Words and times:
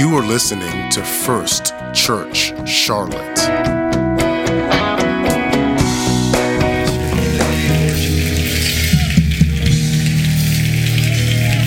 You 0.00 0.16
are 0.16 0.22
listening 0.22 0.88
to 0.92 1.04
First 1.04 1.74
Church 1.92 2.54
Charlotte. 2.66 3.36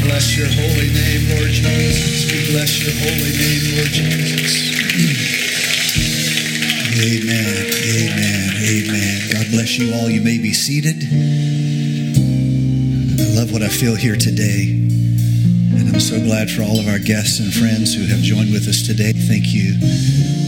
Bless 0.02 0.36
your 0.36 0.48
holy 0.48 0.90
name, 0.90 1.30
Lord 1.30 1.52
Jesus. 1.52 2.26
We 2.32 2.52
bless 2.52 2.82
your 2.82 2.96
holy 3.06 3.34
name, 3.38 3.76
Lord 3.78 3.94
Jesus. 3.94 4.54
Amen. 6.98 7.70
Amen. 7.86 8.50
Amen. 8.66 9.30
God 9.32 9.46
bless 9.52 9.78
you 9.78 9.94
all. 9.94 10.10
You 10.10 10.22
may 10.22 10.40
be 10.40 10.54
seated. 10.54 11.04
I 13.22 13.40
love 13.40 13.54
what 13.54 13.62
I 13.62 13.68
feel 13.68 13.94
here 13.94 14.16
today. 14.16 14.93
I'm 15.94 16.00
so 16.00 16.20
glad 16.20 16.50
for 16.50 16.64
all 16.64 16.80
of 16.80 16.88
our 16.88 16.98
guests 16.98 17.38
and 17.38 17.54
friends 17.54 17.94
who 17.94 18.08
have 18.08 18.18
joined 18.18 18.52
with 18.52 18.68
us 18.68 18.82
today. 18.82 19.14
Thank 19.14 19.54
you 19.54 19.78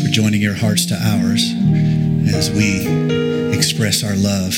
for 0.01 0.09
joining 0.09 0.41
your 0.41 0.55
hearts 0.55 0.87
to 0.87 0.95
ours 0.97 1.53
as 2.33 2.49
we 2.49 2.81
express 3.53 4.03
our 4.03 4.17
love 4.17 4.57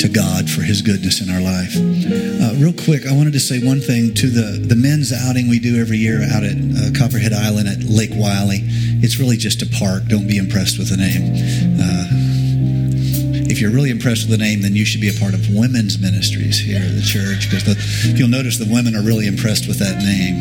to 0.00 0.08
God 0.08 0.48
for 0.48 0.62
His 0.62 0.80
goodness 0.80 1.20
in 1.20 1.28
our 1.28 1.44
life. 1.44 1.76
Uh, 1.76 2.56
real 2.56 2.72
quick, 2.72 3.04
I 3.04 3.12
wanted 3.12 3.34
to 3.34 3.40
say 3.44 3.60
one 3.60 3.80
thing 3.84 4.14
to 4.14 4.30
the, 4.32 4.64
the 4.64 4.74
men's 4.74 5.12
outing 5.12 5.50
we 5.50 5.60
do 5.60 5.78
every 5.78 5.98
year 5.98 6.24
out 6.32 6.48
at 6.48 6.56
uh, 6.56 6.96
Copperhead 6.96 7.34
Island 7.34 7.68
at 7.68 7.84
Lake 7.84 8.16
Wylie. 8.16 8.64
It's 9.04 9.20
really 9.20 9.36
just 9.36 9.60
a 9.60 9.68
park. 9.76 10.08
Don't 10.08 10.26
be 10.26 10.38
impressed 10.38 10.78
with 10.78 10.88
the 10.88 10.96
name. 10.96 11.76
Uh, 11.76 11.99
if 13.60 13.64
you're 13.64 13.76
really 13.76 13.90
impressed 13.90 14.26
with 14.26 14.38
the 14.38 14.42
name, 14.42 14.62
then 14.62 14.74
you 14.74 14.86
should 14.86 15.02
be 15.02 15.10
a 15.10 15.20
part 15.20 15.34
of 15.34 15.44
women's 15.52 16.00
ministries 16.00 16.58
here 16.58 16.80
at 16.80 16.96
the 16.96 17.04
church 17.04 17.44
because 17.44 17.68
you'll 18.16 18.32
notice 18.32 18.56
the 18.56 18.64
women 18.64 18.96
are 18.96 19.04
really 19.04 19.26
impressed 19.26 19.68
with 19.68 19.78
that 19.84 20.00
name. 20.00 20.40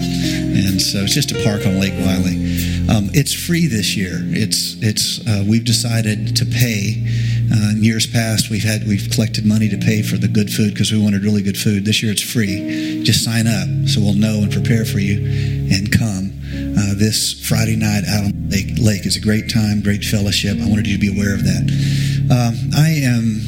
And 0.55 0.79
so 0.79 1.03
it's 1.03 1.13
just 1.13 1.35
a 1.35 1.43
park 1.43 1.67
on 1.67 1.83
Lake 1.83 1.99
Wylie. 1.99 2.39
Um, 2.87 3.11
it's 3.11 3.35
free 3.35 3.67
this 3.67 3.97
year. 3.99 4.23
It's 4.31 4.79
it's 4.79 5.19
uh, 5.27 5.43
we've 5.43 5.67
decided 5.67 6.37
to 6.37 6.45
pay. 6.47 6.95
Uh, 7.51 7.75
in 7.75 7.83
years 7.83 8.07
past, 8.07 8.49
we've 8.49 8.63
had 8.63 8.87
we've 8.87 9.11
collected 9.11 9.43
money 9.43 9.67
to 9.67 9.77
pay 9.77 10.01
for 10.01 10.15
the 10.15 10.29
good 10.29 10.47
food 10.47 10.71
because 10.71 10.93
we 10.93 11.01
wanted 11.01 11.21
really 11.27 11.43
good 11.43 11.57
food. 11.57 11.83
This 11.83 12.01
year, 12.01 12.13
it's 12.13 12.23
free. 12.23 13.03
Just 13.03 13.25
sign 13.25 13.47
up 13.47 13.67
so 13.89 13.99
we'll 13.99 14.15
know 14.15 14.47
and 14.47 14.51
prepare 14.53 14.85
for 14.85 14.99
you, 14.99 15.19
and 15.75 15.91
come. 15.91 16.31
Uh, 16.79 16.95
this 16.95 17.35
Friday 17.35 17.75
night 17.75 18.07
out 18.07 18.31
on 18.31 18.49
Lake 18.49 18.79
Lake 18.79 19.05
is 19.05 19.17
a 19.17 19.21
great 19.21 19.51
time, 19.51 19.81
great 19.81 20.05
fellowship. 20.05 20.55
I 20.61 20.69
wanted 20.69 20.87
you 20.87 20.95
to 20.95 21.01
be 21.01 21.11
aware 21.11 21.35
of 21.35 21.43
that. 21.43 21.67
Um, 22.31 22.53
I 22.77 22.89
am 23.09 23.41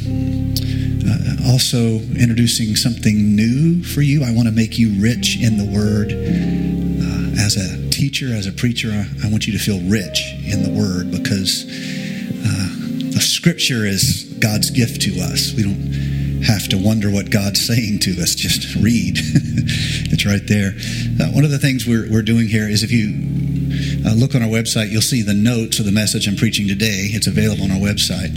uh, 1.06 1.52
also 1.52 2.00
introducing 2.18 2.74
something 2.74 3.36
new 3.36 3.80
for 3.84 4.02
you. 4.02 4.24
I 4.24 4.32
want 4.32 4.48
to 4.48 4.52
make 4.52 4.76
you 4.76 5.00
rich 5.00 5.40
in 5.40 5.56
the 5.56 5.64
Word. 5.64 6.10
Uh, 6.10 7.40
as 7.40 7.54
a 7.56 7.90
teacher, 7.90 8.34
as 8.34 8.48
a 8.48 8.52
preacher, 8.52 8.90
I, 8.90 9.06
I, 9.24 9.30
want 9.30 9.46
you 9.46 9.52
to 9.52 9.58
feel 9.60 9.78
rich 9.88 10.34
in 10.44 10.64
the 10.64 10.70
Word 10.70 11.12
because 11.12 11.64
uh, 11.64 13.14
the 13.14 13.20
Scripture 13.20 13.86
is 13.86 14.24
God's 14.40 14.70
gift 14.70 15.02
to 15.02 15.20
us. 15.20 15.54
We 15.54 15.62
don't 15.62 16.42
have 16.42 16.68
to 16.70 16.76
wonder 16.76 17.08
what 17.08 17.30
God's 17.30 17.64
saying 17.64 18.00
to 18.00 18.20
us. 18.20 18.34
Just 18.34 18.74
read. 18.82 19.14
it's 20.10 20.26
right 20.26 20.44
there. 20.48 20.74
Uh, 21.22 21.30
one 21.30 21.44
of 21.44 21.52
the 21.52 21.58
things 21.60 21.86
we're, 21.86 22.10
we're 22.10 22.22
doing 22.22 22.48
here 22.48 22.68
is 22.68 22.82
if 22.82 22.90
you 22.90 23.31
uh, 24.06 24.14
look 24.14 24.34
on 24.34 24.42
our 24.42 24.48
website, 24.48 24.90
you'll 24.90 25.02
see 25.02 25.22
the 25.22 25.34
notes 25.34 25.78
of 25.78 25.86
the 25.86 25.92
message 25.92 26.26
I'm 26.26 26.36
preaching 26.36 26.66
today. 26.68 27.08
It's 27.12 27.26
available 27.26 27.64
on 27.64 27.70
our 27.70 27.78
website. 27.78 28.34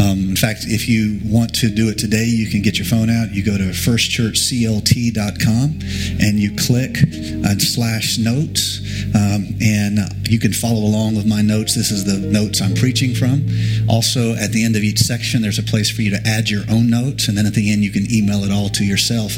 Um, 0.00 0.30
in 0.30 0.36
fact, 0.36 0.64
if 0.66 0.88
you 0.88 1.20
want 1.24 1.54
to 1.56 1.68
do 1.68 1.88
it 1.88 1.98
today, 1.98 2.24
you 2.24 2.48
can 2.48 2.62
get 2.62 2.78
your 2.78 2.86
phone 2.86 3.10
out. 3.10 3.32
You 3.32 3.44
go 3.44 3.58
to 3.58 3.70
firstchurchclt.com 3.70 5.78
and 6.20 6.38
you 6.38 6.54
click 6.56 6.96
uh, 7.44 7.58
slash 7.58 8.18
notes, 8.18 8.80
um, 9.14 9.56
and 9.60 9.98
you 10.28 10.38
can 10.38 10.52
follow 10.52 10.80
along 10.80 11.16
with 11.16 11.26
my 11.26 11.42
notes. 11.42 11.74
This 11.74 11.90
is 11.90 12.04
the 12.04 12.18
notes 12.18 12.60
I'm 12.60 12.74
preaching 12.74 13.14
from. 13.14 13.46
Also, 13.88 14.34
at 14.34 14.52
the 14.52 14.64
end 14.64 14.76
of 14.76 14.82
each 14.82 15.00
section, 15.00 15.42
there's 15.42 15.58
a 15.58 15.62
place 15.62 15.90
for 15.90 16.02
you 16.02 16.10
to 16.10 16.20
add 16.26 16.50
your 16.50 16.64
own 16.70 16.90
notes, 16.90 17.28
and 17.28 17.36
then 17.36 17.46
at 17.46 17.54
the 17.54 17.72
end, 17.72 17.82
you 17.82 17.90
can 17.90 18.10
email 18.12 18.44
it 18.44 18.52
all 18.52 18.68
to 18.70 18.84
yourself. 18.84 19.32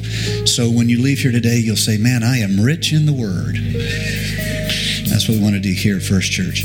So 0.46 0.70
when 0.70 0.88
you 0.88 1.00
leave 1.00 1.20
here 1.20 1.32
today, 1.32 1.58
you'll 1.58 1.76
say, 1.76 1.96
Man, 1.96 2.22
I 2.22 2.38
am 2.38 2.60
rich 2.60 2.92
in 2.92 3.06
the 3.06 3.12
Word. 3.12 3.56
That's 5.08 5.28
what 5.28 5.36
we 5.36 5.42
want 5.42 5.54
to 5.54 5.60
do 5.60 5.72
here 5.72 5.96
at 5.96 6.02
First 6.02 6.32
Church. 6.32 6.64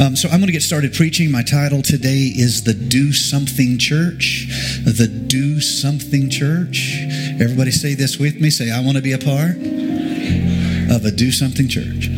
Um, 0.00 0.16
so 0.16 0.28
I'm 0.28 0.38
going 0.38 0.46
to 0.46 0.52
get 0.52 0.62
started 0.62 0.94
preaching. 0.94 1.30
My 1.30 1.42
title 1.42 1.82
today 1.82 2.30
is 2.34 2.64
The 2.64 2.74
Do 2.74 3.12
Something 3.12 3.78
Church. 3.78 4.46
The 4.84 5.08
Do 5.08 5.60
Something 5.60 6.30
Church. 6.30 6.96
Everybody 7.40 7.70
say 7.70 7.94
this 7.94 8.18
with 8.18 8.40
me. 8.40 8.50
Say, 8.50 8.70
I 8.70 8.80
want 8.80 8.96
to 8.96 9.02
be 9.02 9.12
a 9.12 9.18
part 9.18 9.56
of 9.56 11.04
a 11.04 11.10
Do 11.10 11.32
Something 11.32 11.68
Church. 11.68 12.08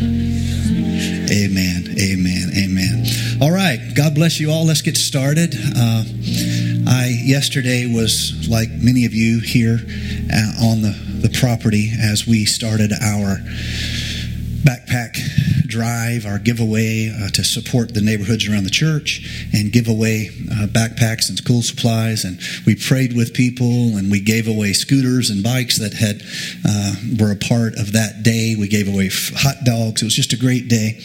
Amen. 1.31 1.95
Amen. 2.01 2.51
Amen. 2.57 3.07
All 3.41 3.51
right. 3.51 3.79
God 3.95 4.15
bless 4.15 4.39
you 4.39 4.51
all. 4.51 4.67
Let's 4.67 4.83
get 4.83 4.97
started. 4.97 5.55
Uh, 5.55 6.05
I 6.87 7.21
yesterday 7.23 7.87
was 7.93 8.49
like 8.49 8.71
many 8.71 9.07
of 9.07 9.15
you 9.15 9.41
here 9.41 9.79
uh, 10.33 10.67
on 10.67 10.83
the, 10.83 10.95
the 11.23 11.37
property 11.41 11.91
as 12.01 12.27
we 12.27 12.45
started 12.45 12.93
our 12.93 13.39
backpack 14.65 15.17
drive, 15.75 16.25
our 16.25 16.39
giveaway 16.39 17.11
uh, 17.11 17.29
to 17.31 17.43
support 17.43 17.95
the 17.95 18.01
neighborhoods 18.01 18.47
around 18.47 18.63
the 18.63 18.71
church 18.71 19.27
and 19.53 19.73
give 19.73 19.89
away 19.89 20.31
uh, 20.53 20.67
backpacks 20.71 21.29
and 21.29 21.37
school 21.37 21.63
supplies. 21.63 22.25
And 22.25 22.39
we 22.65 22.77
prayed 22.77 23.13
with 23.17 23.35
people 23.35 23.97
and 23.99 24.09
we 24.11 24.21
gave 24.21 24.47
away 24.47 24.73
scooters 24.73 25.31
and 25.31 25.43
bikes 25.43 25.79
that 25.79 25.95
had 25.95 26.23
uh, 26.65 26.95
were 27.19 27.33
a 27.33 27.37
part 27.37 27.75
of 27.75 27.93
that 27.93 28.23
day. 28.23 28.55
We 28.57 28.69
gave 28.69 28.87
away 28.87 29.11
hot 29.11 29.65
dogs. 29.65 30.01
It 30.01 30.05
was 30.05 30.15
just 30.15 30.33
a 30.33 30.39
great 30.39 30.69
day. 30.69 31.01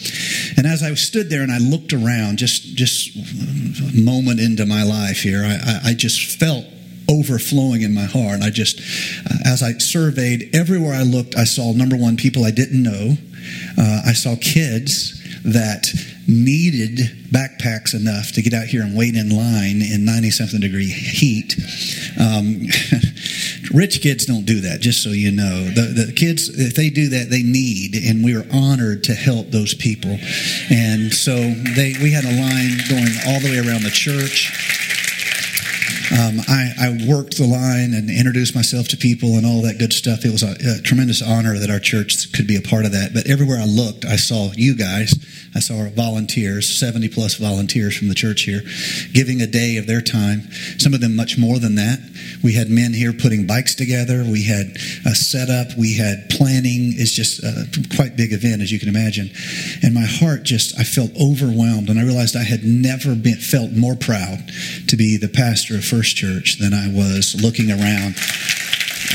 And 0.56 0.66
as 0.66 0.84
I 0.84 0.94
stood 0.94 1.30
there 1.30 1.42
and 1.42 1.50
I 1.50 1.58
looked 1.58 1.92
around, 1.92 2.38
just 2.38 2.76
just 2.76 3.10
a 3.16 4.00
moment 4.00 4.38
into 4.38 4.66
my 4.66 4.84
life 4.84 5.22
here, 5.22 5.42
I, 5.42 5.54
I, 5.54 5.90
I 5.90 5.94
just 5.94 6.38
felt 6.38 6.64
overflowing 7.10 7.82
in 7.82 7.92
my 7.92 8.04
heart. 8.04 8.40
I 8.40 8.50
just, 8.50 8.78
uh, 9.26 9.34
as 9.44 9.62
I 9.62 9.72
surveyed 9.78 10.54
everywhere 10.54 10.94
I 10.94 11.02
looked, 11.02 11.36
I 11.36 11.44
saw 11.44 11.72
number 11.72 11.96
one, 11.96 12.16
people 12.16 12.44
I 12.44 12.52
didn't 12.52 12.82
know. 12.82 13.16
Uh, 13.78 14.02
I 14.06 14.12
saw 14.12 14.36
kids 14.40 15.16
that 15.44 15.86
needed 16.28 16.98
backpacks 17.32 17.94
enough 17.94 18.32
to 18.32 18.42
get 18.42 18.52
out 18.52 18.66
here 18.66 18.82
and 18.82 18.96
wait 18.96 19.14
in 19.14 19.30
line 19.30 19.82
in 19.82 20.04
90 20.04 20.30
something 20.30 20.60
degree 20.60 20.90
heat. 20.90 21.56
Um, 22.20 22.66
rich 23.74 24.00
kids 24.00 24.26
don't 24.26 24.44
do 24.44 24.60
that, 24.62 24.80
just 24.80 25.02
so 25.02 25.10
you 25.10 25.30
know. 25.30 25.64
The, 25.64 26.06
the 26.06 26.12
kids, 26.12 26.48
if 26.48 26.74
they 26.74 26.90
do 26.90 27.08
that, 27.10 27.30
they 27.30 27.42
need, 27.42 27.94
and 27.96 28.24
we 28.24 28.36
are 28.36 28.46
honored 28.52 29.04
to 29.04 29.14
help 29.14 29.50
those 29.50 29.74
people. 29.74 30.18
And 30.70 31.12
so 31.12 31.36
they, 31.36 31.94
we 32.02 32.12
had 32.12 32.24
a 32.24 32.34
line 32.34 32.78
going 32.88 33.14
all 33.26 33.40
the 33.40 33.50
way 33.50 33.58
around 33.58 33.82
the 33.82 33.90
church. 33.92 34.89
Um, 36.10 36.40
I, 36.48 36.72
I, 36.80 37.06
worked 37.06 37.36
the 37.36 37.46
line 37.46 37.94
and 37.94 38.10
introduced 38.10 38.52
myself 38.52 38.88
to 38.88 38.96
people 38.96 39.36
and 39.36 39.46
all 39.46 39.62
that 39.62 39.78
good 39.78 39.92
stuff. 39.92 40.24
It 40.24 40.32
was 40.32 40.42
a, 40.42 40.56
a, 40.58 40.82
tremendous 40.82 41.22
honor 41.22 41.56
that 41.56 41.70
our 41.70 41.78
church 41.78 42.32
could 42.32 42.48
be 42.48 42.56
a 42.56 42.60
part 42.60 42.84
of 42.84 42.90
that. 42.92 43.14
But 43.14 43.28
everywhere 43.28 43.58
I 43.60 43.64
looked, 43.64 44.04
I 44.04 44.16
saw 44.16 44.50
you 44.56 44.74
guys. 44.74 45.14
I 45.54 45.58
saw 45.58 45.88
volunteers, 45.90 46.68
70 46.68 47.08
plus 47.08 47.34
volunteers 47.34 47.96
from 47.96 48.08
the 48.08 48.14
church 48.14 48.42
here, 48.42 48.62
giving 49.12 49.42
a 49.42 49.46
day 49.46 49.78
of 49.78 49.86
their 49.86 50.00
time. 50.00 50.42
Some 50.78 50.94
of 50.94 51.00
them 51.00 51.16
much 51.16 51.38
more 51.38 51.58
than 51.58 51.74
that. 51.74 51.98
We 52.42 52.54
had 52.54 52.70
men 52.70 52.92
here 52.92 53.12
putting 53.12 53.46
bikes 53.46 53.74
together. 53.74 54.22
We 54.22 54.44
had 54.44 54.76
a 55.04 55.14
setup. 55.14 55.76
We 55.76 55.96
had 55.96 56.30
planning. 56.30 56.94
It's 56.94 57.12
just 57.12 57.42
a 57.42 57.66
quite 57.96 58.16
big 58.16 58.32
event, 58.32 58.62
as 58.62 58.70
you 58.70 58.78
can 58.78 58.88
imagine. 58.88 59.30
And 59.82 59.92
my 59.92 60.06
heart 60.06 60.44
just, 60.44 60.78
I 60.78 60.84
felt 60.84 61.10
overwhelmed. 61.20 61.88
And 61.88 61.98
I 61.98 62.04
realized 62.04 62.36
I 62.36 62.44
had 62.44 62.62
never 62.62 63.16
been, 63.16 63.36
felt 63.36 63.72
more 63.72 63.96
proud 63.96 64.50
to 64.86 64.96
be 64.96 65.16
the 65.16 65.28
pastor 65.28 65.74
of 65.74 65.84
First 65.84 66.16
Church 66.16 66.58
than 66.58 66.72
I 66.72 66.86
was 66.88 67.34
looking 67.42 67.70
around 67.70 68.14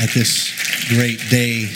at 0.02 0.10
this 0.12 0.52
great 0.88 1.18
day 1.30 1.66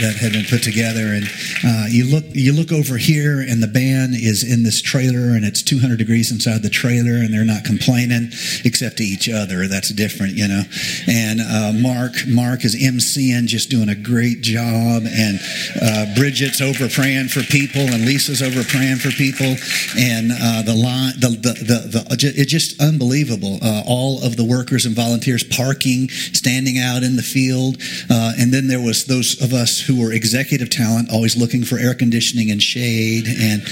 that 0.00 0.16
had 0.16 0.32
been 0.32 0.44
put 0.46 0.62
together. 0.62 1.12
And 1.12 1.24
uh, 1.64 1.86
you 1.88 2.06
look, 2.06 2.24
you 2.32 2.52
look 2.52 2.72
over 2.72 2.96
here, 2.96 3.40
and 3.40 3.62
the 3.62 3.68
band 3.68 4.14
is 4.14 4.42
in 4.42 4.62
this 4.62 4.80
trailer, 4.80 5.34
and 5.34 5.44
it's 5.44 5.62
200 5.62 5.98
degrees 5.98 6.30
inside 6.30 6.62
the 6.62 6.70
trailer, 6.70 7.18
and 7.18 7.32
they're 7.32 7.44
not 7.44 7.64
complaining 7.64 8.30
except 8.64 8.98
to 8.98 9.04
each 9.04 9.28
other. 9.28 9.66
That's 9.66 9.90
different, 9.90 10.34
you 10.34 10.48
know. 10.48 10.62
And 11.08 11.40
uh, 11.40 11.72
Mark, 11.74 12.26
Mark 12.26 12.64
is 12.64 12.74
MCing, 12.74 13.46
just 13.46 13.70
doing 13.70 13.88
a 13.88 13.94
great 13.94 14.42
job, 14.42 15.04
and 15.06 15.40
uh, 15.80 16.14
Bridget's 16.14 16.60
over 16.60 16.88
praying 16.88 17.28
for 17.28 17.42
people, 17.42 17.82
and 17.82 18.04
Lisa's 18.04 18.42
over 18.42 18.62
praying 18.64 18.96
for 18.96 19.10
people, 19.10 19.56
and 19.98 20.32
uh, 20.32 20.62
the 20.62 20.74
line, 20.74 21.14
the 21.18 21.28
the 21.28 21.54
the, 21.64 21.78
the 21.88 22.32
it's 22.36 22.50
just 22.50 22.80
unbelievable. 22.80 23.58
Uh, 23.62 23.82
all 23.86 24.22
of 24.24 24.36
the 24.36 24.44
workers 24.44 24.86
and 24.86 24.94
volunteers 24.94 25.42
parking, 25.44 26.08
standing 26.08 26.78
out 26.78 27.02
in 27.02 27.16
the 27.16 27.22
field, 27.22 27.76
uh, 28.08 28.32
and 28.38 28.52
then 28.52 28.66
there 28.66 28.80
was 28.80 29.04
those 29.06 29.40
of 29.42 29.52
us 29.52 29.79
who 29.80 30.00
were 30.00 30.12
executive 30.12 30.70
talent, 30.70 31.10
always 31.10 31.36
looking 31.36 31.64
for 31.64 31.78
air 31.78 31.94
conditioning 31.94 32.50
and 32.50 32.62
shade, 32.62 33.26
and 33.26 33.62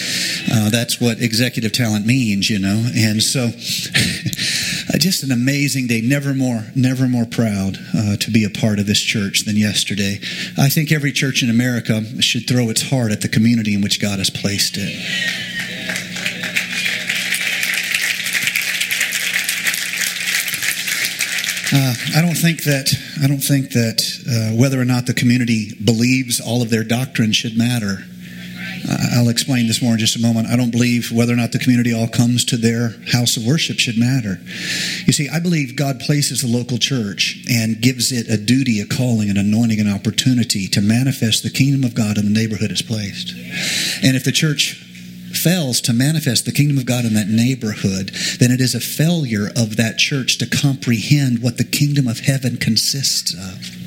uh, 0.52 0.70
that's 0.70 1.00
what 1.00 1.20
executive 1.20 1.72
talent 1.72 2.06
means, 2.06 2.50
you 2.50 2.58
know. 2.58 2.90
And 2.94 3.22
so 3.22 3.50
Uh, 4.93 4.96
just 4.96 5.22
an 5.22 5.31
amazing 5.31 5.87
day. 5.87 6.00
Never 6.00 6.32
more, 6.32 6.64
never 6.75 7.06
more 7.08 7.26
proud 7.26 7.78
uh, 7.94 8.16
to 8.16 8.31
be 8.31 8.44
a 8.44 8.50
part 8.50 8.78
of 8.78 8.87
this 8.87 9.00
church 9.00 9.44
than 9.44 9.56
yesterday. 9.56 10.19
I 10.56 10.69
think 10.70 10.90
every 10.90 11.12
church 11.12 11.43
in 11.43 11.50
America 11.50 12.02
should 12.22 12.49
throw 12.49 12.70
its 12.70 12.88
heart 12.88 13.12
at 13.12 13.20
the 13.20 13.28
community 13.28 13.75
in 13.75 13.82
which 13.82 14.00
God 14.00 14.19
has 14.19 14.31
placed 14.31 14.76
it. 14.78 15.68
Uh, 21.70 21.94
I 22.17 22.23
don't 22.23 22.35
think 22.35 22.65
that 22.65 22.91
I 23.23 23.26
don't 23.26 23.41
think 23.41 23.73
that 23.73 24.00
uh, 24.26 24.56
whether 24.56 24.81
or 24.81 24.87
not 24.87 25.06
the 25.06 25.15
community 25.15 25.75
believes 25.85 26.41
all 26.41 26.62
of 26.62 26.70
their 26.70 26.85
doctrine 26.85 27.32
should 27.32 27.59
matter. 27.59 28.05
I'll 29.15 29.29
explain 29.29 29.67
this 29.67 29.82
more 29.82 29.93
in 29.93 29.99
just 29.99 30.17
a 30.17 30.20
moment. 30.20 30.49
I 30.49 30.56
don't 30.56 30.70
believe 30.70 31.12
whether 31.12 31.32
or 31.32 31.37
not 31.37 31.53
the 31.53 31.59
community 31.59 31.93
all 31.93 32.09
comes 32.09 32.44
to 32.47 32.56
their 32.56 32.94
house 33.12 33.37
of 33.37 33.44
worship 33.44 33.79
should 33.79 33.99
matter. 33.99 34.41
You 35.05 35.12
see, 35.12 35.29
I 35.29 35.41
believe 35.41 35.76
God 35.76 36.00
places 36.00 36.41
the 36.41 36.49
local 36.49 36.79
church 36.79 37.44
and 37.50 37.81
gives 37.81 38.12
it 38.12 38.29
a 38.29 38.37
duty, 38.37 38.81
a 38.81 38.87
calling, 38.87 39.29
an 39.29 39.37
anointing, 39.37 39.81
an 39.81 39.93
opportunity 39.93 40.69
to 40.69 40.81
manifest 40.81 41.43
the 41.43 41.50
kingdom 41.50 41.85
of 41.85 41.94
God 41.94 42.17
in 42.17 42.25
the 42.25 42.31
neighborhood 42.31 42.70
it's 42.70 42.82
placed. 42.82 43.32
And 44.03 44.17
if 44.17 44.25
the 44.25 44.32
church 44.32 44.88
fails 45.32 45.80
to 45.82 45.92
manifest 45.92 46.44
the 46.44 46.52
kingdom 46.52 46.78
of 46.78 46.86
God 46.86 47.04
in 47.04 47.14
that 47.14 47.28
neighborhood, 47.28 48.10
then 48.38 48.50
it 48.50 48.60
is 48.60 48.75
a 48.75 48.80
failure 48.80 49.48
of 49.56 49.76
that 49.76 49.98
church 49.98 50.38
to 50.38 50.46
comprehend 50.46 51.42
what 51.42 51.58
the 51.58 51.64
kingdom 51.64 52.08
of 52.08 52.20
heaven 52.20 52.56
consists 52.56 53.34
of. 53.34 53.78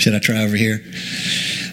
Should 0.00 0.14
I 0.14 0.18
try 0.18 0.42
over 0.42 0.56
here? 0.56 0.82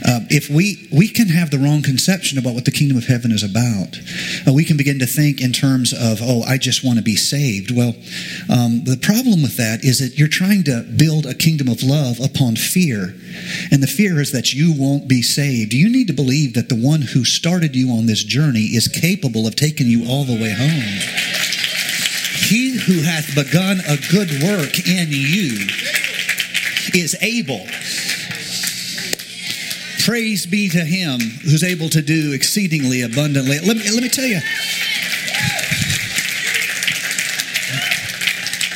Uh, 0.08 0.22
if 0.30 0.50
we 0.50 0.88
we 0.90 1.10
can 1.10 1.28
have 1.28 1.52
the 1.52 1.58
wrong 1.58 1.82
conception 1.82 2.38
about 2.38 2.54
what 2.54 2.64
the 2.64 2.72
kingdom 2.72 2.96
of 2.96 3.06
heaven 3.08 3.30
is 3.30 3.44
about, 3.44 4.00
uh, 4.48 4.54
we 4.54 4.64
can 4.64 4.78
begin 4.78 5.00
to 5.00 5.06
think 5.06 5.42
in 5.42 5.52
terms 5.52 5.92
of, 5.92 6.20
oh, 6.22 6.44
I 6.44 6.58
just 6.58 6.84
want 6.84 6.98
to 6.98 7.04
be 7.04 7.18
saved. 7.18 7.76
Well, 7.76 7.94
um, 8.50 8.86
the 8.86 8.98
problem 9.02 9.42
with 9.42 9.58
that 9.58 9.84
is 9.84 10.00
that 10.00 10.18
you're 10.18 10.30
trying 10.30 10.64
to 10.64 10.86
build 10.96 11.26
a 11.26 11.34
kingdom 11.34 11.68
of 11.68 11.84
love 11.84 12.22
upon 12.22 12.56
fear, 12.56 13.16
and 13.70 13.84
the 13.84 13.88
fear 13.88 14.22
is 14.22 14.32
that 14.32 14.54
you 14.54 14.74
won't 14.74 15.10
be 15.10 15.22
saved. 15.22 15.74
You 15.74 15.90
need 15.90 16.08
to 16.08 16.14
believe 16.14 16.54
that 16.54 16.70
the 16.70 16.80
one 16.80 17.02
who 17.02 17.26
started 17.26 17.76
you 17.76 17.92
on 17.92 18.06
this 18.06 18.24
journey 18.24 18.72
is 18.80 18.88
capable 18.88 19.46
of 19.46 19.56
taking 19.56 19.88
you 19.88 20.08
all 20.08 20.24
the 20.24 20.40
way 20.40 20.56
home. 20.56 21.04
He 22.48 22.78
who 22.80 23.02
hath 23.04 23.36
begun 23.36 23.82
a 23.84 23.98
good 24.10 24.32
work 24.42 24.88
in 24.88 25.10
you 25.12 25.68
is 26.94 27.18
able 27.20 27.68
Praise 30.08 30.46
be 30.46 30.70
to 30.70 30.86
him 30.86 31.20
who's 31.20 31.66
able 31.66 31.90
to 31.90 32.02
do 32.02 32.32
exceedingly 32.32 33.02
abundantly. 33.02 33.60
Let 33.60 33.76
me, 33.76 33.92
let 33.92 34.02
me 34.02 34.08
tell 34.08 34.24
you. 34.24 34.40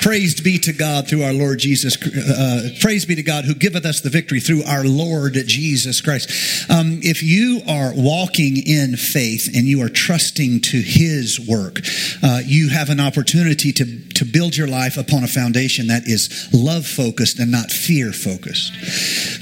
Praised 0.01 0.43
be 0.43 0.57
to 0.57 0.73
God 0.73 1.07
through 1.07 1.23
our 1.23 1.31
Lord 1.31 1.59
Jesus. 1.59 1.95
Uh, 1.95 2.69
praise 2.81 3.05
be 3.05 3.13
to 3.13 3.21
God 3.21 3.45
who 3.45 3.53
giveth 3.53 3.85
us 3.85 4.01
the 4.01 4.09
victory 4.09 4.39
through 4.39 4.63
our 4.63 4.83
Lord 4.83 5.33
Jesus 5.45 6.01
Christ. 6.01 6.69
Um, 6.71 7.01
if 7.03 7.21
you 7.21 7.61
are 7.67 7.93
walking 7.95 8.57
in 8.57 8.97
faith 8.97 9.47
and 9.55 9.67
you 9.67 9.83
are 9.83 9.89
trusting 9.89 10.61
to 10.61 10.81
His 10.81 11.39
work, 11.39 11.81
uh, 12.23 12.41
you 12.43 12.69
have 12.69 12.89
an 12.89 12.99
opportunity 12.99 13.71
to, 13.73 14.09
to 14.15 14.25
build 14.25 14.57
your 14.57 14.67
life 14.67 14.97
upon 14.97 15.23
a 15.23 15.27
foundation 15.27 15.87
that 15.87 16.07
is 16.07 16.49
love 16.51 16.87
focused 16.87 17.37
and 17.37 17.51
not 17.51 17.69
fear 17.69 18.11
focused. 18.11 18.73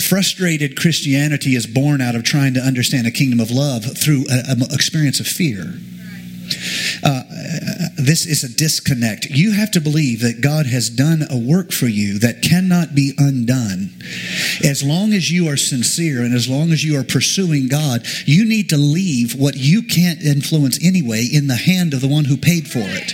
Frustrated 0.10 0.78
Christianity 0.78 1.56
is 1.56 1.68
born 1.68 2.02
out 2.02 2.16
of 2.16 2.24
trying 2.24 2.54
to 2.56 2.60
understand 2.60 3.08
a 3.08 3.12
kingdom 3.12 3.40
of 3.40 3.50
love 3.50 3.86
through 3.98 4.26
an 4.30 4.62
experience 4.74 5.22
of 5.22 5.28
fear. 5.28 5.74
Uh, 7.04 7.24
this 7.98 8.26
is 8.26 8.44
a 8.44 8.56
disconnect. 8.56 9.26
You 9.26 9.52
have 9.54 9.72
to 9.72 9.82
believe 9.82 10.22
that 10.22 10.42
God 10.42 10.66
has 10.66 10.90
done 10.90 11.24
a 11.30 11.38
work 11.38 11.72
for 11.72 11.88
you 11.88 12.20
that 12.20 12.42
cannot 12.42 12.96
be 12.96 13.14
undone. 13.18 13.92
As 14.64 14.84
long 14.84 15.14
as 15.14 15.32
you 15.32 15.48
are 15.48 15.58
sincere 15.58 16.24
and 16.24 16.34
as 16.34 16.48
long 16.48 16.72
as 16.72 16.84
you 16.84 17.00
are 17.00 17.04
pursuing 17.04 17.68
God, 17.68 18.06
you 18.26 18.46
need 18.46 18.70
to 18.70 18.78
leave 18.78 19.36
what 19.36 19.56
you 19.56 19.84
can't 19.84 20.22
influence 20.22 20.84
anyway 20.84 21.26
in 21.32 21.48
the 21.48 21.56
hand 21.56 21.94
of 21.94 22.02
the 22.02 22.08
one 22.08 22.26
who 22.26 22.38
paid 22.38 22.68
for 22.68 22.80
it. 22.82 23.14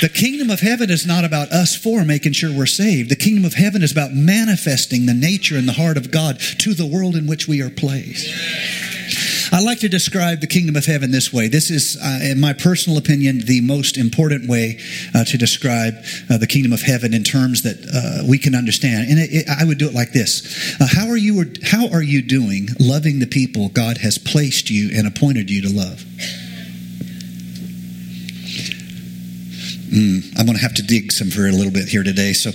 The 0.00 0.08
kingdom 0.08 0.48
of 0.48 0.60
heaven 0.60 0.90
is 0.90 1.06
not 1.06 1.26
about 1.26 1.52
us 1.52 1.76
for 1.76 2.06
making 2.06 2.32
sure 2.32 2.56
we're 2.56 2.64
saved. 2.64 3.10
The 3.10 3.16
kingdom 3.16 3.44
of 3.44 3.52
heaven 3.52 3.82
is 3.82 3.92
about 3.92 4.14
manifesting 4.14 5.04
the 5.04 5.12
nature 5.12 5.58
and 5.58 5.68
the 5.68 5.74
heart 5.74 5.98
of 5.98 6.10
God 6.10 6.40
to 6.60 6.72
the 6.72 6.86
world 6.86 7.16
in 7.16 7.26
which 7.26 7.46
we 7.46 7.60
are 7.60 7.68
placed. 7.68 8.26
I 9.52 9.60
like 9.60 9.80
to 9.80 9.88
describe 9.88 10.40
the 10.40 10.46
kingdom 10.46 10.76
of 10.76 10.86
heaven 10.86 11.10
this 11.10 11.32
way. 11.32 11.48
This 11.48 11.70
is, 11.70 11.98
uh, 12.00 12.20
in 12.22 12.40
my 12.40 12.52
personal 12.52 12.98
opinion, 12.98 13.40
the 13.40 13.60
most 13.60 13.96
important 13.96 14.48
way 14.48 14.78
uh, 15.12 15.24
to 15.24 15.36
describe 15.36 15.94
uh, 16.30 16.38
the 16.38 16.46
kingdom 16.46 16.72
of 16.72 16.82
heaven 16.82 17.12
in 17.12 17.24
terms 17.24 17.62
that 17.62 17.84
uh, 17.92 18.24
we 18.28 18.38
can 18.38 18.54
understand. 18.54 19.10
And 19.10 19.18
it, 19.18 19.30
it, 19.32 19.46
I 19.48 19.64
would 19.64 19.78
do 19.78 19.88
it 19.88 19.94
like 19.94 20.12
this: 20.12 20.76
uh, 20.80 20.86
How 20.88 21.08
are 21.08 21.16
you? 21.16 21.52
How 21.64 21.88
are 21.88 22.02
you 22.02 22.22
doing, 22.22 22.68
loving 22.78 23.18
the 23.18 23.26
people 23.26 23.68
God 23.70 23.98
has 23.98 24.18
placed 24.18 24.70
you 24.70 24.90
and 24.94 25.06
appointed 25.06 25.50
you 25.50 25.62
to 25.62 25.68
love? 25.68 26.04
Mm, 29.90 30.38
I'm 30.38 30.46
going 30.46 30.56
to 30.56 30.62
have 30.62 30.74
to 30.74 30.82
dig 30.82 31.10
some 31.10 31.30
for 31.30 31.48
a 31.48 31.50
little 31.50 31.72
bit 31.72 31.88
here 31.88 32.04
today. 32.04 32.32
So 32.32 32.50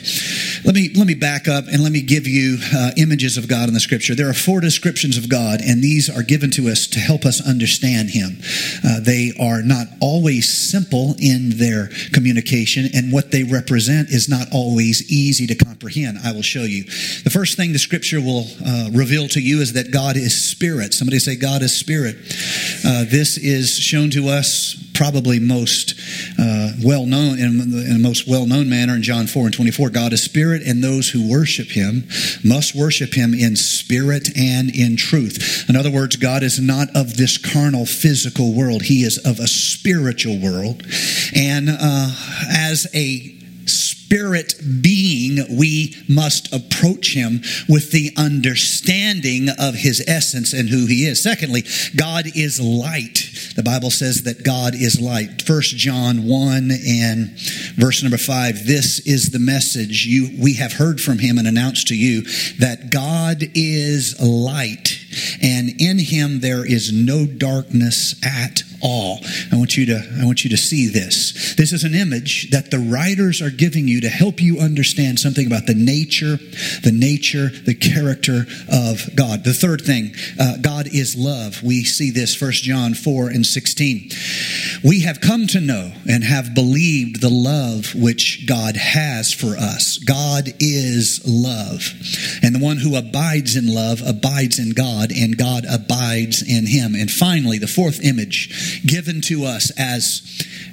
let 0.64 0.74
me 0.74 0.90
let 0.96 1.06
me 1.06 1.16
back 1.16 1.50
up 1.50 1.66
and 1.68 1.84
let 1.84 1.92
me 1.92 2.02
give 2.02 2.28
you 2.28 2.58
uh, 2.74 2.92
images 2.96 3.36
of 3.36 3.50
God 3.50 3.68
in 3.68 3.74
the 3.74 3.82
Scripture. 3.82 4.16
There 4.16 4.30
are 4.30 4.34
four 4.34 4.62
descriptions 4.62 5.18
of 5.18 5.28
God, 5.28 5.60
and 5.62 5.84
these 5.84 6.10
are 6.10 6.24
given 6.24 6.50
to 6.52 6.70
us 6.70 6.88
to 6.88 7.00
help 7.00 7.26
us 7.26 7.46
understand 7.46 8.12
Him. 8.12 8.38
Uh, 8.84 9.02
they 9.02 9.34
are 9.38 9.62
not 9.62 9.88
always 10.00 10.48
simple 10.48 11.16
in 11.20 11.58
their 11.58 11.90
communication, 12.14 12.88
and 12.94 13.12
what 13.12 13.32
they 13.32 13.44
represent 13.44 14.10
is 14.10 14.30
not 14.30 14.48
always 14.54 15.12
easy 15.12 15.46
to 15.48 15.56
comprehend. 15.56 16.20
I 16.24 16.32
will 16.32 16.42
show 16.42 16.64
you. 16.64 16.86
The 16.86 17.32
first 17.34 17.58
thing 17.58 17.74
the 17.74 17.80
Scripture 17.80 18.22
will 18.22 18.48
uh, 18.66 18.92
reveal 18.94 19.28
to 19.30 19.42
you 19.42 19.60
is 19.60 19.74
that 19.74 19.92
God 19.92 20.16
is 20.16 20.42
Spirit. 20.42 20.94
Somebody 20.94 21.20
say, 21.20 21.36
"God 21.36 21.62
is 21.64 21.78
Spirit." 21.78 22.16
Uh, 22.86 23.04
this 23.04 23.38
is 23.38 23.78
shown 23.78 24.10
to 24.12 24.30
us 24.30 24.85
probably 24.96 25.40
most 25.40 25.94
uh, 26.40 26.72
well 26.84 27.06
known 27.06 27.38
in, 27.38 27.62
in 27.62 27.94
the 27.94 28.00
most 28.00 28.28
well 28.28 28.46
known 28.46 28.70
manner 28.70 28.96
in 28.96 29.04
John 29.04 29.28
4 29.28 29.46
and 29.46 29.54
24. 29.54 29.90
God 29.90 30.14
is 30.14 30.24
spirit, 30.24 30.62
and 30.66 30.84
those 30.84 31.10
who 31.10 31.30
worship 31.30 31.68
him 31.68 32.08
must 32.44 32.76
worship 32.76 33.14
him 33.14 33.34
in 33.34 33.56
spirit 33.56 34.30
and 34.38 34.74
in 34.74 34.96
truth. 34.96 35.66
In 35.70 35.76
other 35.76 35.92
words, 35.92 36.16
God 36.16 36.44
is 36.44 36.60
not 36.60 36.88
of 36.96 37.18
this 37.18 37.38
carnal 37.38 37.86
physical 37.86 38.54
world, 38.54 38.84
he 38.84 39.04
is 39.04 39.18
of 39.20 39.40
a 39.40 39.48
spiritual 39.48 40.40
world. 40.40 40.84
And 41.36 41.70
uh, 41.70 42.12
as 42.50 42.88
a 42.94 43.35
spirit 44.06 44.54
being, 44.82 45.58
we 45.58 45.96
must 46.08 46.54
approach 46.54 47.16
him 47.16 47.42
with 47.68 47.92
the 47.92 48.12
understanding 48.16 49.48
of 49.60 49.74
his 49.74 50.04
essence 50.08 50.54
and 50.54 50.70
who 50.70 50.86
he 50.86 51.06
is. 51.06 51.22
Secondly, 51.22 51.64
God 51.96 52.26
is 52.36 52.62
light. 52.62 53.32
The 53.56 53.64
Bible 53.64 53.90
says 53.90 54.24
that 54.24 54.44
God 54.44 54.76
is 54.76 55.02
light. 55.02 55.42
First 55.42 55.76
John 55.76 56.28
1 56.28 56.72
and 56.88 57.32
verse 57.76 58.04
number 58.04 58.18
5. 58.18 58.68
This 58.68 59.00
is 59.08 59.32
the 59.32 59.40
message 59.40 60.06
you 60.06 60.30
we 60.40 60.54
have 60.56 60.74
heard 60.74 61.02
from 61.02 61.18
him 61.18 61.40
and 61.40 61.48
announced 61.48 61.88
to 61.88 61.98
you 61.98 62.22
that 62.60 62.92
God 62.92 63.38
is 63.56 64.22
light 64.22 65.05
and 65.42 65.70
in 65.80 66.00
him 66.00 66.40
there 66.40 66.66
is 66.66 66.92
no 66.92 67.26
darkness 67.26 68.16
at 68.26 68.64
all. 68.82 69.20
I 69.52 69.56
want 69.56 69.78
you 69.78 69.86
to 69.88 70.20
I 70.22 70.26
want 70.26 70.44
you 70.44 70.50
to 70.52 70.58
see 70.58 70.88
this. 70.88 71.56
This 71.56 71.74
is 71.74 71.84
an 71.84 71.96
image 71.96 72.52
that 72.52 72.72
the 72.72 72.80
writers 72.80 73.42
are 73.42 73.50
giving 73.50 73.88
you 73.88 74.02
to 74.02 74.10
help 74.10 74.42
you 74.42 74.60
understand 74.60 75.20
something 75.20 75.48
about 75.48 75.66
the 75.66 75.74
nature, 75.74 76.38
the 76.84 76.92
nature, 76.94 77.50
the 77.50 77.74
character 77.74 78.46
of 78.72 79.16
God. 79.16 79.44
The 79.44 79.54
third 79.54 79.82
thing, 79.82 80.14
uh, 80.40 80.58
God 80.62 80.88
is 80.88 81.16
love. 81.16 81.64
We 81.64 81.84
see 81.84 82.12
this 82.12 82.40
1 82.40 82.52
John 82.52 82.94
4 82.94 83.30
and 83.30 83.46
16. 83.46 84.10
We 84.84 85.02
have 85.02 85.22
come 85.22 85.48
to 85.48 85.60
know 85.60 85.92
and 86.08 86.24
have 86.24 86.54
believed 86.54 87.22
the 87.22 87.30
love 87.30 87.96
which 87.96 88.46
God 88.48 88.76
has 88.76 89.34
for 89.34 89.58
us. 89.58 89.98
God 89.98 90.54
is 90.60 91.22
love. 91.26 91.94
And 92.44 92.56
the 92.56 92.64
one 92.64 92.78
who 92.78 92.96
abides 92.96 93.56
in 93.56 93.74
love 93.74 94.02
abides 94.06 94.60
in 94.60 94.72
God 94.72 95.05
and 95.12 95.38
God 95.38 95.66
abides 95.70 96.42
in 96.42 96.68
him. 96.68 96.96
And 96.96 97.10
finally, 97.10 97.58
the 97.58 97.68
fourth 97.68 98.04
image 98.04 98.82
given 98.86 99.22
to 99.22 99.46
us 99.46 99.72
as, 99.78 100.22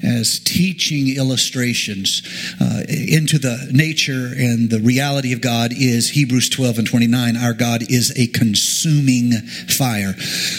as 0.03 0.39
teaching 0.39 1.17
illustrations 1.17 2.23
uh, 2.61 2.83
into 2.89 3.39
the 3.39 3.69
nature 3.73 4.33
and 4.37 4.71
the 4.71 4.81
reality 4.81 5.33
of 5.33 5.41
God 5.41 5.73
is 5.73 6.11
Hebrews 6.11 6.49
12 6.49 6.79
and 6.79 6.87
29. 6.87 7.37
Our 7.37 7.55
God 7.55 7.83
is 7.91 8.13
a 8.17 8.27
consuming 8.29 9.33
fire. 9.33 10.15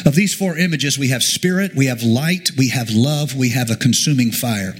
Of 0.06 0.15
these 0.15 0.34
four 0.34 0.58
images, 0.58 0.98
we 0.98 1.10
have 1.10 1.24
spirit, 1.24 1.75
we 1.75 1.88
have 1.88 2.03
light, 2.03 2.51
we 2.58 2.70
have 2.70 2.89
love, 2.92 3.36
we 3.36 3.50
have 3.50 3.70
a 3.70 3.75
consuming 3.75 4.32
fire. 4.32 4.75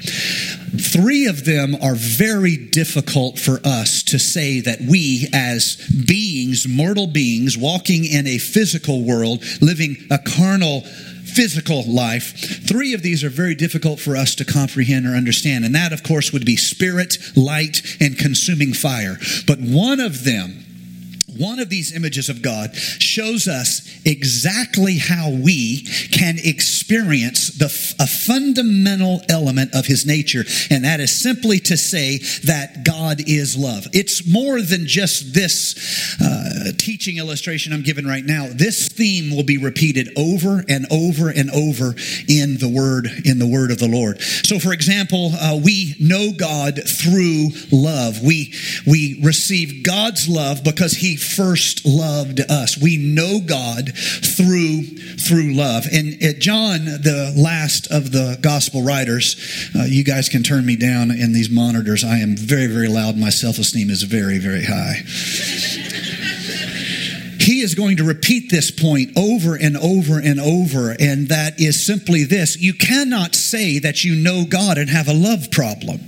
Three 0.80 1.28
of 1.28 1.46
them 1.46 1.76
are 1.82 1.96
very 1.96 2.58
difficult 2.58 3.38
for 3.38 3.60
us 3.64 4.02
to 4.04 4.18
say 4.18 4.60
that 4.62 4.82
we, 4.82 5.28
as 5.32 5.76
beings, 6.08 6.68
mortal 6.68 7.06
beings, 7.06 7.56
walking 7.58 8.06
in 8.06 8.26
a 8.26 8.40
physical 8.40 9.04
world, 9.04 9.44
living 9.62 9.98
a 10.10 10.18
carnal, 10.18 10.82
physical 10.82 11.84
life, 11.84 12.68
three 12.68 12.94
of 12.94 13.02
these 13.02 13.24
are 13.24 13.30
very 13.30 13.56
difficult 13.56 14.00
for 14.00 14.16
us 14.16 14.36
to 14.36 14.46
comprehend 14.46 15.06
or 15.06 15.12
understand. 15.12 15.66
And 15.66 15.76
that, 15.76 15.94
of 15.94 16.04
course, 16.04 16.34
would 16.34 16.46
be 16.46 16.56
spirit, 16.56 17.18
light, 17.36 17.98
and 18.00 18.18
consuming 18.18 18.74
fire. 18.74 19.18
But 19.48 19.60
one 19.60 20.00
of 20.00 20.24
them, 20.24 20.63
one 21.38 21.60
of 21.60 21.70
these 21.70 21.96
images 21.96 22.30
of 22.30 22.42
God 22.42 22.76
shows 22.76 23.48
us 23.48 23.82
exactly 24.06 24.98
how 24.98 25.30
we 25.30 25.84
can 26.12 26.38
experience 26.44 27.50
the, 27.58 27.66
a 28.00 28.08
fundamental 28.08 29.22
element 29.30 29.74
of 29.76 29.86
his 29.86 30.06
nature, 30.06 30.44
and 30.70 30.84
that 30.84 31.00
is 31.00 31.12
simply 31.22 31.60
to 31.60 31.78
say 31.78 32.20
that 32.46 32.84
God 32.86 33.22
is 33.28 33.58
love. 33.58 33.88
It's 33.94 34.28
more 34.28 34.62
than 34.62 34.86
just 34.88 35.34
this 35.34 36.18
uh, 36.22 36.72
teaching 36.78 37.18
illustration 37.18 37.74
I'm 37.74 37.84
giving 37.84 38.06
right 38.06 38.24
now. 38.24 38.48
This 38.52 38.88
theme 38.88 39.36
will 39.36 39.44
be 39.44 39.58
repeated 39.58 40.10
over 40.18 40.64
and 40.68 40.86
over 40.92 41.30
and 41.30 41.50
over 41.52 41.96
in 42.28 42.58
the 42.58 42.72
word 42.74 43.08
in 43.26 43.40
the 43.40 43.48
word 43.48 43.72
of 43.72 43.80
the 43.80 43.88
Lord. 43.88 44.22
So, 44.22 44.60
for 44.60 44.74
example, 44.74 45.32
uh, 45.34 45.60
we 45.64 45.96
know 46.00 46.32
God 46.38 46.80
through 46.88 47.50
love. 47.72 48.22
We 48.22 48.54
we 48.86 49.20
receive 49.24 49.84
God's 49.84 50.28
love 50.28 50.64
because 50.64 50.94
He 50.94 51.16
first 51.24 51.86
loved 51.86 52.40
us. 52.40 52.78
We 52.78 52.98
know 52.98 53.40
God 53.40 53.96
through 53.98 54.84
through 55.18 55.54
love. 55.54 55.86
And 55.92 56.22
at 56.22 56.40
John, 56.40 56.86
the 56.86 57.34
last 57.36 57.88
of 57.92 58.12
the 58.12 58.38
gospel 58.42 58.82
writers, 58.84 59.36
uh, 59.76 59.84
you 59.84 60.04
guys 60.04 60.30
can 60.30 60.44
turn 60.44 60.66
me 60.66 60.76
down 60.76 61.12
in 61.12 61.34
these 61.34 61.50
monitors. 61.50 62.04
I 62.04 62.18
am 62.18 62.36
very 62.36 62.68
very 62.68 62.88
loud. 62.88 63.18
My 63.18 63.30
self 63.30 63.58
esteem 63.58 63.90
is 63.90 64.04
very 64.04 64.38
very 64.38 64.66
high. 64.66 65.02
he 67.44 67.62
is 67.62 67.76
going 67.76 67.98
to 67.98 68.04
repeat 68.04 68.50
this 68.50 68.72
point 68.72 69.12
over 69.18 69.56
and 69.56 69.78
over 69.78 70.20
and 70.20 70.40
over, 70.40 70.96
and 71.00 71.28
that 71.28 71.60
is 71.60 71.86
simply 71.86 72.24
this 72.24 72.58
you 72.60 72.74
cannot 72.74 73.36
say 73.36 73.80
that 73.80 74.04
you 74.04 74.16
know 74.16 74.46
God 74.48 74.78
and 74.78 74.90
have 74.90 75.08
a 75.08 75.14
love 75.14 75.52
problem. 75.52 76.00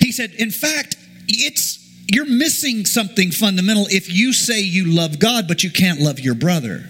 He 0.00 0.12
said, 0.12 0.32
in 0.32 0.50
fact, 0.50 0.96
it's 1.28 1.75
you're 2.08 2.26
missing 2.26 2.84
something 2.84 3.30
fundamental 3.30 3.86
if 3.90 4.12
you 4.12 4.32
say 4.32 4.60
you 4.60 4.86
love 4.86 5.18
God, 5.18 5.48
but 5.48 5.64
you 5.64 5.70
can't 5.70 6.00
love 6.00 6.20
your 6.20 6.34
brother. 6.34 6.84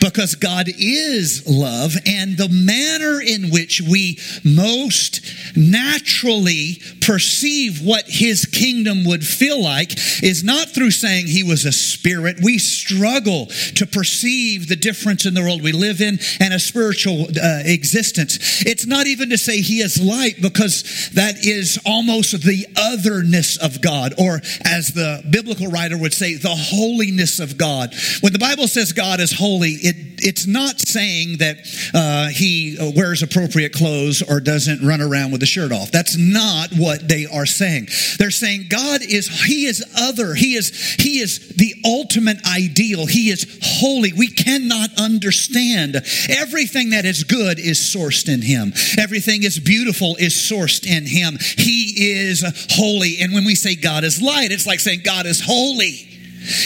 Because 0.00 0.34
God 0.36 0.68
is 0.68 1.48
love, 1.48 1.94
and 2.06 2.36
the 2.36 2.48
manner 2.48 3.20
in 3.20 3.50
which 3.50 3.80
we 3.80 4.18
most 4.44 5.20
naturally 5.56 6.80
perceive 7.00 7.80
what 7.84 8.04
his 8.06 8.44
kingdom 8.44 9.04
would 9.04 9.24
feel 9.24 9.62
like 9.62 9.92
is 10.22 10.44
not 10.44 10.68
through 10.68 10.92
saying 10.92 11.26
he 11.26 11.42
was 11.42 11.64
a 11.64 11.72
spirit. 11.72 12.36
We 12.42 12.58
struggle 12.58 13.46
to 13.76 13.86
perceive 13.86 14.68
the 14.68 14.76
difference 14.76 15.26
in 15.26 15.34
the 15.34 15.42
world 15.42 15.62
we 15.62 15.72
live 15.72 16.00
in 16.00 16.18
and 16.40 16.54
a 16.54 16.60
spiritual 16.60 17.22
uh, 17.22 17.62
existence. 17.64 18.38
It's 18.64 18.86
not 18.86 19.06
even 19.06 19.30
to 19.30 19.38
say 19.38 19.60
he 19.60 19.80
is 19.80 20.00
light, 20.00 20.40
because 20.40 21.10
that 21.14 21.44
is 21.44 21.80
almost 21.84 22.42
the 22.42 22.66
otherness 22.76 23.56
of 23.56 23.80
God, 23.80 24.14
or 24.18 24.40
as 24.64 24.92
the 24.92 25.22
biblical 25.28 25.68
writer 25.68 25.96
would 25.96 26.14
say, 26.14 26.34
the 26.34 26.48
holiness 26.48 27.40
of 27.40 27.56
God. 27.56 27.94
When 28.20 28.32
the 28.32 28.38
Bible 28.38 28.68
says 28.68 28.92
God 28.92 29.20
is 29.20 29.32
holy, 29.32 29.70
it, 29.70 30.11
it's 30.22 30.46
not 30.46 30.80
saying 30.80 31.38
that 31.38 31.58
uh, 31.94 32.28
he 32.28 32.76
wears 32.96 33.22
appropriate 33.22 33.72
clothes 33.72 34.22
or 34.22 34.40
doesn't 34.40 34.86
run 34.86 35.00
around 35.00 35.32
with 35.32 35.42
a 35.42 35.46
shirt 35.46 35.72
off. 35.72 35.90
That's 35.90 36.16
not 36.16 36.70
what 36.72 37.08
they 37.08 37.26
are 37.26 37.46
saying. 37.46 37.88
They're 38.18 38.30
saying 38.30 38.66
God 38.68 39.02
is, 39.02 39.28
he 39.44 39.66
is 39.66 39.84
other. 39.98 40.34
He 40.34 40.54
is, 40.54 40.70
he 40.98 41.18
is 41.18 41.48
the 41.50 41.74
ultimate 41.84 42.38
ideal. 42.46 43.06
He 43.06 43.30
is 43.30 43.58
holy. 43.62 44.12
We 44.12 44.28
cannot 44.28 44.90
understand. 44.98 45.96
Everything 46.28 46.90
that 46.90 47.04
is 47.04 47.24
good 47.24 47.58
is 47.58 47.78
sourced 47.78 48.32
in 48.32 48.42
him. 48.42 48.72
Everything 48.98 49.42
is 49.42 49.58
beautiful 49.58 50.16
is 50.16 50.34
sourced 50.34 50.86
in 50.86 51.06
him. 51.06 51.38
He 51.58 52.12
is 52.12 52.44
holy. 52.70 53.18
And 53.20 53.32
when 53.32 53.44
we 53.44 53.54
say 53.54 53.74
God 53.74 54.04
is 54.04 54.22
light, 54.22 54.52
it's 54.52 54.66
like 54.66 54.80
saying 54.80 55.00
God 55.04 55.26
is 55.26 55.40
holy. 55.44 56.11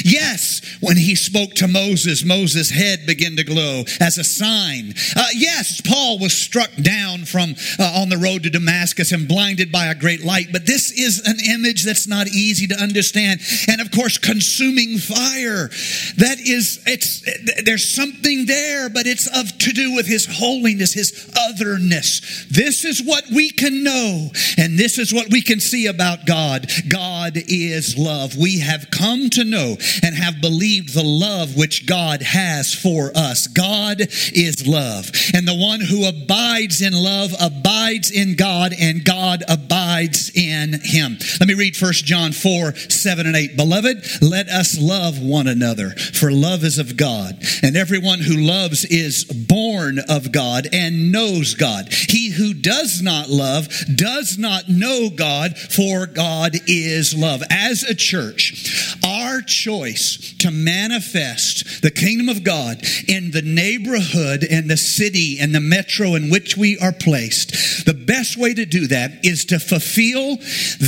Yes, 0.05 0.61
when 0.81 0.97
he 0.97 1.15
spoke 1.15 1.55
to 1.55 1.69
Moses, 1.69 2.25
Moses' 2.25 2.71
head 2.71 3.07
began 3.07 3.37
to 3.37 3.45
glow 3.45 3.85
as 4.01 4.19
a 4.19 4.25
sign. 4.25 4.95
Uh, 5.17 5.27
yes, 5.35 5.81
Paul 5.81 6.19
was 6.19 6.37
struck 6.37 6.75
down 6.77 7.25
from 7.25 7.55
uh, 7.79 8.01
on 8.01 8.09
the 8.09 8.19
road 8.19 8.43
to 8.45 8.51
Damascus 8.51 9.13
and 9.13 9.29
blinded 9.29 9.73
by 9.73 9.87
a 9.87 9.95
great 9.95 10.25
light. 10.25 10.49
But 10.53 10.67
this 10.67 10.93
is 10.93 11.27
an 11.27 11.37
image 11.55 11.85
that's 11.85 12.07
not 12.07 12.29
easy 12.29 12.67
to 12.69 12.75
understand. 12.75 13.41
And 13.69 13.81
of 13.81 13.91
course, 13.91 14.19
consuming 14.19 14.99
fire. 14.99 15.69
That 16.17 16.39
is, 16.41 16.83
it's 16.87 17.23
there's 17.65 17.89
something 17.89 18.47
there, 18.47 18.89
but 18.89 19.07
it's 19.07 19.27
of 19.27 19.57
to 19.59 19.73
do 19.73 19.95
with 19.95 20.07
his 20.07 20.27
holiness, 20.27 20.93
his 20.93 21.33
otherness. 21.49 22.47
This 22.51 22.85
is 22.85 23.03
what 23.03 23.25
we 23.35 23.51
can 23.51 23.83
know, 23.83 24.31
and 24.59 24.79
this 24.79 24.99
is 24.99 25.13
what 25.13 25.31
we 25.31 25.43
can 25.43 25.61
see 25.61 25.87
about 25.87 26.27
God. 26.27 26.71
God 26.89 27.33
is 27.37 27.99
love. 27.99 28.37
We 28.37 28.61
have 28.61 28.91
come 28.91 29.31
to 29.31 29.45
know 29.45 29.66
and 30.03 30.15
have 30.15 30.41
believed 30.41 30.95
the 30.95 31.03
love 31.03 31.57
which 31.57 31.87
God 31.87 32.23
has 32.23 32.75
for 32.75 33.11
us. 33.15 33.47
God 33.47 34.01
is 34.01 34.67
love. 34.67 35.11
And 35.35 35.47
the 35.47 35.55
one 35.55 35.81
who 35.81 36.07
abides 36.07 36.81
in 36.81 36.93
love 36.93 37.33
abides 37.41 38.11
in 38.11 38.37
God 38.37 38.73
and 38.79 39.05
God 39.05 39.43
abides 39.49 40.31
in 40.35 40.81
him. 40.83 41.19
Let 41.41 41.49
me 41.49 41.55
read 41.55 41.77
1 41.81 41.93
John 41.93 42.33
4, 42.33 42.75
7 42.75 43.27
and 43.27 43.37
8. 43.37 43.57
Beloved, 43.57 44.23
let 44.23 44.49
us 44.49 44.79
love 44.79 45.21
one 45.21 45.47
another, 45.47 45.91
for 45.91 46.31
love 46.31 46.65
is 46.65 46.79
of 46.79 46.97
God. 46.97 47.43
And 47.63 47.77
everyone 47.77 48.21
who 48.21 48.37
loves 48.37 48.85
is 48.85 49.25
born 49.25 49.99
of 50.09 50.33
God 50.33 50.69
and 50.73 51.13
knows 51.13 51.55
God. 51.55 51.89
He 51.91 52.31
who 52.31 52.55
does 52.55 53.03
not 53.03 53.29
love 53.29 53.69
does 53.95 54.39
not 54.39 54.69
know 54.69 55.11
God, 55.11 55.57
for 55.57 56.07
God 56.07 56.53
is 56.67 57.17
love. 57.17 57.43
As 57.51 57.83
a 57.83 57.95
church, 57.95 58.96
our 59.37 59.43
choice 59.43 60.35
to 60.39 60.51
manifest 60.51 61.83
the 61.83 61.91
kingdom 61.91 62.31
of 62.31 62.43
God 62.43 62.83
in 63.07 63.33
the 63.33 63.43
neighborhood 63.43 64.47
and 64.51 64.71
the 64.71 64.79
city 64.79 65.39
and 65.39 65.55
the 65.55 65.61
metro 65.61 66.15
in 66.15 66.31
which 66.31 66.57
we 66.57 66.79
are 66.79 66.93
placed, 66.93 67.85
the 67.85 67.93
best 67.93 68.39
way 68.39 68.55
to 68.55 68.65
do 68.65 68.87
that 68.87 69.25
is 69.25 69.45
to 69.47 69.59
fulfill 69.59 70.37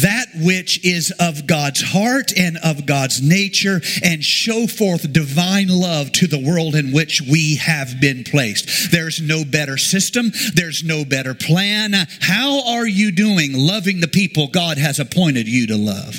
that 0.00 0.26
which 0.37 0.83
is 0.83 1.12
of 1.21 1.47
God's 1.47 1.83
heart 1.83 2.33
and 2.38 2.57
of 2.64 2.87
God's 2.87 3.21
nature 3.21 3.83
and 4.02 4.25
show 4.25 4.67
forth 4.67 5.12
divine 5.12 5.69
love 5.69 6.11
to 6.12 6.26
the 6.26 6.43
world 6.43 6.75
in 6.75 6.93
which 6.93 7.21
we 7.21 7.57
have 7.57 8.00
been 8.00 8.25
placed. 8.25 8.90
There's 8.90 9.21
no 9.21 9.45
better 9.45 9.76
system. 9.76 10.33
There's 10.55 10.83
no 10.83 11.05
better 11.05 11.35
plan. 11.35 11.93
How 12.21 12.76
are 12.76 12.87
you 12.87 13.12
doing 13.12 13.52
loving 13.55 14.00
the 14.00 14.09
people 14.09 14.49
God 14.49 14.78
has 14.78 14.99
appointed 14.99 15.47
you 15.47 15.67
to 15.67 15.76
love? 15.76 16.19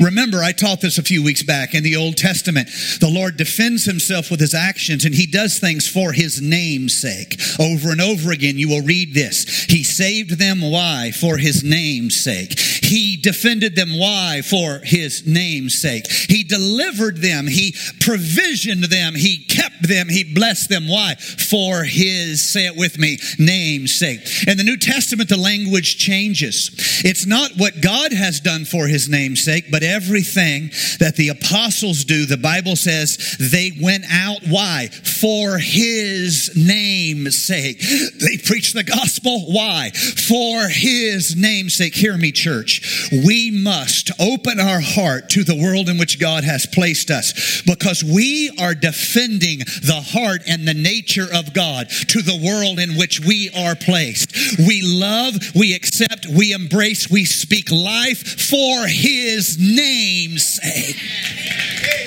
Remember, 0.00 0.42
I 0.42 0.52
taught 0.52 0.80
this 0.80 0.98
a 0.98 1.02
few 1.02 1.22
weeks 1.22 1.42
back 1.42 1.74
in 1.74 1.82
the 1.82 1.96
Old 1.96 2.16
Testament. 2.16 2.68
The 3.00 3.10
Lord 3.10 3.36
defends 3.36 3.84
himself 3.84 4.30
with 4.30 4.40
his 4.40 4.54
actions 4.54 5.04
and 5.04 5.14
he 5.14 5.26
does 5.26 5.58
things 5.58 5.88
for 5.88 6.12
his 6.12 6.40
name's 6.40 6.96
sake. 6.96 7.40
Over 7.58 7.90
and 7.90 8.00
over 8.00 8.32
again, 8.32 8.58
you 8.58 8.68
will 8.68 8.82
read 8.82 9.14
this. 9.14 9.64
He 9.64 9.82
saved 9.82 10.38
them. 10.38 10.60
Why? 10.60 11.10
For 11.10 11.36
his 11.36 11.62
name's 11.62 12.22
sake. 12.22 12.58
He 12.58 13.16
defended 13.16 13.76
them. 13.76 13.98
Why? 13.98 14.42
For 14.42 14.80
his 14.82 15.26
name's 15.26 15.80
sake. 15.80 16.10
He 16.10 16.44
delivered 16.44 17.18
them. 17.18 17.46
He 17.46 17.74
provisioned 18.00 18.84
them. 18.84 19.14
He 19.14 19.44
kept 19.44 19.88
them. 19.88 20.08
He 20.08 20.24
blessed 20.24 20.68
them. 20.68 20.88
Why? 20.88 21.14
For 21.14 21.84
his, 21.84 22.46
say 22.46 22.66
it 22.66 22.76
with 22.76 22.98
me, 22.98 23.18
name's 23.38 23.94
sake. 23.94 24.20
In 24.46 24.56
the 24.56 24.64
New 24.64 24.76
Testament, 24.76 25.28
the 25.28 25.36
language 25.36 25.96
changes. 25.96 26.70
It's 27.04 27.26
not 27.26 27.52
what 27.56 27.80
God 27.80 28.12
has 28.12 28.40
done 28.40 28.64
for 28.64 28.86
his 28.86 29.08
name's 29.08 29.42
sake, 29.44 29.70
but 29.70 29.82
everything 29.84 30.70
that 30.98 31.16
the 31.16 31.28
apostles 31.28 32.04
do, 32.04 32.26
the 32.26 32.36
Bible 32.36 32.76
says 32.76 33.36
they 33.38 33.72
went 33.80 34.04
out. 34.10 34.40
Why? 34.48 34.88
For 34.88 35.58
his 35.58 36.50
name's 36.56 37.42
sake. 37.42 37.80
They 37.80 38.38
preached 38.38 38.74
the 38.74 38.84
gospel. 38.84 39.52
Why? 39.52 39.90
For 39.90 40.68
his 40.68 41.36
name's 41.36 41.74
sake. 41.74 41.94
Hear 41.94 42.16
me, 42.16 42.32
church. 42.32 43.08
We 43.12 43.50
must 43.50 44.10
open 44.20 44.58
our 44.58 44.80
heart 44.80 45.30
to 45.30 45.44
the 45.44 45.56
world 45.56 45.88
in 45.88 45.98
which 45.98 46.18
God 46.18 46.44
has 46.44 46.66
placed 46.66 47.10
us 47.10 47.62
because 47.62 48.02
we 48.02 48.50
are 48.60 48.74
defending 48.74 49.58
the 49.58 50.02
heart 50.04 50.42
and 50.48 50.66
the 50.66 50.74
nature 50.74 51.28
of 51.32 51.52
God 51.52 51.88
to 52.08 52.22
the 52.22 52.40
world 52.44 52.78
in 52.78 52.96
which 52.96 53.20
we 53.20 53.50
are 53.56 53.74
placed. 53.74 54.58
We 54.58 54.82
love, 54.82 55.34
we 55.54 55.74
accept, 55.74 56.26
we 56.26 56.52
embrace, 56.52 57.10
we 57.10 57.24
speak 57.24 57.70
life 57.70 58.40
for 58.40 58.86
his 58.86 59.58
name's 59.74 60.60
sake. 60.62 62.03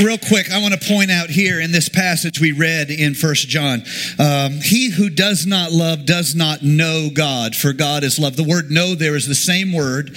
Real 0.00 0.18
quick, 0.18 0.50
I 0.50 0.60
want 0.60 0.80
to 0.80 0.88
point 0.88 1.10
out 1.10 1.30
here 1.30 1.60
in 1.60 1.72
this 1.72 1.88
passage 1.88 2.40
we 2.40 2.52
read 2.52 2.90
in 2.90 3.14
First 3.14 3.48
John, 3.48 3.82
um, 4.18 4.60
he 4.62 4.90
who 4.90 5.10
does 5.10 5.46
not 5.46 5.72
love 5.72 6.06
does 6.06 6.34
not 6.34 6.62
know 6.62 7.10
God, 7.12 7.56
for 7.56 7.72
God 7.72 8.04
is 8.04 8.18
love. 8.18 8.36
The 8.36 8.44
word 8.44 8.70
"know" 8.70 8.94
there 8.94 9.16
is 9.16 9.26
the 9.26 9.34
same 9.34 9.72
word 9.72 10.16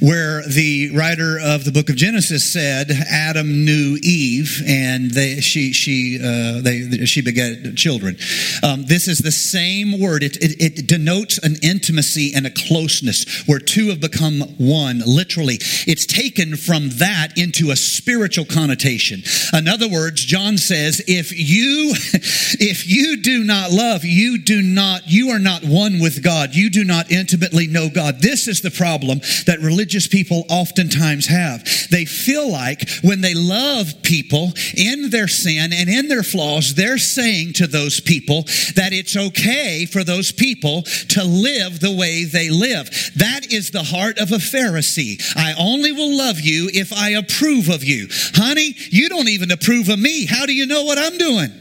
where 0.00 0.42
the 0.46 0.90
writer 0.96 1.38
of 1.40 1.64
the 1.64 1.72
book 1.72 1.88
of 1.88 1.96
Genesis 1.96 2.50
said 2.50 2.90
Adam 2.90 3.64
knew 3.64 3.98
Eve, 4.02 4.62
and 4.66 5.10
they, 5.10 5.40
she 5.40 5.72
she 5.72 6.18
uh, 6.18 6.60
they, 6.60 7.04
she 7.06 7.22
begat 7.22 7.76
children. 7.76 8.16
Um, 8.62 8.84
this 8.86 9.08
is 9.08 9.18
the 9.18 9.32
same 9.32 10.00
word. 10.00 10.22
It, 10.22 10.36
it, 10.36 10.60
it 10.60 10.86
denotes 10.86 11.38
an 11.38 11.56
intimacy 11.62 12.32
and 12.34 12.46
a 12.46 12.50
closeness 12.50 13.44
where 13.46 13.58
two 13.58 13.88
have 13.88 14.00
become 14.00 14.40
one. 14.58 15.02
Literally, 15.06 15.58
it's 15.86 16.06
taken 16.06 16.56
from 16.56 16.88
that 16.98 17.36
into 17.36 17.70
a 17.70 17.76
spiritual 17.76 18.44
connotation. 18.44 19.11
In 19.52 19.68
other 19.68 19.88
words, 19.88 20.24
John 20.24 20.58
says, 20.58 21.02
if 21.06 21.32
you, 21.32 21.92
if 22.60 22.86
you 22.88 23.16
do 23.22 23.44
not 23.44 23.70
love, 23.70 24.04
you 24.04 24.38
do 24.38 24.62
not, 24.62 25.02
you 25.06 25.30
are 25.30 25.38
not 25.38 25.64
one 25.64 26.00
with 26.00 26.22
God. 26.22 26.54
You 26.54 26.70
do 26.70 26.84
not 26.84 27.10
intimately 27.10 27.66
know 27.66 27.88
God. 27.88 28.20
This 28.20 28.48
is 28.48 28.60
the 28.60 28.70
problem 28.70 29.20
that 29.46 29.60
religious 29.60 30.06
people 30.06 30.44
oftentimes 30.48 31.26
have. 31.26 31.64
They 31.90 32.04
feel 32.04 32.50
like 32.50 32.88
when 33.02 33.20
they 33.20 33.34
love 33.34 34.02
people 34.02 34.52
in 34.74 35.10
their 35.10 35.28
sin 35.28 35.72
and 35.72 35.88
in 35.88 36.08
their 36.08 36.22
flaws, 36.22 36.74
they're 36.74 36.98
saying 36.98 37.54
to 37.54 37.66
those 37.66 38.00
people 38.00 38.42
that 38.74 38.90
it's 38.92 39.16
okay 39.16 39.86
for 39.86 40.04
those 40.04 40.32
people 40.32 40.82
to 40.82 41.24
live 41.24 41.80
the 41.80 41.94
way 41.94 42.24
they 42.24 42.50
live. 42.50 42.88
That 43.16 43.52
is 43.52 43.70
the 43.70 43.82
heart 43.82 44.18
of 44.18 44.32
a 44.32 44.36
Pharisee. 44.36 45.20
I 45.36 45.54
only 45.58 45.92
will 45.92 46.16
love 46.16 46.40
you 46.40 46.70
if 46.72 46.92
I 46.92 47.10
approve 47.10 47.68
of 47.68 47.84
you. 47.84 48.08
Honey, 48.34 48.74
you 48.90 49.01
don't 49.08 49.28
even 49.28 49.50
approve 49.50 49.88
of 49.88 49.98
me. 49.98 50.26
How 50.26 50.46
do 50.46 50.54
you 50.54 50.66
know 50.66 50.84
what 50.84 50.98
I'm 50.98 51.18
doing? 51.18 51.52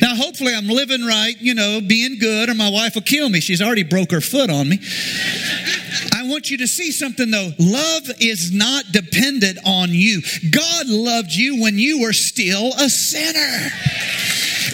Now, 0.00 0.14
hopefully, 0.14 0.54
I'm 0.54 0.68
living 0.68 1.04
right, 1.04 1.34
you 1.40 1.54
know, 1.54 1.80
being 1.80 2.18
good, 2.18 2.48
or 2.48 2.54
my 2.54 2.70
wife 2.70 2.94
will 2.94 3.02
kill 3.02 3.28
me. 3.28 3.40
She's 3.40 3.60
already 3.60 3.82
broke 3.82 4.12
her 4.12 4.20
foot 4.20 4.48
on 4.48 4.68
me. 4.68 4.78
I 6.14 6.28
want 6.28 6.50
you 6.50 6.58
to 6.58 6.68
see 6.68 6.92
something 6.92 7.30
though. 7.30 7.50
Love 7.58 8.10
is 8.20 8.52
not 8.52 8.84
dependent 8.92 9.58
on 9.66 9.88
you. 9.90 10.22
God 10.50 10.86
loved 10.86 11.32
you 11.32 11.60
when 11.60 11.78
you 11.78 12.00
were 12.00 12.12
still 12.12 12.72
a 12.78 12.88
sinner. 12.88 13.70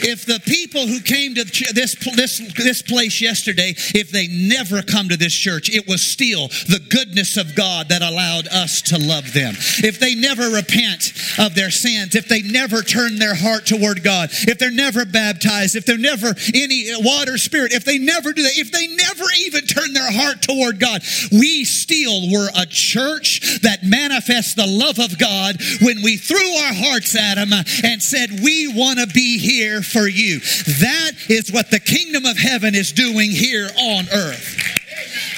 If 0.02 0.26
the 0.26 0.40
people 0.40 0.86
who 0.86 1.00
came 1.00 1.34
to 1.34 1.44
this, 1.44 1.94
this, 2.14 2.38
this 2.54 2.82
place 2.82 3.20
yesterday, 3.20 3.74
if 3.76 4.10
they 4.10 4.28
never 4.28 4.82
come 4.82 5.08
to 5.08 5.16
this 5.16 5.34
church, 5.34 5.70
it 5.70 5.86
was 5.86 6.02
still 6.02 6.48
the 6.48 6.84
goodness 6.90 7.36
of 7.36 7.54
God 7.54 7.88
that 7.88 8.02
allowed 8.02 8.48
us 8.48 8.82
to 8.82 8.98
love 8.98 9.32
them. 9.32 9.54
If 9.82 10.00
they 10.00 10.14
never 10.14 10.50
repent 10.50 11.12
of 11.38 11.54
their 11.54 11.70
sins, 11.70 12.14
if 12.14 12.28
they 12.28 12.42
never 12.42 12.82
turn 12.82 13.18
their 13.18 13.34
heart 13.34 13.66
toward 13.66 14.02
God, 14.02 14.30
if 14.32 14.58
they're 14.58 14.70
never 14.70 15.04
baptized, 15.04 15.76
if 15.76 15.86
they're 15.86 15.98
never 15.98 16.34
any 16.54 16.90
water 16.98 17.38
spirit, 17.38 17.72
if 17.72 17.84
they 17.84 17.98
never 17.98 18.32
do 18.32 18.42
that, 18.42 18.56
if 18.56 18.72
they 18.72 18.86
never 18.88 19.24
even 19.46 19.66
turn 19.66 19.92
their 19.92 20.10
heart 20.10 20.42
toward 20.42 20.80
God, 20.80 21.02
we 21.32 21.64
still 21.64 22.30
were 22.30 22.48
a 22.56 22.66
church 22.66 23.60
that 23.62 23.82
manifests 23.82 24.54
the 24.54 24.66
love 24.66 24.98
of 24.98 25.18
God 25.18 25.56
when 25.82 26.02
we 26.02 26.16
threw 26.16 26.36
our 26.36 26.74
hearts 26.74 27.16
at 27.16 27.38
Him 27.38 27.52
and 27.84 28.02
said, 28.02 28.40
We 28.42 28.68
want 28.68 28.98
to 28.98 29.06
be 29.06 29.38
here 29.38 29.82
for 29.86 30.06
you. 30.06 30.40
That 30.80 31.12
is 31.28 31.50
what 31.52 31.70
the 31.70 31.80
kingdom 31.80 32.24
of 32.24 32.36
heaven 32.36 32.74
is 32.74 32.92
doing 32.92 33.30
here 33.30 33.68
on 33.78 34.06
earth. 34.12 34.76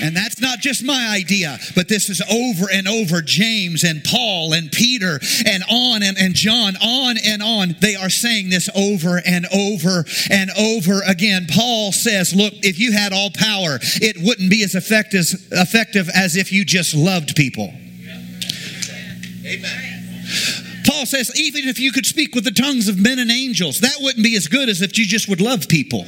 And 0.01 0.17
that's 0.17 0.41
not 0.41 0.61
just 0.61 0.85
my 0.85 1.09
idea, 1.13 1.59
but 1.75 1.89
this 1.89 2.09
is 2.09 2.23
over 2.31 2.71
and 2.73 2.87
over. 2.87 3.21
James 3.21 3.85
and 3.85 4.03
Paul 4.05 4.53
and 4.53 4.71
Peter 4.71 5.21
and 5.47 5.65
on 5.69 6.03
and, 6.03 6.17
and 6.17 6.35
John, 6.35 6.77
on 6.77 7.17
and 7.19 7.43
on. 7.43 7.77
They 7.81 7.97
are 7.97 8.11
saying 8.11 8.51
this 8.51 8.69
over 8.77 9.21
and 9.25 9.47
over 9.53 10.05
and 10.31 10.51
over 10.59 11.03
again. 11.07 11.47
Paul 11.51 11.93
says, 11.93 12.35
Look, 12.35 12.55
if 12.63 12.79
you 12.79 12.93
had 12.93 13.13
all 13.13 13.31
power, 13.31 13.79
it 14.01 14.17
wouldn't 14.23 14.51
be 14.51 14.63
as 14.63 14.75
effective, 14.75 15.27
effective 15.51 16.09
as 16.15 16.37
if 16.37 16.53
you 16.53 16.65
just 16.65 16.95
loved 16.95 17.35
people. 17.35 17.73
Amen. 19.45 19.99
Paul 20.89 21.05
says, 21.07 21.31
even 21.39 21.69
if 21.69 21.79
you 21.79 21.93
could 21.93 22.07
speak 22.07 22.35
with 22.35 22.45
the 22.45 22.51
tongues 22.51 22.89
of 22.89 22.99
men 22.99 23.19
and 23.19 23.31
angels, 23.31 23.81
that 23.81 23.97
wouldn't 24.01 24.25
be 24.25 24.37
as 24.37 24.49
good 24.49 24.69
as 24.69 24.81
if 24.81 24.97
you 24.97 25.05
just 25.05 25.29
would 25.29 25.41
love 25.41 25.69
people. 25.69 26.07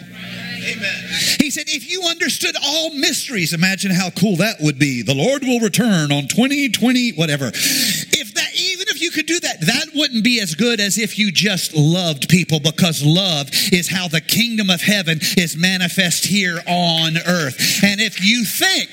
Amen. 0.62 1.04
He 1.38 1.50
said, 1.50 1.64
if 1.68 1.90
you 1.90 2.02
understood 2.08 2.54
all 2.62 2.94
mysteries, 2.94 3.52
imagine 3.52 3.90
how 3.90 4.10
cool 4.10 4.36
that 4.36 4.56
would 4.60 4.78
be. 4.78 5.02
The 5.02 5.14
Lord 5.14 5.42
will 5.42 5.60
return 5.60 6.12
on 6.12 6.28
2020, 6.28 7.12
whatever. 7.12 7.48
If 7.48 8.34
that, 8.34 8.50
even 8.54 8.88
if 8.88 9.00
you 9.00 9.10
could 9.10 9.26
do 9.26 9.40
that, 9.40 9.60
that 9.62 9.86
wouldn't 9.94 10.24
be 10.24 10.40
as 10.40 10.54
good 10.54 10.80
as 10.80 10.98
if 10.98 11.18
you 11.18 11.32
just 11.32 11.74
loved 11.74 12.28
people 12.28 12.60
because 12.60 13.04
love 13.04 13.50
is 13.72 13.88
how 13.88 14.08
the 14.08 14.20
kingdom 14.20 14.70
of 14.70 14.80
heaven 14.80 15.18
is 15.36 15.56
manifest 15.56 16.26
here 16.26 16.60
on 16.66 17.16
earth. 17.26 17.82
And 17.82 18.00
if 18.00 18.22
you 18.24 18.44
think, 18.44 18.90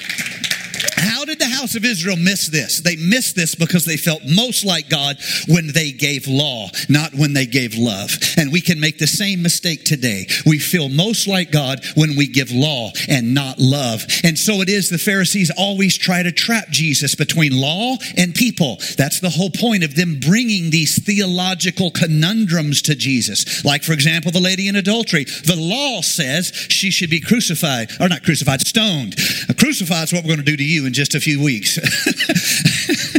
how 0.96 1.26
did 1.26 1.40
the 1.40 1.46
house 1.46 1.76
of 1.76 1.86
Israel 1.86 2.18
miss 2.18 2.48
this? 2.48 2.82
They 2.82 2.96
missed 2.96 3.36
this 3.36 3.56
because 3.56 3.86
they 3.86 3.98
felt 3.98 4.22
most 4.26 4.66
like 4.66 4.90
God 4.90 5.18
when 5.48 5.68
they 5.74 5.92
gave 5.92 6.28
law, 6.28 6.70
not 6.90 7.14
when 7.14 7.34
they 7.34 7.46
gave 7.46 7.76
love. 7.76 8.12
And 8.38 8.52
we 8.52 8.62
can 8.62 8.80
make 8.80 8.98
the 8.98 9.08
same 9.08 9.42
mistake 9.42 9.84
today. 9.84 10.28
We 10.46 10.60
feel 10.60 10.90
most 10.90 11.28
like 11.28 11.52
God 11.52 11.82
when 11.96 12.16
we 12.16 12.28
give 12.28 12.52
law 12.52 12.92
and 13.08 13.34
not 13.34 13.60
love. 13.60 14.06
And 14.24 14.38
so 14.38 14.62
it 14.62 14.70
is 14.70 14.90
the 14.90 14.98
Pharisees 14.98 15.52
always 15.58 15.98
try 15.98 16.24
to 16.24 16.32
trap 16.32 16.70
Jesus 16.70 17.16
between 17.16 17.60
law 17.60 17.96
and 18.16 18.34
people. 18.34 18.78
That's 18.98 19.20
the 19.20 19.30
whole 19.30 19.50
point 19.50 19.84
of 19.84 19.96
them 19.96 20.20
bringing 20.20 20.70
these 20.70 21.02
theological 21.04 21.92
conundrums 21.92 22.82
to 22.84 22.96
Jesus. 22.96 23.64
Like, 23.66 23.84
for 23.84 23.94
example, 23.94 24.32
the 24.32 24.40
lady 24.40 24.68
in 24.68 24.76
adultery. 24.76 25.24
The 25.24 25.56
law 25.58 26.02
says 26.02 26.52
she 26.70 26.92
should 26.92 27.10
be 27.10 27.20
crucified, 27.20 27.92
or 28.00 28.10
not 28.10 28.24
crucified, 28.24 28.62
stoned. 28.62 29.16
Crucified 29.58 30.04
is 30.04 30.14
what 30.14 30.24
we're 30.24 30.36
going 30.36 30.40
to 30.40 30.44
do 30.44 30.58
to 30.58 30.64
you 30.68 30.86
in 30.86 30.94
just 30.94 31.16
a 31.16 31.20
few 31.20 31.42
weeks. 31.42 31.78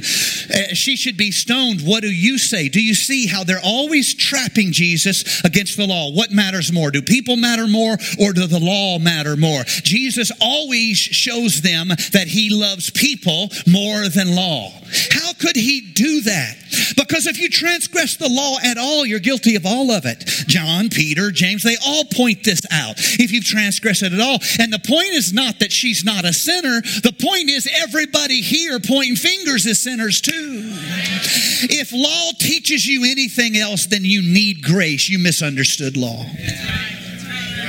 Uh, 0.59 0.75
she 0.75 0.97
should 0.97 1.17
be 1.17 1.31
stoned. 1.31 1.83
What 1.83 2.03
do 2.03 2.11
you 2.11 2.39
say? 2.39 2.69
Do 2.69 2.83
you 2.83 2.95
see 2.95 3.27
how 3.27 3.45
they're 3.45 3.61
always 3.63 4.15
trapping 4.15 4.73
Jesus 4.73 5.45
against 5.45 5.77
the 5.77 5.87
law? 5.87 6.11
What 6.11 6.33
matters 6.33 6.73
more? 6.73 6.91
Do 6.91 7.03
people 7.03 7.37
matter 7.37 7.69
more 7.69 7.97
or 8.21 8.33
do 8.33 8.47
the 8.47 8.59
law 8.59 8.99
matter 8.99 9.37
more? 9.37 9.63
Jesus 9.65 10.33
always 10.41 10.99
shows 10.99 11.61
them 11.61 11.89
that 11.89 12.27
he 12.29 12.51
loves 12.51 12.91
people 12.91 13.51
more 13.67 14.09
than 14.09 14.35
law. 14.35 14.71
How 15.11 15.33
could 15.35 15.57
he 15.57 15.81
do 15.81 16.23
that? 16.23 16.57
Because 16.97 17.27
if 17.27 17.39
you 17.39 17.49
transgress 17.49 18.17
the 18.17 18.29
law 18.29 18.57
at 18.65 18.79
all, 18.79 19.07
you're 19.07 19.21
guilty 19.21 19.57
of 19.57 19.65
all 19.67 19.91
of 19.91 20.05
it. 20.07 20.25
John, 20.47 20.89
Peter, 20.89 21.31
James, 21.31 21.63
they 21.63 21.77
all 21.87 22.05
point 22.05 22.45
this 22.45 22.63
out. 22.71 22.95
If 22.99 23.33
you 23.33 23.41
transgress 23.41 24.03
it 24.03 24.13
at 24.13 24.21
all. 24.21 24.39
And 24.59 24.73
the 24.73 24.79
point 24.79 25.11
is 25.11 25.33
not 25.33 25.61
that 25.61 25.73
she's 25.73 26.05
not 26.05 26.25
a 26.25 26.33
sinner. 26.33 26.81
The 26.81 27.15
point 27.19 27.51
is 27.51 27.69
everybody 27.83 28.41
here 28.41 28.81
pointing 28.81 29.17
fingers 29.17 29.67
is 29.67 29.83
sinners 29.83 30.21
too. 30.21 30.48
If 30.51 31.93
law 31.93 32.33
teaches 32.39 32.87
you 32.87 33.05
anything 33.05 33.57
else, 33.57 33.87
then 33.87 34.05
you 34.05 34.23
need 34.23 34.63
grace. 34.63 35.09
You 35.09 35.19
misunderstood 35.19 35.97
law. 35.97 36.25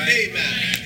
Amen. 0.10 0.79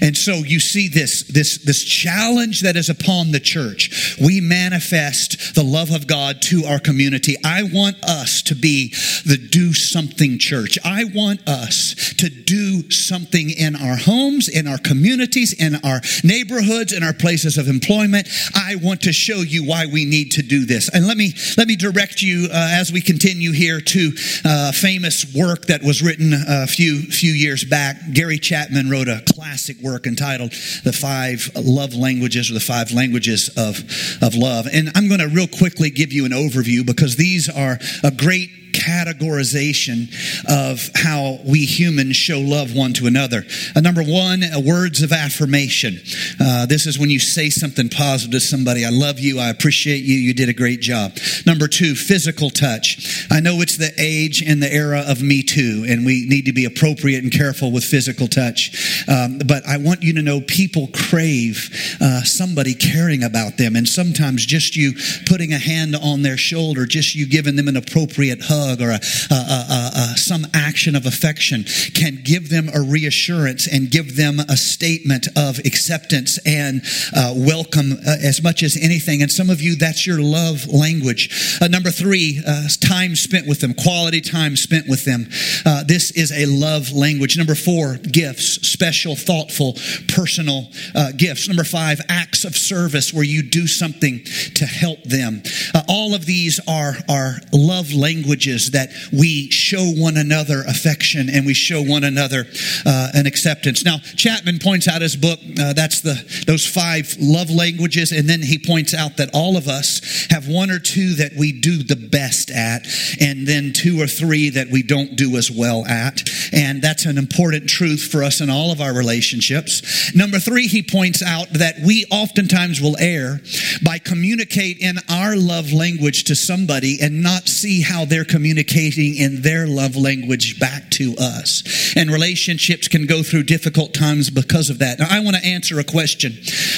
And 0.00 0.16
so 0.16 0.34
you 0.34 0.60
see 0.60 0.88
this, 0.88 1.22
this, 1.24 1.58
this 1.58 1.84
challenge 1.84 2.62
that 2.62 2.76
is 2.76 2.88
upon 2.88 3.32
the 3.32 3.40
church. 3.40 4.16
We 4.20 4.40
manifest 4.40 5.54
the 5.54 5.62
love 5.62 5.90
of 5.90 6.06
God 6.06 6.40
to 6.42 6.64
our 6.64 6.78
community. 6.78 7.36
I 7.44 7.64
want 7.64 8.02
us 8.04 8.42
to 8.42 8.54
be 8.54 8.94
the 9.26 9.36
do 9.36 9.72
something 9.72 10.38
church. 10.38 10.78
I 10.84 11.04
want 11.04 11.46
us 11.48 12.14
to 12.18 12.28
do 12.30 12.90
something 12.90 13.50
in 13.50 13.76
our 13.76 13.96
homes, 13.96 14.48
in 14.48 14.66
our 14.66 14.78
communities, 14.78 15.52
in 15.52 15.76
our 15.84 16.00
neighborhoods, 16.24 16.92
in 16.92 17.02
our 17.02 17.12
places 17.12 17.58
of 17.58 17.68
employment. 17.68 18.28
I 18.54 18.76
want 18.76 19.02
to 19.02 19.12
show 19.12 19.40
you 19.40 19.64
why 19.66 19.86
we 19.86 20.04
need 20.04 20.32
to 20.32 20.42
do 20.42 20.64
this. 20.64 20.88
And 20.88 21.06
let 21.06 21.16
me, 21.16 21.34
let 21.56 21.68
me 21.68 21.76
direct 21.76 22.22
you 22.22 22.48
uh, 22.50 22.68
as 22.72 22.90
we 22.92 23.00
continue 23.00 23.52
here 23.52 23.80
to 23.80 24.12
uh, 24.44 24.72
famous 24.72 25.34
work 25.34 25.66
that 25.66 25.82
was 25.82 26.02
written 26.02 26.32
a 26.32 26.66
few, 26.66 27.02
few 27.02 27.32
years 27.32 27.64
back. 27.64 27.96
Gary 28.12 28.38
Chapman 28.38 28.88
wrote 28.90 29.08
a 29.08 29.22
classic 29.34 29.76
work 29.78 29.89
work 29.90 30.06
entitled 30.06 30.52
The 30.84 30.92
Five 30.92 31.50
Love 31.54 31.94
Languages 31.94 32.50
or 32.50 32.54
the 32.54 32.60
Five 32.60 32.92
Languages 32.92 33.50
of, 33.56 33.82
of 34.22 34.34
Love. 34.34 34.68
And 34.72 34.90
I'm 34.94 35.08
going 35.08 35.20
to 35.20 35.28
real 35.28 35.48
quickly 35.48 35.90
give 35.90 36.12
you 36.12 36.24
an 36.24 36.32
overview 36.32 36.86
because 36.86 37.16
these 37.16 37.48
are 37.48 37.78
a 38.04 38.10
great 38.10 38.50
categorization 38.72 40.08
of 40.48 40.90
how 40.94 41.38
we 41.44 41.64
humans 41.66 42.16
show 42.16 42.40
love 42.40 42.74
one 42.74 42.92
to 42.94 43.06
another. 43.06 43.44
Uh, 43.74 43.80
number 43.80 44.02
one, 44.02 44.42
uh, 44.42 44.60
words 44.60 45.02
of 45.02 45.12
affirmation. 45.12 45.98
Uh, 46.38 46.66
this 46.66 46.86
is 46.86 46.98
when 46.98 47.10
you 47.10 47.18
say 47.18 47.50
something 47.50 47.88
positive 47.88 48.32
to 48.32 48.40
somebody. 48.40 48.84
I 48.84 48.90
love 48.90 49.18
you. 49.18 49.38
I 49.38 49.50
appreciate 49.50 50.04
you. 50.04 50.14
You 50.14 50.34
did 50.34 50.48
a 50.48 50.52
great 50.52 50.80
job. 50.80 51.16
Number 51.46 51.68
two, 51.68 51.94
physical 51.94 52.50
touch. 52.50 53.26
I 53.30 53.40
know 53.40 53.60
it's 53.60 53.76
the 53.76 53.92
age 53.98 54.42
and 54.42 54.62
the 54.62 54.72
era 54.72 55.04
of 55.06 55.22
Me 55.22 55.42
Too, 55.42 55.84
and 55.88 56.06
we 56.06 56.26
need 56.28 56.46
to 56.46 56.52
be 56.52 56.64
appropriate 56.64 57.22
and 57.22 57.32
careful 57.32 57.72
with 57.72 57.84
physical 57.84 58.28
touch. 58.28 59.04
Um, 59.08 59.38
but 59.46 59.66
I 59.66 59.78
want 59.78 60.02
you 60.02 60.14
to 60.14 60.22
know 60.22 60.40
people 60.40 60.88
crave 60.88 61.96
uh, 62.00 62.22
somebody 62.22 62.74
caring 62.74 63.22
about 63.22 63.56
them, 63.56 63.76
and 63.76 63.88
sometimes 63.88 64.46
just 64.46 64.76
you 64.76 64.92
putting 65.26 65.52
a 65.52 65.58
hand 65.58 65.96
on 65.96 66.22
their 66.22 66.36
shoulder, 66.36 66.86
just 66.86 67.14
you 67.14 67.26
giving 67.26 67.56
them 67.56 67.68
an 67.68 67.76
appropriate 67.76 68.40
hug 68.42 68.59
or 68.60 68.90
a, 68.90 69.00
a, 69.30 69.90
a, 69.96 70.16
some 70.16 70.46
action 70.54 70.94
of 70.94 71.06
affection 71.06 71.64
can 71.94 72.20
give 72.22 72.48
them 72.50 72.68
a 72.74 72.80
reassurance 72.80 73.66
and 73.66 73.90
give 73.90 74.16
them 74.16 74.38
a 74.40 74.56
statement 74.56 75.26
of 75.36 75.58
acceptance 75.60 76.38
and 76.46 76.82
uh, 77.16 77.32
welcome 77.36 77.92
uh, 77.92 78.16
as 78.22 78.42
much 78.42 78.62
as 78.62 78.76
anything. 78.76 79.22
And 79.22 79.30
some 79.30 79.50
of 79.50 79.60
you, 79.60 79.76
that's 79.76 80.06
your 80.06 80.20
love 80.20 80.66
language. 80.68 81.58
Uh, 81.60 81.68
number 81.68 81.90
three, 81.90 82.42
uh, 82.46 82.68
time 82.80 83.16
spent 83.16 83.46
with 83.46 83.60
them, 83.60 83.74
quality 83.74 84.20
time 84.20 84.56
spent 84.56 84.88
with 84.88 85.04
them. 85.04 85.28
Uh, 85.64 85.84
this 85.84 86.10
is 86.10 86.32
a 86.32 86.46
love 86.46 86.92
language. 86.92 87.36
Number 87.36 87.54
four, 87.54 87.96
gifts, 87.96 88.68
special, 88.68 89.16
thoughtful, 89.16 89.74
personal 90.08 90.68
uh, 90.94 91.12
gifts. 91.16 91.48
Number 91.48 91.64
five, 91.64 92.00
acts 92.08 92.44
of 92.44 92.56
service 92.56 93.12
where 93.12 93.24
you 93.24 93.42
do 93.42 93.66
something 93.66 94.22
to 94.54 94.66
help 94.66 95.02
them. 95.04 95.42
all 95.88 96.14
of 96.14 96.26
these 96.26 96.60
are, 96.68 96.94
are 97.08 97.36
love 97.52 97.92
languages 97.92 98.49
that 98.72 98.90
we 99.12 99.50
show 99.50 99.84
one 99.84 100.16
another 100.16 100.62
affection 100.66 101.28
and 101.30 101.46
we 101.46 101.54
show 101.54 101.82
one 101.82 102.04
another 102.04 102.46
uh, 102.86 103.08
an 103.14 103.26
acceptance. 103.26 103.84
Now, 103.84 103.98
Chapman 104.16 104.58
points 104.58 104.88
out 104.88 105.02
his 105.02 105.16
book, 105.16 105.38
uh, 105.58 105.72
that's 105.72 106.00
the 106.00 106.14
those 106.46 106.66
five 106.66 107.16
love 107.20 107.50
languages, 107.50 108.12
and 108.12 108.28
then 108.28 108.42
he 108.42 108.58
points 108.58 108.94
out 108.94 109.16
that 109.18 109.30
all 109.34 109.56
of 109.56 109.68
us 109.68 110.26
have 110.30 110.48
one 110.48 110.70
or 110.70 110.78
two 110.78 111.14
that 111.14 111.32
we 111.38 111.52
do 111.52 111.82
the 111.82 111.96
best 111.96 112.50
at, 112.50 112.86
and 113.20 113.46
then 113.46 113.72
two 113.72 114.00
or 114.00 114.06
three 114.06 114.50
that 114.50 114.68
we 114.70 114.82
don't 114.82 115.16
do 115.16 115.36
as 115.36 115.50
well 115.50 115.84
at. 115.86 116.22
And 116.52 116.82
that's 116.82 117.06
an 117.06 117.18
important 117.18 117.68
truth 117.68 118.02
for 118.10 118.22
us 118.22 118.40
in 118.40 118.50
all 118.50 118.72
of 118.72 118.80
our 118.80 118.94
relationships. 118.94 120.14
Number 120.14 120.38
three, 120.38 120.66
he 120.66 120.82
points 120.82 121.22
out 121.22 121.52
that 121.52 121.76
we 121.80 122.06
oftentimes 122.10 122.80
will 122.80 122.96
err 122.98 123.40
by 123.84 123.98
communicate 123.98 124.78
in 124.78 124.96
our 125.08 125.36
love 125.36 125.72
language 125.72 126.24
to 126.24 126.34
somebody 126.34 126.98
and 127.00 127.22
not 127.22 127.48
see 127.48 127.82
how 127.82 128.04
they're 128.04 128.24
communicating 128.24 128.39
in 128.46 129.42
their 129.42 129.66
love 129.66 129.96
language 129.96 130.58
back 130.58 130.90
to 130.90 131.14
us. 131.18 131.92
And 131.96 132.10
relationships 132.10 132.88
can 132.88 133.06
go 133.06 133.22
through 133.22 133.44
difficult 133.44 133.94
times 133.94 134.30
because 134.30 134.70
of 134.70 134.78
that. 134.78 134.98
Now, 134.98 135.06
I 135.10 135.20
want 135.20 135.36
to 135.36 135.44
answer 135.44 135.78
a 135.78 135.84
question. 135.84 136.32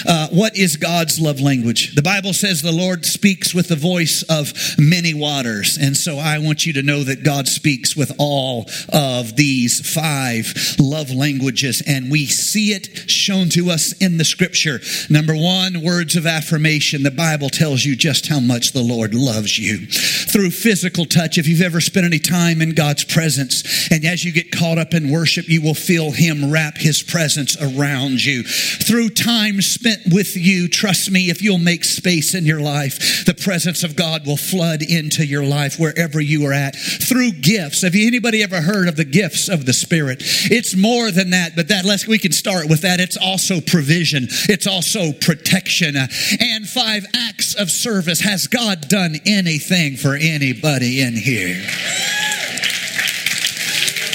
Uh, 0.06 0.28
what 0.28 0.56
is 0.56 0.76
God's 0.76 1.20
love 1.20 1.40
language? 1.40 1.94
The 1.94 2.02
Bible 2.02 2.32
says 2.32 2.62
the 2.62 2.72
Lord 2.72 3.04
speaks 3.04 3.54
with 3.54 3.68
the 3.68 3.76
voice 3.76 4.22
of 4.28 4.52
many 4.78 5.14
waters. 5.14 5.78
And 5.80 5.96
so 5.96 6.18
I 6.18 6.38
want 6.38 6.66
you 6.66 6.72
to 6.74 6.82
know 6.82 7.04
that 7.04 7.24
God 7.24 7.48
speaks 7.48 7.96
with 7.96 8.12
all 8.18 8.66
of 8.92 9.36
these 9.36 9.80
five 9.94 10.76
love 10.78 11.10
languages. 11.10 11.82
And 11.86 12.10
we 12.10 12.26
see 12.26 12.72
it 12.72 13.10
shown 13.10 13.48
to 13.50 13.70
us 13.70 13.92
in 13.98 14.18
the 14.18 14.24
scripture. 14.24 14.80
Number 15.10 15.34
one, 15.34 15.82
words 15.82 16.16
of 16.16 16.26
affirmation. 16.26 17.02
The 17.02 17.10
Bible 17.10 17.48
tells 17.48 17.84
you 17.84 17.96
just 17.96 18.28
how 18.28 18.40
much 18.40 18.72
the 18.72 18.82
Lord 18.82 19.14
loves 19.14 19.58
you. 19.58 19.86
Through 19.86 20.50
physical 20.50 21.04
touch, 21.04 21.38
if 21.38 21.46
you've 21.52 21.60
ever 21.60 21.82
spent 21.82 22.06
any 22.06 22.18
time 22.18 22.62
in 22.62 22.74
God's 22.74 23.04
presence, 23.04 23.88
and 23.90 24.04
as 24.06 24.24
you 24.24 24.32
get 24.32 24.50
caught 24.50 24.78
up 24.78 24.94
in 24.94 25.10
worship, 25.10 25.48
you 25.48 25.60
will 25.60 25.74
feel 25.74 26.10
Him 26.10 26.50
wrap 26.50 26.78
His 26.78 27.02
presence 27.02 27.60
around 27.60 28.24
you. 28.24 28.42
Through 28.42 29.10
time 29.10 29.60
spent 29.60 30.00
with 30.10 30.34
you, 30.34 30.66
trust 30.66 31.10
me, 31.10 31.28
if 31.28 31.42
you'll 31.42 31.58
make 31.58 31.84
space 31.84 32.34
in 32.34 32.46
your 32.46 32.60
life, 32.60 33.26
the 33.26 33.34
presence 33.34 33.84
of 33.84 33.96
God 33.96 34.26
will 34.26 34.38
flood 34.38 34.80
into 34.82 35.26
your 35.26 35.44
life 35.44 35.78
wherever 35.78 36.20
you 36.20 36.46
are 36.46 36.54
at. 36.54 36.74
Through 36.74 37.32
gifts. 37.32 37.82
Have 37.82 37.94
anybody 37.94 38.42
ever 38.42 38.62
heard 38.62 38.88
of 38.88 38.96
the 38.96 39.04
gifts 39.04 39.48
of 39.48 39.66
the 39.66 39.74
Spirit? 39.74 40.22
It's 40.22 40.74
more 40.74 41.10
than 41.10 41.30
that, 41.30 41.54
but 41.54 41.68
that 41.68 41.84
let's 41.84 42.06
we 42.06 42.18
can 42.18 42.32
start 42.32 42.68
with 42.68 42.80
that. 42.80 42.98
It's 42.98 43.18
also 43.18 43.60
provision. 43.60 44.26
It's 44.48 44.66
also 44.66 45.12
protection. 45.12 45.96
And 45.96 46.66
five 46.66 47.04
acts 47.14 47.54
of 47.54 47.70
service. 47.70 48.20
Has 48.20 48.46
God 48.46 48.88
done 48.88 49.16
anything 49.26 49.96
for 49.96 50.14
anybody 50.14 51.02
in 51.02 51.14
here? 51.14 51.41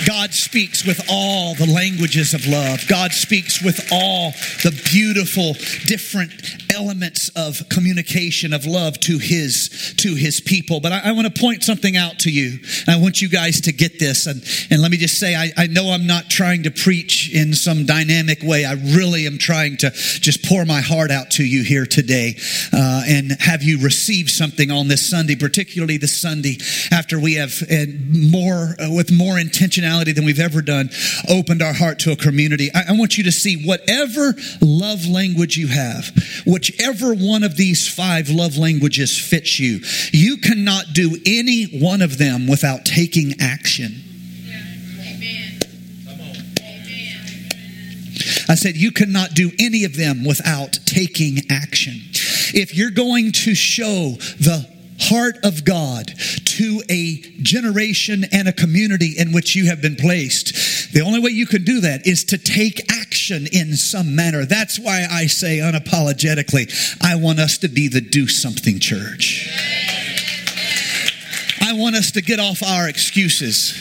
God 0.08 0.34
speaks 0.34 0.86
with 0.86 1.06
all 1.10 1.56
the 1.56 1.66
languages 1.66 2.34
of 2.34 2.46
love. 2.48 2.88
God 2.88 3.12
speaks 3.12 3.62
with 3.62 3.90
all 3.92 4.32
the 4.64 4.72
beautiful, 4.92 5.54
different 5.86 6.32
elements 6.78 7.30
of 7.36 7.68
communication 7.70 8.54
of 8.54 8.66
love 8.66 9.00
to 9.02 9.18
his 9.18 9.96
to 9.98 10.16
his 10.16 10.40
people. 10.40 10.80
But 10.80 10.92
I, 10.92 11.02
I 11.06 11.12
want 11.12 11.34
to 11.34 11.42
point 11.42 11.64
something 11.64 11.98
out 11.98 12.20
to 12.20 12.32
you. 12.32 12.60
I 12.88 12.98
want 12.98 13.22
you 13.22 13.30
guys 13.30 13.62
to 13.62 13.72
get 13.72 14.00
this. 14.00 14.28
And, 14.28 14.44
and 14.70 14.82
let 14.82 14.92
me 14.92 14.98
just 14.98 15.20
say, 15.20 15.36
I, 15.36 15.52
I 15.58 15.68
know 15.68 15.92
I'm 15.92 16.08
not 16.08 16.30
trying 16.30 16.64
to 16.64 16.72
preach 16.72 17.34
in 17.34 17.54
some 17.54 17.86
dynamic 17.86 18.40
way. 18.44 18.66
I 18.66 18.74
really 18.74 19.26
am 19.26 19.38
trying 19.38 19.78
to 19.78 19.90
just 19.92 20.46
pour 20.46 20.66
my 20.66 20.82
heart 20.82 21.12
out 21.12 21.32
to 21.32 21.44
you 21.44 21.64
here 21.64 21.86
today 21.86 22.36
uh, 22.74 23.04
and 23.08 23.32
have 23.40 23.64
you 23.64 23.80
receive 23.82 24.30
something 24.30 24.72
on 24.72 24.88
this 24.88 25.10
Sunday, 25.10 25.36
particularly 25.36 25.98
this 25.98 26.20
Sunday 26.20 26.58
after 26.92 27.20
we 27.20 27.36
have 27.36 27.54
and 27.70 28.32
more 28.32 28.76
uh, 28.80 28.90
with 28.92 29.12
more 29.12 29.36
intentionality 29.36 30.14
than 30.14 30.26
we've 30.26 30.40
ever 30.40 30.62
done, 30.62 30.90
opened 31.30 31.62
our 31.62 31.74
heart 31.74 32.00
to 32.00 32.12
a 32.12 32.16
community. 32.16 32.70
I, 32.74 32.86
I 32.90 32.92
want 32.94 33.18
you 33.18 33.24
to 33.24 33.32
see 33.32 33.66
whatever 33.66 34.34
love 34.62 35.06
language 35.06 35.58
you 35.58 35.68
have, 35.68 36.12
which 36.46 36.67
whichever 36.68 37.14
one 37.14 37.44
of 37.44 37.56
these 37.56 37.88
five 37.88 38.30
love 38.30 38.58
languages 38.58 39.18
fits 39.18 39.60
you, 39.60 39.80
you 40.12 40.38
cannot 40.38 40.86
do 40.94 41.18
any 41.26 41.66
one 41.80 42.02
of 42.02 42.18
them 42.18 42.48
without 42.48 42.86
taking 42.86 43.34
action. 43.40 44.04
I 48.50 48.56
said, 48.56 48.78
you 48.78 48.92
cannot 48.92 49.34
do 49.34 49.52
any 49.60 49.84
of 49.84 49.98
them 49.98 50.24
without 50.24 50.80
taking 50.86 51.40
action. 51.50 51.96
If 52.54 52.76
you're 52.76 52.92
going 52.92 53.34
to 53.34 53.54
show 53.54 54.12
the 54.40 54.66
heart 55.00 55.38
of 55.44 55.64
God 55.64 56.14
to 56.46 56.82
a 56.90 57.22
generation 57.42 58.26
and 58.32 58.48
a 58.48 58.54
community 58.54 59.14
in 59.18 59.32
which 59.32 59.56
you 59.56 59.68
have 59.68 59.82
been 59.82 59.96
placed. 59.96 60.94
The 60.94 61.02
only 61.02 61.20
way 61.20 61.32
you 61.32 61.46
can 61.46 61.64
do 61.64 61.82
that 61.82 62.08
is 62.08 62.24
to 62.26 62.38
take 62.38 62.92
action 62.92 63.48
in 63.52 63.76
some 63.76 64.16
manner. 64.16 64.46
That's 64.46 64.80
why 64.80 65.08
I 65.10 65.28
say 65.28 65.60
unapologetically, 65.60 66.98
I 67.02 67.16
want 67.16 67.40
us 67.40 67.58
to 67.60 67.68
be 67.68 67.88
the 67.88 68.02
do 68.02 68.28
something 68.28 68.80
church. 68.80 69.50
I 71.62 71.74
want 71.74 71.96
us 71.96 72.12
to 72.12 72.22
get 72.22 72.40
off 72.40 72.64
our 72.64 72.88
excuses. 72.88 73.74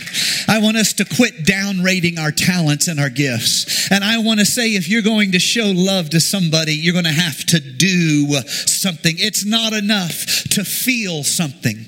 I 0.49 0.61
want 0.61 0.77
us 0.77 0.93
to 0.95 1.05
quit 1.05 1.45
down 1.45 1.83
rating 1.83 2.19
our 2.19 2.31
talents 2.31 2.89
and 2.89 3.01
our 3.01 3.11
gifts. 3.11 3.91
And 3.91 4.05
I 4.05 4.19
want 4.19 4.41
to 4.41 4.47
say 4.47 4.71
if 4.71 4.89
you're 4.89 5.03
going 5.03 5.33
to 5.33 5.39
show 5.39 5.73
love 5.75 6.11
to 6.11 6.21
somebody, 6.21 6.75
you're 6.75 6.93
going 6.93 7.05
to 7.05 7.11
have 7.11 7.45
to 7.47 7.61
do 7.61 8.33
something. 8.67 9.17
It's 9.19 9.45
not 9.45 9.73
enough 9.73 10.25
to 10.51 10.65
feel 10.65 11.25
something. 11.25 11.87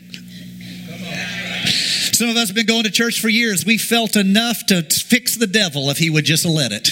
Some 2.19 2.31
of 2.31 2.37
us 2.37 2.49
have 2.49 2.57
been 2.57 2.67
going 2.67 2.83
to 2.83 2.91
church 2.91 3.21
for 3.21 3.29
years. 3.29 3.65
We 3.65 3.79
felt 3.79 4.17
enough 4.17 4.67
to 4.67 4.83
fix 4.83 5.37
the 5.37 5.47
devil 5.47 5.89
if 5.91 5.99
he 5.99 6.11
would 6.11 6.25
just 6.25 6.45
let 6.45 6.73
it. 6.73 6.89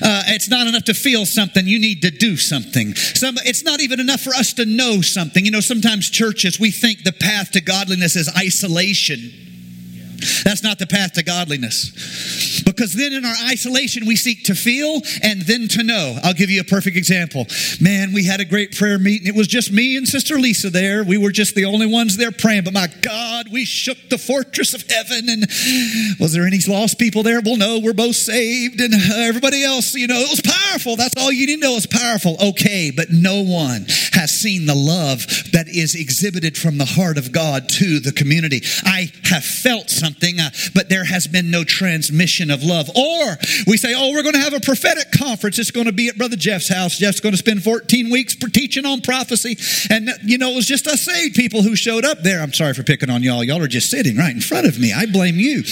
Uh, 0.00 0.22
it's 0.28 0.48
not 0.48 0.68
enough 0.68 0.84
to 0.84 0.94
feel 0.94 1.26
something. 1.26 1.66
You 1.66 1.80
need 1.80 2.02
to 2.02 2.10
do 2.10 2.36
something. 2.36 2.94
Some, 2.94 3.34
it's 3.44 3.64
not 3.64 3.80
even 3.80 3.98
enough 3.98 4.20
for 4.20 4.30
us 4.30 4.52
to 4.54 4.64
know 4.64 5.00
something. 5.00 5.44
You 5.44 5.50
know, 5.50 5.60
sometimes 5.60 6.08
churches, 6.08 6.60
we 6.60 6.70
think 6.70 7.02
the 7.02 7.12
path 7.12 7.50
to 7.52 7.60
godliness 7.60 8.14
is 8.14 8.30
isolation. 8.36 9.53
That's 10.44 10.62
not 10.62 10.78
the 10.78 10.86
path 10.86 11.12
to 11.14 11.22
godliness. 11.22 12.62
Because 12.64 12.94
then 12.94 13.12
in 13.12 13.24
our 13.24 13.34
isolation, 13.50 14.06
we 14.06 14.16
seek 14.16 14.44
to 14.44 14.54
feel 14.54 15.00
and 15.22 15.42
then 15.42 15.68
to 15.68 15.82
know. 15.82 16.18
I'll 16.22 16.34
give 16.34 16.50
you 16.50 16.60
a 16.60 16.64
perfect 16.64 16.96
example. 16.96 17.46
Man, 17.80 18.12
we 18.12 18.24
had 18.24 18.40
a 18.40 18.44
great 18.44 18.76
prayer 18.76 18.98
meeting. 18.98 19.26
It 19.26 19.34
was 19.34 19.46
just 19.46 19.72
me 19.72 19.96
and 19.96 20.06
Sister 20.06 20.38
Lisa 20.38 20.70
there. 20.70 21.04
We 21.04 21.18
were 21.18 21.32
just 21.32 21.54
the 21.54 21.64
only 21.64 21.86
ones 21.86 22.16
there 22.16 22.32
praying. 22.32 22.64
But 22.64 22.74
my 22.74 22.88
God, 23.02 23.46
we 23.52 23.64
shook 23.64 23.98
the 24.10 24.18
fortress 24.18 24.74
of 24.74 24.82
heaven. 24.90 25.28
And 25.28 25.46
was 26.20 26.32
there 26.32 26.46
any 26.46 26.58
lost 26.66 26.98
people 26.98 27.22
there? 27.22 27.40
Well, 27.44 27.56
no, 27.56 27.80
we're 27.82 27.92
both 27.92 28.16
saved. 28.16 28.80
And 28.80 28.94
uh, 28.94 28.98
everybody 29.16 29.64
else, 29.64 29.94
you 29.94 30.06
know, 30.06 30.18
it 30.18 30.30
was 30.30 30.40
powerful. 30.40 30.96
That's 30.96 31.16
all 31.16 31.32
you 31.32 31.46
need 31.46 31.60
to 31.60 31.68
know 31.68 31.76
is 31.76 31.86
powerful. 31.86 32.36
Okay, 32.40 32.90
but 32.94 33.10
no 33.10 33.42
one 33.42 33.86
has 34.12 34.30
seen 34.30 34.66
the 34.66 34.74
love 34.74 35.26
that 35.52 35.68
is 35.68 35.94
exhibited 35.94 36.56
from 36.56 36.78
the 36.78 36.84
heart 36.84 37.18
of 37.18 37.32
God 37.32 37.68
to 37.70 38.00
the 38.00 38.12
community. 38.12 38.62
I 38.84 39.12
have 39.24 39.44
felt 39.44 39.90
something, 39.90 40.03
uh, 40.04 40.50
but 40.74 40.88
there 40.88 41.04
has 41.04 41.26
been 41.26 41.50
no 41.50 41.64
transmission 41.64 42.50
of 42.50 42.62
love. 42.62 42.88
Or 42.90 43.36
we 43.66 43.76
say, 43.76 43.94
oh, 43.96 44.12
we're 44.12 44.22
going 44.22 44.34
to 44.34 44.40
have 44.40 44.54
a 44.54 44.60
prophetic 44.60 45.12
conference. 45.12 45.58
It's 45.58 45.70
going 45.70 45.86
to 45.86 45.92
be 45.92 46.08
at 46.08 46.16
Brother 46.16 46.36
Jeff's 46.36 46.68
house. 46.68 46.98
Jeff's 46.98 47.20
going 47.20 47.32
to 47.32 47.38
spend 47.38 47.62
14 47.62 48.10
weeks 48.10 48.34
teaching 48.36 48.86
on 48.86 49.00
prophecy. 49.00 49.56
And, 49.90 50.10
you 50.22 50.38
know, 50.38 50.50
it 50.50 50.56
was 50.56 50.66
just 50.66 50.86
us 50.86 51.02
saved 51.02 51.34
people 51.34 51.62
who 51.62 51.76
showed 51.76 52.04
up 52.04 52.22
there. 52.22 52.40
I'm 52.40 52.52
sorry 52.52 52.74
for 52.74 52.82
picking 52.82 53.10
on 53.10 53.22
y'all. 53.22 53.44
Y'all 53.44 53.62
are 53.62 53.68
just 53.68 53.90
sitting 53.90 54.16
right 54.16 54.34
in 54.34 54.40
front 54.40 54.66
of 54.66 54.78
me. 54.78 54.92
I 54.92 55.06
blame 55.06 55.36
you. 55.36 55.62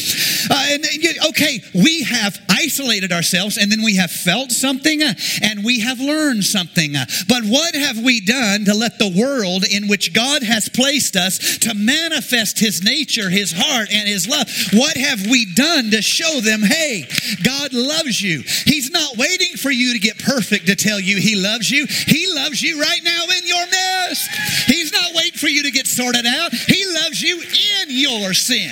Uh, 0.51 0.67
and, 0.71 0.85
okay, 1.29 1.61
we 1.75 2.03
have 2.03 2.39
isolated 2.51 3.13
ourselves 3.13 3.57
and 3.57 3.71
then 3.71 3.83
we 3.83 3.97
have 3.97 4.11
felt 4.11 4.51
something 4.53 5.03
uh, 5.03 5.15
and 5.43 5.65
we 5.65 5.81
have 5.81 6.01
learned 6.01 6.45
something. 6.45 6.97
Uh, 6.97 7.07
but 7.29 7.43
what 7.45 7.75
have 7.75 7.99
we 7.99 8.21
done 8.21 8.65
to 8.65 8.75
let 8.75 8.99
the 8.99 9.13
world 9.19 9.65
in 9.65 9.89
which 9.89 10.13
God 10.13 10.43
has 10.43 10.69
placed 10.69 11.17
us 11.17 11.59
to 11.59 11.75
manifest 11.75 12.59
his 12.59 12.83
nature, 12.83 13.31
his 13.31 13.53
heart, 13.57 13.89
and 13.93 14.09
his 14.09 14.22
love? 14.29 14.49
What 14.73 14.97
have 14.97 15.27
we 15.27 15.47
done 15.47 15.91
to 15.91 16.03
show 16.03 16.41
them, 16.41 16.63
hey, 16.63 17.07
God 17.43 17.73
loves 17.73 18.21
you? 18.21 18.43
He's 18.67 18.91
not 18.91 19.17
waiting 19.17 19.57
for 19.57 19.71
you 19.71 19.93
to 19.93 19.99
get 19.99 20.19
perfect 20.19 20.67
to 20.67 20.77
tell 20.77 21.01
you 21.01 21.17
he 21.17 21.37
loves 21.37 21.71
you. 21.71 21.87
He 21.87 22.27
loves 22.35 22.63
you 22.63 22.81
right 22.81 23.03
now 23.03 23.25
in 23.25 23.47
your 23.47 23.67
mess. 23.67 24.29
He's 24.67 24.93
not 24.93 25.15
waiting 25.15 25.39
for 25.39 25.49
you 25.49 25.63
to 25.65 25.71
get 25.71 25.87
sorted 25.87 26.27
out. 26.27 26.53
He 26.53 26.85
loves 26.87 27.23
you 27.23 27.41
in 27.41 27.89
your 27.89 28.35
sin. 28.35 28.71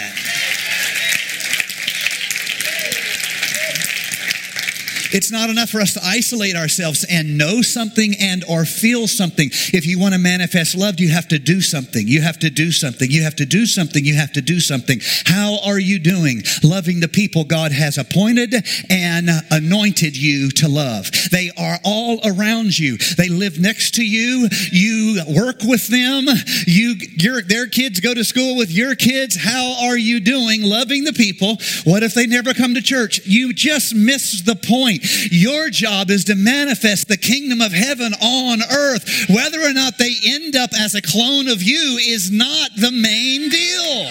It's 5.13 5.31
not 5.31 5.51
enough 5.51 5.71
for 5.71 5.81
us 5.81 5.95
to 5.95 6.01
isolate 6.05 6.57
ourselves 6.57 7.05
and 7.09 7.37
know 7.37 7.63
something 7.63 8.15
and 8.21 8.45
or 8.49 8.65
feel 8.65 9.09
something. 9.09 9.51
If 9.73 9.87
you 9.87 9.99
want 9.99 10.15
to 10.15 10.21
manifest 10.21 10.77
love, 10.77 11.01
you 11.01 11.11
have 11.11 11.29
to 11.29 11.39
do 11.39 11.61
something. 11.61 12.07
You 12.07 12.23
have 12.23 12.39
to 12.41 12.51
do 12.51 12.71
something. 12.73 13.11
You 13.11 13.23
have 13.23 13.37
to 13.37 13.47
do 13.47 13.67
something. 13.67 14.05
You 14.05 14.15
have 14.15 14.33
to 14.33 14.43
do 14.43 14.61
something. 14.61 15.01
How 15.27 15.59
are 15.65 15.79
you 15.79 15.99
doing? 15.99 16.43
Loving 16.63 17.01
the 17.01 17.09
people 17.09 17.45
God 17.45 17.73
has 17.73 17.99
appointed 17.99 18.55
and 18.89 19.29
anointed 19.51 20.17
you 20.17 20.51
to 20.53 20.69
love. 20.69 21.11
They 21.31 21.51
are 21.59 21.79
all 21.85 22.21
around 22.25 22.79
you. 22.79 22.97
They 23.17 23.29
live 23.29 23.59
next 23.59 23.95
to 23.97 24.05
you. 24.05 24.49
You 24.73 25.23
work 25.29 25.63
with 25.63 25.89
them. 25.89 26.27
You, 26.67 26.95
your, 27.17 27.43
their 27.43 27.67
kids 27.67 28.01
go 28.01 28.15
to 28.15 28.25
school 28.25 28.57
with 28.57 28.71
your 28.71 28.95
kids. 28.95 29.37
How 29.37 29.89
are 29.89 29.99
you 29.99 30.21
doing 30.21 30.63
loving 30.63 31.05
the 31.05 31.13
people? 31.13 31.59
What 31.85 32.03
if 32.03 32.15
they 32.15 32.27
never 32.27 32.55
come 32.55 32.75
to 32.75 32.83
church? 32.83 33.27
You 33.27 33.53
just 33.53 33.95
miss 33.95 34.43
the 34.43 34.57
point. 34.57 35.00
Your 35.31 35.71
job 35.71 36.11
is 36.11 36.25
to 36.25 36.35
manifest 36.35 37.09
the 37.09 37.17
kingdom 37.17 37.61
of 37.61 37.73
heaven 37.73 38.13
on 38.15 38.61
earth. 38.63 39.27
Whether 39.29 39.61
or 39.61 39.73
not 39.73 39.99
they 39.99 40.15
end 40.25 40.57
up 40.57 40.71
as 40.79 40.95
a 40.95 41.03
clone 41.03 41.49
of 41.49 41.63
you 41.63 41.99
is 42.01 42.31
not 42.31 42.71
the 42.77 42.93
main 42.93 43.49
deal. 43.49 44.11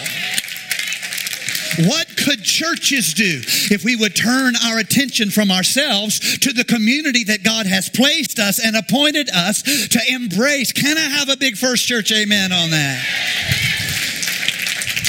What 1.88 2.18
could 2.18 2.44
churches 2.44 3.14
do 3.14 3.42
if 3.72 3.86
we 3.86 3.96
would 3.96 4.16
turn 4.16 4.56
our 4.66 4.80
attention 4.80 5.30
from 5.30 5.50
ourselves 5.50 6.38
to 6.40 6.52
the 6.52 6.66
community 6.66 7.24
that 7.26 7.44
God 7.44 7.68
has 7.68 7.90
placed 7.90 8.38
us 8.38 8.60
and 8.64 8.76
appointed 8.76 9.30
us 9.30 9.62
to 9.90 10.00
embrace? 10.10 10.74
Can 10.74 10.98
I 10.98 11.02
have 11.02 11.30
a 11.30 11.38
big 11.38 11.56
first 11.56 11.88
church 11.88 12.12
amen 12.12 12.52
on 12.52 12.72
that? 12.72 13.79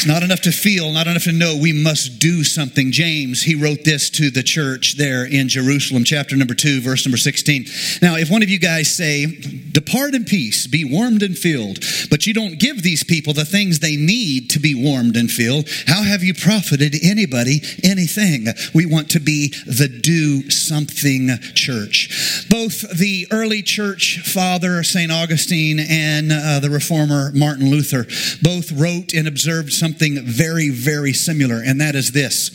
Not 0.06 0.22
enough 0.22 0.40
to 0.42 0.52
feel, 0.52 0.92
not 0.92 1.06
enough 1.06 1.24
to 1.24 1.32
know. 1.32 1.56
We 1.60 1.72
must 1.72 2.18
do 2.18 2.42
something. 2.42 2.90
James, 2.90 3.42
he 3.42 3.54
wrote 3.54 3.84
this 3.84 4.08
to 4.10 4.30
the 4.30 4.42
church 4.42 4.96
there 4.96 5.24
in 5.24 5.48
Jerusalem, 5.48 6.04
chapter 6.04 6.36
number 6.36 6.54
2, 6.54 6.80
verse 6.80 7.04
number 7.04 7.18
16. 7.18 7.66
Now, 8.00 8.16
if 8.16 8.30
one 8.30 8.42
of 8.42 8.48
you 8.48 8.58
guys 8.58 8.94
say, 8.94 9.26
Depart 9.26 10.14
in 10.14 10.24
peace, 10.24 10.66
be 10.66 10.84
warmed 10.84 11.22
and 11.22 11.36
filled, 11.36 11.84
but 12.08 12.26
you 12.26 12.34
don't 12.34 12.58
give 12.58 12.82
these 12.82 13.04
people 13.04 13.32
the 13.32 13.44
things 13.44 13.78
they 13.78 13.96
need 13.96 14.50
to 14.50 14.58
be 14.58 14.74
warmed 14.74 15.16
and 15.16 15.30
filled, 15.30 15.68
how 15.86 16.02
have 16.02 16.22
you 16.22 16.34
profited 16.34 16.94
anybody 17.02 17.60
anything? 17.84 18.46
We 18.74 18.86
want 18.86 19.10
to 19.10 19.20
be 19.20 19.48
the 19.66 19.88
do 19.88 20.50
something 20.50 21.38
church. 21.54 22.46
Both 22.48 22.98
the 22.98 23.26
early 23.30 23.62
church 23.62 24.20
father, 24.20 24.82
St. 24.82 25.12
Augustine, 25.12 25.78
and 25.78 26.32
uh, 26.32 26.60
the 26.60 26.70
reformer, 26.70 27.30
Martin 27.34 27.70
Luther, 27.70 28.06
both 28.42 28.72
wrote 28.72 29.12
and 29.12 29.28
observed 29.28 29.72
some 29.72 29.89
something 29.90 30.22
very, 30.24 30.70
very 30.70 31.12
similar, 31.12 31.62
and 31.64 31.80
that 31.80 31.96
is 31.96 32.12
this 32.12 32.50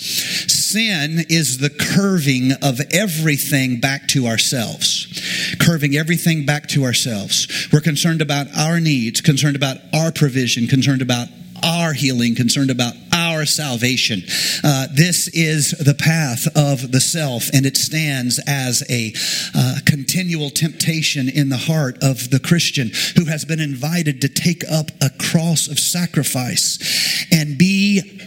sin 0.71 1.25
is 1.29 1.59
the 1.59 1.69
curving 1.69 2.51
of 2.61 2.81
everything 2.91 3.79
back 3.79 4.07
to 4.07 4.27
ourselves. 4.27 5.55
Curving 5.59 5.95
everything 5.95 6.45
back 6.45 6.67
to 6.69 6.83
ourselves. 6.83 7.47
We're 7.71 7.81
concerned 7.81 8.21
about 8.21 8.47
our 8.57 8.79
needs, 8.79 9.21
concerned 9.21 9.55
about 9.55 9.77
our 9.93 10.11
provision, 10.11 10.67
concerned 10.67 11.01
about 11.01 11.27
our 11.63 11.93
healing, 11.93 12.35
concerned 12.35 12.71
about 12.71 12.93
our 13.13 13.45
salvation. 13.45 14.21
Uh, 14.63 14.87
this 14.93 15.27
is 15.29 15.71
the 15.71 15.93
path 15.93 16.47
of 16.55 16.91
the 16.91 16.99
self, 16.99 17.49
and 17.53 17.65
it 17.65 17.77
stands 17.77 18.39
as 18.47 18.83
a 18.89 19.13
uh, 19.53 19.77
continual 19.85 20.49
temptation 20.49 21.29
in 21.29 21.49
the 21.49 21.57
heart 21.57 21.97
of 22.01 22.29
the 22.29 22.39
Christian 22.39 22.91
who 23.15 23.25
has 23.25 23.45
been 23.45 23.59
invited 23.59 24.21
to 24.21 24.29
take 24.29 24.63
up 24.69 24.91
a 25.01 25.09
cross 25.09 25.67
of 25.67 25.79
sacrifice 25.79 27.25
and 27.31 27.57
be 27.57 28.21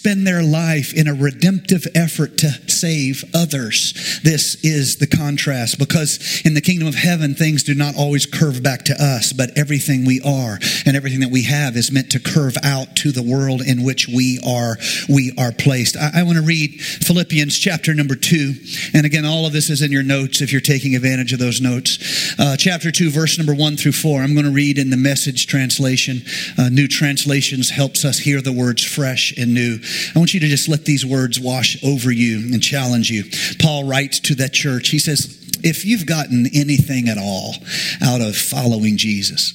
spend 0.00 0.26
their 0.26 0.42
life 0.42 0.94
in 0.94 1.06
a 1.06 1.12
redemptive 1.12 1.86
effort 1.94 2.38
to 2.38 2.48
save 2.70 3.22
others. 3.34 4.20
This 4.24 4.56
is 4.64 4.96
the 4.96 5.06
contrast 5.06 5.78
because 5.78 6.40
in 6.42 6.54
the 6.54 6.62
kingdom 6.62 6.88
of 6.88 6.94
heaven, 6.94 7.34
things 7.34 7.64
do 7.64 7.74
not 7.74 7.94
always 7.96 8.24
curve 8.24 8.62
back 8.62 8.86
to 8.86 8.94
us, 8.94 9.34
but 9.34 9.50
everything 9.58 10.06
we 10.06 10.22
are 10.22 10.58
and 10.86 10.96
everything 10.96 11.20
that 11.20 11.30
we 11.30 11.42
have 11.42 11.76
is 11.76 11.92
meant 11.92 12.12
to 12.12 12.18
curve 12.18 12.56
out 12.64 12.96
to 12.96 13.12
the 13.12 13.22
world 13.22 13.60
in 13.60 13.84
which 13.84 14.08
we 14.08 14.40
are, 14.42 14.78
we 15.06 15.34
are 15.36 15.52
placed. 15.52 15.98
I, 15.98 16.20
I 16.20 16.22
want 16.22 16.38
to 16.38 16.44
read 16.44 16.80
Philippians 16.80 17.58
chapter 17.58 17.92
number 17.92 18.14
two. 18.14 18.54
And 18.94 19.04
again, 19.04 19.26
all 19.26 19.44
of 19.44 19.52
this 19.52 19.68
is 19.68 19.82
in 19.82 19.92
your 19.92 20.02
notes 20.02 20.40
if 20.40 20.50
you're 20.50 20.62
taking 20.62 20.96
advantage 20.96 21.34
of 21.34 21.40
those 21.40 21.60
notes. 21.60 22.34
Uh, 22.38 22.56
chapter 22.56 22.90
two, 22.90 23.10
verse 23.10 23.36
number 23.36 23.54
one 23.54 23.76
through 23.76 23.92
four. 23.92 24.22
I'm 24.22 24.32
going 24.32 24.46
to 24.46 24.50
read 24.50 24.78
in 24.78 24.88
the 24.88 24.96
message 24.96 25.46
translation. 25.46 26.22
Uh, 26.56 26.70
new 26.70 26.88
translations 26.88 27.68
helps 27.68 28.02
us 28.02 28.20
hear 28.20 28.40
the 28.40 28.52
words 28.52 28.82
fresh 28.82 29.36
and 29.36 29.52
new. 29.52 29.78
I 30.14 30.18
want 30.18 30.34
you 30.34 30.40
to 30.40 30.48
just 30.48 30.68
let 30.68 30.84
these 30.84 31.04
words 31.04 31.38
wash 31.40 31.82
over 31.84 32.10
you 32.10 32.38
and 32.52 32.62
challenge 32.62 33.10
you. 33.10 33.24
Paul 33.60 33.84
writes 33.84 34.20
to 34.20 34.34
that 34.36 34.52
church, 34.52 34.88
he 34.88 34.98
says, 34.98 35.36
if 35.62 35.84
you've 35.84 36.06
gotten 36.06 36.46
anything 36.54 37.08
at 37.08 37.18
all 37.18 37.54
out 38.02 38.20
of 38.20 38.36
following 38.36 38.96
Jesus, 38.96 39.54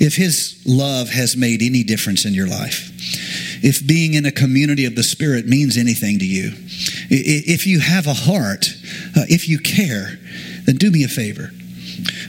if 0.00 0.14
his 0.14 0.62
love 0.64 1.10
has 1.10 1.36
made 1.36 1.62
any 1.62 1.82
difference 1.82 2.24
in 2.24 2.34
your 2.34 2.46
life, 2.46 2.90
if 3.62 3.84
being 3.86 4.14
in 4.14 4.24
a 4.24 4.30
community 4.30 4.84
of 4.84 4.94
the 4.94 5.02
Spirit 5.02 5.46
means 5.46 5.76
anything 5.76 6.18
to 6.20 6.26
you, 6.26 6.52
if 7.10 7.66
you 7.66 7.80
have 7.80 8.06
a 8.06 8.14
heart, 8.14 8.68
uh, 9.16 9.26
if 9.28 9.48
you 9.48 9.58
care, 9.58 10.18
then 10.64 10.76
do 10.76 10.90
me 10.90 11.02
a 11.02 11.08
favor. 11.08 11.50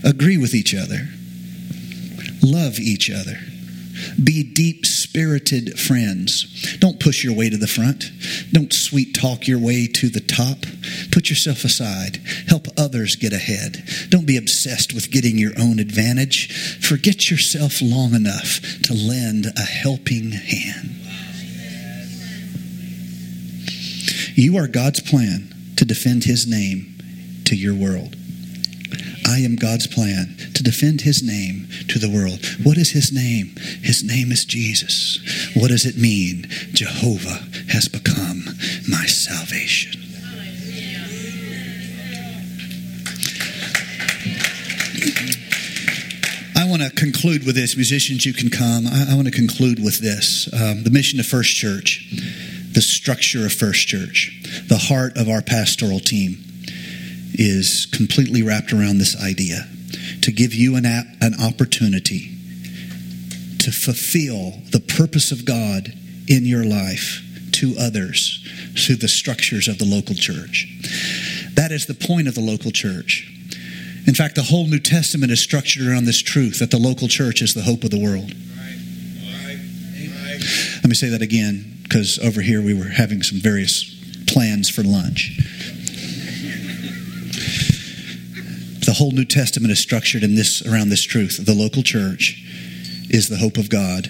Agree 0.04 0.38
with 0.38 0.56
each 0.56 0.74
other, 0.74 1.08
love 2.42 2.80
each 2.80 3.12
other 3.12 3.38
be 4.24 4.44
deep 4.44 4.86
spirited 5.10 5.80
friends. 5.80 6.78
Don't 6.78 7.00
push 7.00 7.24
your 7.24 7.34
way 7.34 7.50
to 7.50 7.58
the 7.58 7.66
front. 7.66 8.12
Don't 8.52 8.72
sweet 8.72 9.16
talk 9.16 9.48
your 9.48 9.58
way 9.58 9.88
to 9.88 10.08
the 10.08 10.20
top. 10.20 10.58
Put 11.12 11.32
yourself 11.32 11.64
aside. 11.64 12.18
Help 12.48 12.68
others 12.78 13.16
get 13.16 13.34
ahead. 13.34 13.84
Don't 14.10 14.28
be 14.28 14.38
obsessed 14.38 14.94
with 14.94 15.10
getting 15.10 15.36
your 15.40 15.54
own 15.58 15.80
advantage. 15.80 16.54
Forget 16.80 17.32
yourself 17.32 17.82
long 17.82 18.14
enough 18.14 18.62
to 18.84 18.94
lend 18.94 19.48
a 19.58 19.62
helping 19.62 20.32
hand. 20.32 20.92
You 24.36 24.58
are 24.58 24.68
God's 24.68 25.00
plan 25.00 25.74
to 25.78 25.86
defend 25.86 26.26
His 26.26 26.46
name 26.46 26.98
to 27.46 27.56
your 27.56 27.74
world. 27.74 28.16
I 29.30 29.42
am 29.42 29.56
God's 29.56 29.86
plan 29.86 30.36
to 30.56 30.64
defend 30.64 31.02
his 31.02 31.22
name 31.22 31.68
to 31.88 32.00
the 32.00 32.10
world. 32.10 32.44
What 32.66 32.80
is 32.80 32.90
his 32.92 33.12
name? 33.12 33.56
His 33.84 34.04
name 34.04 34.32
is 34.32 34.44
Jesus. 34.44 35.20
What 35.56 35.68
does 35.68 35.86
it 35.86 35.98
mean? 35.98 36.48
Jehovah 36.74 37.46
has 37.70 37.88
become 37.88 38.46
my 38.90 39.06
salvation. 39.06 40.02
I 46.56 46.68
want 46.68 46.82
to 46.82 46.90
conclude 46.90 47.46
with 47.46 47.54
this. 47.54 47.76
Musicians, 47.76 48.26
you 48.26 48.34
can 48.34 48.50
come. 48.50 48.88
I, 48.88 49.12
I 49.12 49.16
want 49.16 49.28
to 49.28 49.32
conclude 49.32 49.78
with 49.80 50.00
this. 50.00 50.52
Um, 50.52 50.84
the 50.84 50.90
mission 50.90 51.20
of 51.20 51.28
First 51.28 51.56
Church, 51.56 52.04
the 52.74 52.82
structure 52.82 53.46
of 53.46 53.54
First 53.54 53.88
Church, 53.88 54.42
the 54.68 54.78
heart 54.78 55.18
of 55.18 55.30
our 55.30 55.44
pastoral 55.44 56.00
team 56.00 56.49
is 57.40 57.86
completely 57.86 58.44
wrapped 58.44 58.74
around 58.74 58.98
this 58.98 59.16
idea 59.24 59.66
to 60.22 60.32
give 60.32 60.54
you 60.54 60.76
an, 60.76 60.86
an 60.86 61.34
opportunity 61.42 62.36
to 63.60 63.72
fulfill 63.72 64.52
the 64.72 64.84
purpose 64.98 65.32
of 65.32 65.46
God 65.46 65.94
in 66.28 66.46
your 66.46 66.66
life 66.66 67.24
to 67.54 67.76
others 67.80 68.46
through 68.78 68.98
the 68.98 69.08
structures 69.08 69.70
of 69.70 69.78
the 69.78 69.86
local 69.86 70.16
church. 70.16 70.68
That 71.54 71.72
is 71.72 71.86
the 71.86 71.94
point 71.94 72.28
of 72.28 72.36
the 72.36 72.42
local 72.42 72.72
church. 72.72 73.26
In 74.06 74.16
fact, 74.16 74.36
the 74.36 74.44
whole 74.44 74.68
New 74.68 74.80
Testament 74.80 75.32
is 75.32 75.40
structured 75.40 75.88
around 75.88 76.06
this 76.06 76.22
truth 76.22 76.60
that 76.60 76.72
the 76.72 76.78
local 76.78 77.08
church 77.08 77.42
is 77.42 77.54
the 77.54 77.62
hope 77.62 77.86
of 77.86 77.90
the 77.90 78.00
world. 78.00 78.34
Let 80.76 80.88
me 80.88 80.96
say 80.96 81.10
that 81.10 81.22
again 81.22 81.78
because 81.84 82.20
over 82.20 82.42
here 82.42 82.62
we 82.62 82.74
were 82.74 82.90
having 82.90 83.24
some 83.24 83.40
various 83.40 83.96
plans 84.28 84.70
for 84.70 84.84
lunch. 84.84 85.40
The 88.90 88.96
whole 88.96 89.12
New 89.12 89.24
Testament 89.24 89.72
is 89.72 89.78
structured 89.78 90.24
in 90.24 90.34
this 90.34 90.66
around 90.66 90.90
this 90.90 91.04
truth. 91.04 91.46
The 91.46 91.54
local 91.54 91.84
church 91.84 92.42
is 93.12 93.30
the 93.30 93.38
hope 93.38 93.58
of 93.58 93.70
God 93.70 94.08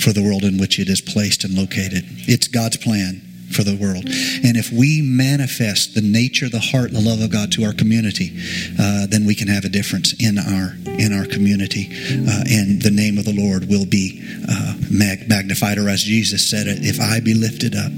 for 0.00 0.14
the 0.14 0.22
world 0.24 0.44
in 0.44 0.56
which 0.56 0.78
it 0.78 0.88
is 0.88 1.02
placed 1.02 1.44
and 1.44 1.52
located. 1.52 2.04
It's 2.26 2.48
God's 2.48 2.78
plan 2.78 3.20
for 3.54 3.64
the 3.64 3.76
world. 3.76 4.06
And 4.06 4.56
if 4.56 4.72
we 4.72 5.02
manifest 5.04 5.94
the 5.94 6.00
nature, 6.00 6.48
the 6.48 6.58
heart, 6.58 6.92
the 6.92 7.02
love 7.02 7.20
of 7.20 7.30
God 7.30 7.52
to 7.52 7.64
our 7.64 7.74
community, 7.74 8.32
uh, 8.80 9.04
then 9.04 9.26
we 9.26 9.34
can 9.34 9.48
have 9.48 9.66
a 9.66 9.68
difference 9.68 10.14
in 10.16 10.38
our 10.38 10.72
in 10.98 11.12
our 11.12 11.26
community, 11.26 11.92
uh, 11.92 12.44
and 12.48 12.80
the 12.80 12.90
name 12.90 13.18
of 13.18 13.26
the 13.26 13.36
Lord 13.36 13.68
will 13.68 13.84
be 13.84 14.24
uh, 14.48 14.72
mag- 14.90 15.28
magnified. 15.28 15.76
Or 15.76 15.90
as 15.90 16.02
Jesus 16.02 16.48
said 16.48 16.66
it, 16.66 16.78
"If 16.80 16.98
I 16.98 17.20
be 17.20 17.34
lifted 17.34 17.76
up." 17.76 17.92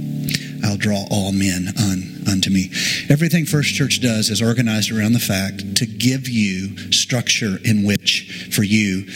I'll 0.65 0.79
draw 0.79 1.05
all 1.11 1.31
men 1.31 1.75
un, 1.77 2.14
unto 2.27 2.51
me. 2.51 2.71
Everything 3.09 3.47
First 3.47 3.75
Church 3.75 4.01
does 4.01 4.31
is 4.31 4.43
organized 4.43 4.91
around 4.91 5.13
the 5.13 5.21
fact 5.21 5.77
to 5.77 5.87
give 5.87 6.29
you 6.29 6.93
structure 6.93 7.59
in 7.65 7.85
which, 7.85 8.49
for 8.53 8.63
you, 8.63 9.07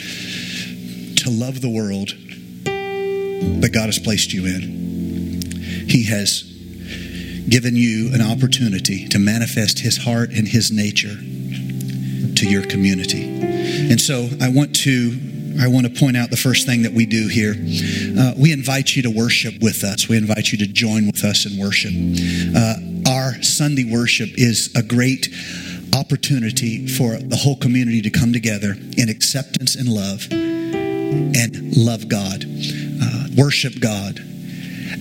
to 1.17 1.31
love 1.31 1.61
the 1.61 1.69
world 1.69 2.11
that 2.65 3.71
God 3.73 3.87
has 3.87 3.99
placed 3.99 4.33
you 4.33 4.47
in. 4.47 5.43
He 5.89 6.05
has 6.05 6.43
given 7.49 7.77
you 7.77 8.13
an 8.13 8.21
opportunity 8.21 9.09
to 9.09 9.19
manifest 9.19 9.81
His 9.81 9.97
heart 9.97 10.31
and 10.31 10.47
His 10.47 10.71
nature 10.71 11.17
to 12.35 12.49
your 12.49 12.65
community. 12.67 13.25
And 13.91 14.01
so 14.01 14.29
I 14.41 14.49
want 14.49 14.77
to 14.77 15.29
I 15.61 15.69
want 15.69 15.87
to 15.87 15.99
point 15.99 16.17
out 16.17 16.31
the 16.31 16.37
first 16.37 16.67
thing 16.67 16.83
that 16.83 16.93
we 16.93 17.07
do 17.07 17.29
here. 17.29 17.55
Uh, 18.19 18.35
we 18.37 18.53
invite 18.53 18.97
you 18.97 19.03
to 19.03 19.11
worship 19.11 19.55
with 19.61 19.85
us. 19.85 20.09
We 20.09 20.17
invite 20.17 20.53
you 20.53 20.59
to 20.59 20.67
join 20.67 21.07
with 21.07 21.25
us 21.25 21.47
in 21.47 21.59
worship. 21.59 21.93
Uh, 22.55 23.11
our 23.11 23.43
Sunday 23.43 23.85
worship 23.85 24.31
is 24.35 24.75
a 24.77 24.83
great 24.83 25.29
opportunity 25.97 26.87
for 26.87 27.17
the 27.17 27.37
whole 27.37 27.57
community 27.57 28.03
to 28.03 28.11
come 28.11 28.33
together 28.33 28.77
in 28.97 29.09
acceptance 29.09 29.75
and 29.75 29.89
love 29.89 30.27
and 30.31 31.77
love 31.77 32.09
God, 32.09 32.45
uh, 33.03 33.29
worship 33.37 33.81
God, 33.81 34.21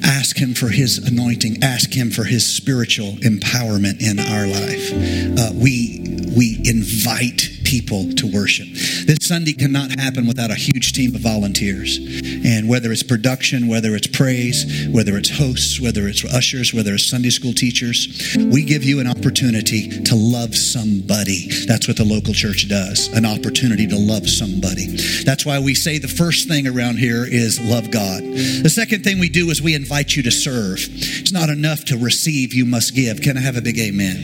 ask 0.03 0.37
Him 0.37 0.53
for 0.53 0.69
His 0.69 0.97
anointing, 0.97 1.63
ask 1.63 1.93
Him 1.93 2.11
for 2.11 2.23
His 2.23 2.45
spiritual 2.45 3.13
empowerment 3.17 4.01
in 4.01 4.19
our 4.19 4.47
life. 4.47 4.91
Uh, 5.39 5.51
we 5.53 5.96
we 6.35 6.61
invite 6.63 7.57
people 7.63 8.09
to 8.13 8.31
worship. 8.31 8.67
This 9.05 9.27
Sunday 9.27 9.53
cannot 9.53 9.91
happen 9.99 10.25
without 10.25 10.51
a 10.51 10.55
huge 10.55 10.93
team 10.93 11.13
of 11.15 11.21
volunteers. 11.21 11.97
And 12.45 12.69
whether 12.69 12.91
it's 12.91 13.03
production, 13.03 13.67
whether 13.67 13.95
it's 13.95 14.07
praise, 14.07 14.87
whether 14.89 15.17
it's 15.17 15.37
hosts, 15.37 15.79
whether 15.81 16.07
it's 16.07 16.23
ushers, 16.23 16.73
whether 16.73 16.93
it's 16.93 17.09
Sunday 17.09 17.29
school 17.29 17.53
teachers, 17.53 18.37
we 18.37 18.63
give 18.63 18.83
you 18.85 19.01
an 19.01 19.07
opportunity 19.07 19.89
to 20.03 20.15
love 20.15 20.55
somebody. 20.55 21.49
That's 21.65 21.87
what 21.87 21.97
the 21.97 22.05
local 22.05 22.33
church 22.33 22.69
does 22.69 23.09
an 23.13 23.25
opportunity 23.25 23.87
to 23.87 23.97
love 23.97 24.29
somebody. 24.29 24.87
That's 25.23 25.45
why 25.45 25.59
we 25.59 25.73
say 25.73 25.97
the 25.97 26.07
first 26.07 26.47
thing 26.47 26.67
around 26.67 26.97
here 26.97 27.25
is 27.25 27.59
love 27.59 27.91
God. 27.91 28.23
The 28.23 28.69
second 28.69 29.03
thing 29.03 29.19
we 29.19 29.29
do 29.29 29.49
is 29.49 29.61
we 29.61 29.75
invite 29.75 30.15
you 30.15 30.23
to 30.23 30.31
serve. 30.31 30.79
It's 30.89 31.31
not 31.31 31.49
enough 31.49 31.85
to 31.85 31.97
receive, 31.97 32.53
you 32.53 32.65
must 32.65 32.95
give. 32.95 33.21
Can 33.21 33.37
I 33.37 33.41
have 33.41 33.57
a 33.57 33.61
big 33.61 33.77
amen? 33.79 34.17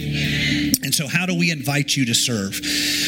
And 0.93 1.09
so, 1.09 1.17
how 1.17 1.25
do 1.25 1.33
we 1.33 1.49
invite 1.49 1.97
you 1.97 2.05
to 2.05 2.13
serve? 2.13 2.61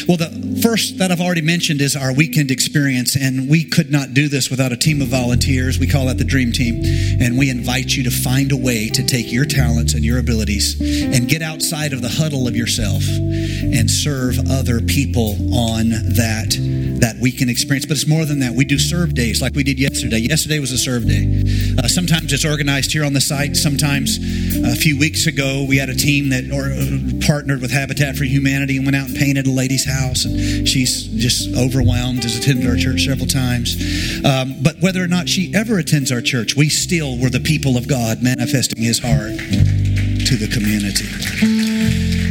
Well, 0.08 0.18
the 0.18 0.60
first 0.64 0.98
that 0.98 1.12
I've 1.12 1.22
already 1.22 1.44
mentioned 1.44 1.82
is 1.82 1.96
our 1.96 2.12
weekend 2.12 2.50
experience, 2.50 3.16
and 3.16 3.48
we 3.48 3.64
could 3.64 3.92
not 3.92 4.16
do 4.16 4.28
this 4.28 4.50
without 4.50 4.72
a 4.72 4.76
team 4.76 5.04
of 5.04 5.10
volunteers. 5.10 5.78
We 5.78 5.86
call 5.86 6.08
that 6.08 6.18
the 6.18 6.24
Dream 6.24 6.52
Team, 6.52 6.82
and 7.22 7.38
we 7.38 7.52
invite 7.52 7.96
you 7.96 8.02
to 8.06 8.10
find 8.10 8.52
a 8.52 8.58
way 8.58 8.90
to 8.90 9.06
take 9.06 9.32
your 9.32 9.46
talents 9.46 9.94
and 9.94 10.04
your 10.04 10.18
abilities 10.18 10.82
and 10.82 11.30
get 11.30 11.44
outside 11.44 11.94
of 11.94 12.02
the 12.02 12.10
huddle 12.10 12.48
of 12.48 12.56
yourself 12.56 13.04
and 13.06 13.88
serve 13.88 14.40
other 14.50 14.82
people 14.82 15.38
on 15.54 15.90
that 16.18 16.58
that 17.06 17.22
weekend 17.22 17.52
experience. 17.52 17.86
But 17.86 17.98
it's 17.98 18.08
more 18.08 18.26
than 18.26 18.40
that. 18.40 18.54
We 18.54 18.66
do 18.66 18.80
serve 18.80 19.14
days 19.14 19.40
like 19.40 19.54
we 19.54 19.64
did 19.64 19.80
yesterday. 19.80 20.18
Yesterday 20.18 20.58
was 20.58 20.72
a 20.72 20.78
serve 20.78 21.06
day. 21.08 21.44
Uh, 21.78 21.88
sometimes 21.88 22.34
it's 22.34 22.46
organized 22.46 22.92
here 22.92 23.06
on 23.06 23.14
the 23.14 23.22
site. 23.22 23.56
Sometimes 23.56 24.18
a 24.66 24.76
few 24.76 24.98
weeks 24.98 25.28
ago 25.28 25.66
we 25.70 25.78
had 25.78 25.90
a 25.90 25.96
team 25.96 26.30
that 26.30 26.50
or, 26.50 26.74
uh, 26.74 27.28
partnered 27.28 27.62
with 27.62 27.70
Habitat 27.70 28.16
for 28.16 28.24
Humanity 28.24 28.78
and 28.78 28.86
went 28.86 28.96
out 28.96 29.08
and 29.08 29.16
painted 29.16 29.46
a 29.46 29.52
lady's 29.52 29.86
house. 29.86 30.26
And 30.26 30.68
she's 30.68 31.04
just 31.04 31.56
overwhelmed, 31.56 32.24
has 32.24 32.38
attended 32.38 32.68
our 32.68 32.76
church 32.76 33.06
several 33.06 33.28
times. 33.28 33.78
Um, 34.26 34.56
but 34.64 34.82
whether 34.82 35.04
or 35.04 35.08
not 35.08 35.30
she 35.30 35.54
ever 35.54 35.78
attends 35.78 36.12
our 36.12 36.22
church, 36.22 36.56
we 36.56 36.70
still 36.70 37.20
were 37.20 37.30
the 37.30 37.40
people 37.40 37.78
of 37.78 37.88
God 37.88 38.24
manifesting 38.24 38.82
his 38.82 38.98
heart 39.00 39.38
to 40.26 40.36
the 40.38 40.50
community. 40.52 41.55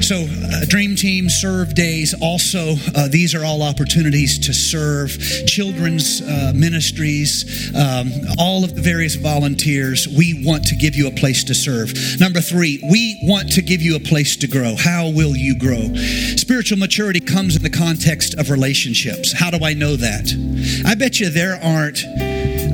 So, 0.00 0.26
uh, 0.28 0.66
Dream 0.68 0.96
Team, 0.96 1.30
Serve 1.30 1.74
Days, 1.74 2.14
also, 2.20 2.74
uh, 2.94 3.08
these 3.08 3.34
are 3.34 3.44
all 3.44 3.62
opportunities 3.62 4.38
to 4.40 4.52
serve 4.52 5.16
children's 5.46 6.20
uh, 6.20 6.52
ministries, 6.54 7.72
um, 7.74 8.12
all 8.38 8.64
of 8.64 8.74
the 8.74 8.82
various 8.82 9.14
volunteers. 9.14 10.06
We 10.06 10.44
want 10.44 10.64
to 10.66 10.76
give 10.76 10.94
you 10.94 11.08
a 11.08 11.10
place 11.10 11.42
to 11.44 11.54
serve. 11.54 11.94
Number 12.20 12.40
three, 12.40 12.80
we 12.90 13.18
want 13.22 13.52
to 13.52 13.62
give 13.62 13.80
you 13.80 13.96
a 13.96 14.00
place 14.00 14.36
to 14.36 14.46
grow. 14.46 14.76
How 14.76 15.08
will 15.08 15.34
you 15.34 15.58
grow? 15.58 15.94
Spiritual 16.36 16.78
maturity 16.78 17.20
comes 17.20 17.56
in 17.56 17.62
the 17.62 17.70
context 17.70 18.34
of 18.34 18.50
relationships. 18.50 19.32
How 19.32 19.50
do 19.50 19.64
I 19.64 19.72
know 19.72 19.96
that? 19.96 20.84
I 20.86 20.94
bet 20.96 21.18
you 21.18 21.30
there 21.30 21.58
aren't, 21.62 22.04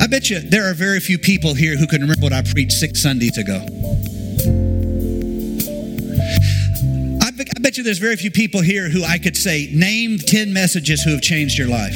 I 0.00 0.06
bet 0.08 0.30
you 0.30 0.40
there 0.40 0.68
are 0.68 0.74
very 0.74 0.98
few 0.98 1.18
people 1.18 1.54
here 1.54 1.76
who 1.76 1.86
can 1.86 2.00
remember 2.00 2.22
what 2.22 2.32
I 2.32 2.42
preached 2.42 2.72
six 2.72 3.00
Sundays 3.00 3.38
ago. 3.38 3.64
Bet 7.70 7.76
you 7.76 7.84
there's 7.84 7.98
very 7.98 8.16
few 8.16 8.32
people 8.32 8.60
here 8.60 8.88
who 8.88 9.04
I 9.04 9.16
could 9.16 9.36
say, 9.36 9.68
name 9.72 10.18
10 10.18 10.52
messages 10.52 11.02
who 11.02 11.12
have 11.12 11.22
changed 11.22 11.56
your 11.56 11.68
life. 11.68 11.94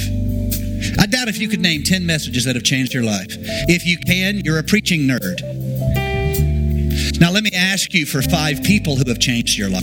I 1.01 1.07
doubt 1.07 1.27
if 1.27 1.41
you 1.41 1.49
could 1.49 1.59
name 1.59 1.83
10 1.83 2.07
messages 2.07 2.45
that 2.45 2.55
have 2.55 2.63
changed 2.63 2.95
your 2.95 3.03
life. 3.03 3.27
If 3.67 3.85
you 3.85 3.99
can, 3.99 4.43
you're 4.45 4.61
a 4.61 4.63
preaching 4.63 5.01
nerd. 5.01 5.41
Now, 7.19 7.33
let 7.33 7.43
me 7.43 7.51
ask 7.53 7.93
you 7.93 8.07
for 8.07 8.23
five 8.23 8.63
people 8.63 8.95
who 8.95 9.03
have 9.09 9.19
changed 9.19 9.59
your 9.59 9.69
life. 9.69 9.83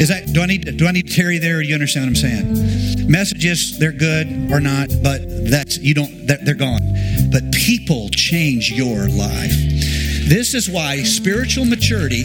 Is 0.00 0.08
that 0.08 0.32
do 0.32 0.42
I 0.42 0.46
need 0.46 0.76
do 0.76 0.88
I 0.88 0.90
need 0.90 1.06
to 1.06 1.14
tarry 1.14 1.38
there? 1.38 1.58
Or 1.58 1.62
do 1.62 1.68
you 1.68 1.74
understand 1.74 2.06
what 2.06 2.08
I'm 2.08 2.56
saying? 2.56 3.08
Messages 3.08 3.78
they're 3.78 3.92
good 3.92 4.50
or 4.50 4.58
not, 4.58 4.88
but 5.04 5.20
that's 5.48 5.78
you 5.78 5.94
don't 5.94 6.26
they're 6.26 6.54
gone. 6.56 6.80
But 7.30 7.52
people 7.52 8.08
change 8.08 8.72
your 8.72 9.06
life. 9.06 9.91
This 10.28 10.54
is 10.54 10.68
why 10.68 11.02
spiritual 11.02 11.64
maturity 11.64 12.24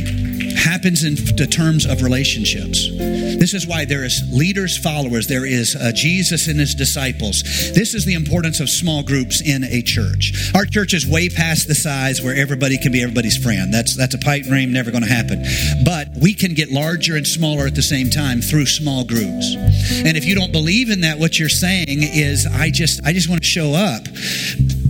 happens 0.55 1.03
in 1.03 1.15
the 1.15 1.47
terms 1.47 1.85
of 1.85 2.03
relationships. 2.03 2.89
This 3.37 3.53
is 3.53 3.67
why 3.67 3.85
there 3.85 4.03
is 4.03 4.21
leaders, 4.31 4.77
followers, 4.77 5.27
there 5.27 5.45
is 5.45 5.75
uh, 5.75 5.91
Jesus 5.93 6.47
and 6.47 6.59
his 6.59 6.75
disciples. 6.75 7.43
This 7.73 7.93
is 7.93 8.05
the 8.05 8.13
importance 8.13 8.59
of 8.59 8.69
small 8.69 9.03
groups 9.03 9.41
in 9.41 9.63
a 9.63 9.81
church. 9.81 10.51
Our 10.55 10.65
church 10.65 10.93
is 10.93 11.07
way 11.07 11.29
past 11.29 11.67
the 11.67 11.75
size 11.75 12.21
where 12.21 12.35
everybody 12.35 12.77
can 12.77 12.91
be 12.91 13.01
everybody's 13.01 13.37
friend. 13.37 13.73
That's 13.73 13.95
that's 13.95 14.15
a 14.15 14.19
pipe 14.19 14.43
dream, 14.43 14.73
never 14.73 14.91
going 14.91 15.03
to 15.03 15.09
happen. 15.09 15.43
But 15.85 16.09
we 16.19 16.33
can 16.33 16.53
get 16.53 16.71
larger 16.71 17.15
and 17.15 17.27
smaller 17.27 17.65
at 17.67 17.75
the 17.75 17.81
same 17.81 18.09
time 18.09 18.41
through 18.41 18.65
small 18.65 19.03
groups. 19.03 19.55
And 19.55 20.17
if 20.17 20.25
you 20.25 20.35
don't 20.35 20.51
believe 20.51 20.89
in 20.89 21.01
that, 21.01 21.19
what 21.19 21.39
you're 21.39 21.49
saying 21.49 21.99
is, 22.01 22.45
I 22.45 22.71
just 22.71 23.05
I 23.05 23.13
just 23.13 23.29
want 23.29 23.41
to 23.41 23.47
show 23.47 23.73
up 23.73 24.03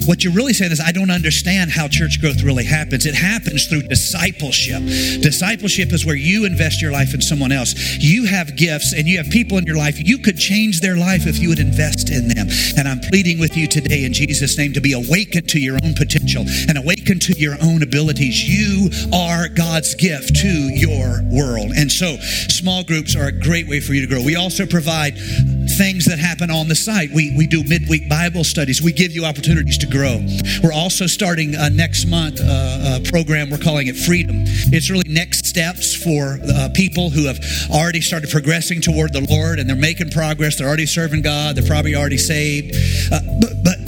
what 0.07 0.23
you're 0.23 0.33
really 0.33 0.53
saying 0.53 0.71
is, 0.71 0.79
I 0.79 0.91
don't 0.91 1.11
understand 1.11 1.71
how 1.71 1.87
church 1.87 2.21
growth 2.21 2.41
really 2.41 2.63
happens. 2.63 3.05
It 3.05 3.15
happens 3.15 3.67
through 3.67 3.83
discipleship. 3.83 4.81
Discipleship 5.21 5.91
is 5.91 6.05
where 6.05 6.15
you 6.15 6.45
invest 6.45 6.81
your 6.81 6.91
life 6.91 7.13
in 7.13 7.21
someone 7.21 7.51
else. 7.51 7.75
You 7.99 8.25
have 8.25 8.55
gifts 8.55 8.93
and 8.93 9.07
you 9.07 9.17
have 9.17 9.29
people 9.29 9.57
in 9.57 9.65
your 9.65 9.77
life. 9.77 9.95
You 9.99 10.17
could 10.17 10.37
change 10.37 10.79
their 10.79 10.95
life 10.95 11.27
if 11.27 11.39
you 11.39 11.49
would 11.49 11.59
invest 11.59 12.09
in 12.09 12.29
them. 12.29 12.47
And 12.77 12.87
I'm 12.87 12.99
pleading 12.99 13.39
with 13.39 13.57
you 13.57 13.67
today 13.67 14.05
in 14.05 14.13
Jesus' 14.13 14.57
name 14.57 14.73
to 14.73 14.81
be 14.81 14.93
awakened 14.93 15.49
to 15.49 15.59
your 15.59 15.77
own 15.83 15.93
potential 15.93 16.45
and 16.69 16.77
awakened 16.77 17.21
to 17.23 17.33
your 17.33 17.55
own 17.61 17.83
abilities. 17.83 18.47
You 18.47 18.89
are 19.13 19.49
God's 19.49 19.93
gift 19.95 20.37
to 20.37 20.47
your 20.47 21.21
world. 21.29 21.71
And 21.75 21.91
so, 21.91 22.17
small 22.47 22.83
groups 22.83 23.15
are 23.15 23.27
a 23.27 23.31
great 23.31 23.67
way 23.67 23.79
for 23.79 23.93
you 23.93 24.01
to 24.01 24.07
grow. 24.07 24.23
We 24.23 24.35
also 24.35 24.65
provide 24.65 25.17
things 25.69 26.05
that 26.05 26.19
happen 26.19 26.49
on 26.49 26.67
the 26.67 26.75
site. 26.75 27.11
We, 27.11 27.35
we 27.35 27.47
do 27.47 27.63
midweek 27.63 28.09
Bible 28.09 28.43
studies. 28.43 28.81
We 28.81 28.91
give 28.91 29.11
you 29.11 29.25
opportunities 29.25 29.77
to 29.79 29.87
grow. 29.87 30.19
We're 30.63 30.73
also 30.73 31.07
starting 31.07 31.55
uh, 31.55 31.69
next 31.69 32.05
month 32.05 32.39
uh, 32.41 32.99
a 32.99 33.09
program. 33.09 33.49
We're 33.49 33.57
calling 33.57 33.87
it 33.87 33.95
Freedom. 33.97 34.43
It's 34.71 34.89
really 34.89 35.09
next 35.09 35.45
steps 35.45 35.95
for 35.95 36.39
uh, 36.43 36.69
people 36.73 37.09
who 37.09 37.25
have 37.27 37.39
already 37.69 38.01
started 38.01 38.29
progressing 38.29 38.81
toward 38.81 39.13
the 39.13 39.25
Lord 39.29 39.59
and 39.59 39.69
they're 39.69 39.75
making 39.75 40.11
progress. 40.11 40.57
They're 40.57 40.67
already 40.67 40.85
serving 40.85 41.21
God. 41.21 41.55
They're 41.55 41.67
probably 41.67 41.95
already 41.95 42.17
saved. 42.17 42.75
Uh, 43.11 43.19
but, 43.41 43.63
but 43.63 43.86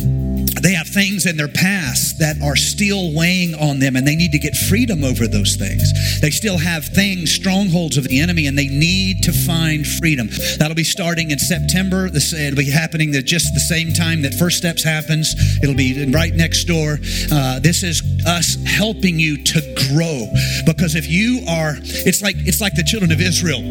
things 0.94 1.26
in 1.26 1.38
their 1.38 1.48
past 1.48 2.20
that 2.20 2.42
are 2.42 2.56
still 2.56 3.14
weighing 3.14 3.56
on 3.56 3.80
them 3.80 3.96
and 3.96 4.08
they 4.08 4.16
need 4.16 4.32
to 4.32 4.40
get 4.40 4.56
freedom 4.56 5.04
over 5.04 5.28
those 5.28 5.56
things. 5.56 6.22
They 6.22 6.30
still 6.32 6.58
have 6.58 6.86
things, 6.86 7.32
strongholds 7.32 7.98
of 7.98 8.08
the 8.08 8.20
enemy, 8.20 8.48
and 8.48 8.58
they 8.58 8.68
need 8.68 9.24
to 9.24 9.32
find 9.32 9.86
freedom. 9.86 10.30
That'll 10.58 10.76
be 10.76 10.84
starting 10.84 11.32
in 11.32 11.40
September. 11.40 12.08
It'll 12.08 12.56
be 12.56 12.70
happening 12.70 13.16
at 13.16 13.26
just 13.26 13.54
the 13.54 13.60
same 13.60 13.94
time 13.94 14.22
that 14.24 14.34
First 14.34 14.58
Steps 14.58 14.84
happens. 14.84 15.36
It'll 15.62 15.76
be 15.76 16.12
right 16.12 16.34
next 16.34 16.66
door. 16.66 17.00
Uh, 17.32 17.60
this 17.60 17.84
is 17.84 18.02
us 18.26 18.58
helping 18.66 19.20
you 19.20 19.44
to 19.44 19.62
grow 19.90 20.28
because 20.66 20.96
if 20.96 21.08
you 21.08 21.42
are, 21.48 21.76
it's 21.82 22.22
like 22.22 22.36
it's 22.40 22.62
like 22.62 22.76
the 22.76 22.84
children 22.84 23.12
of 23.12 23.22
Israel. 23.22 23.62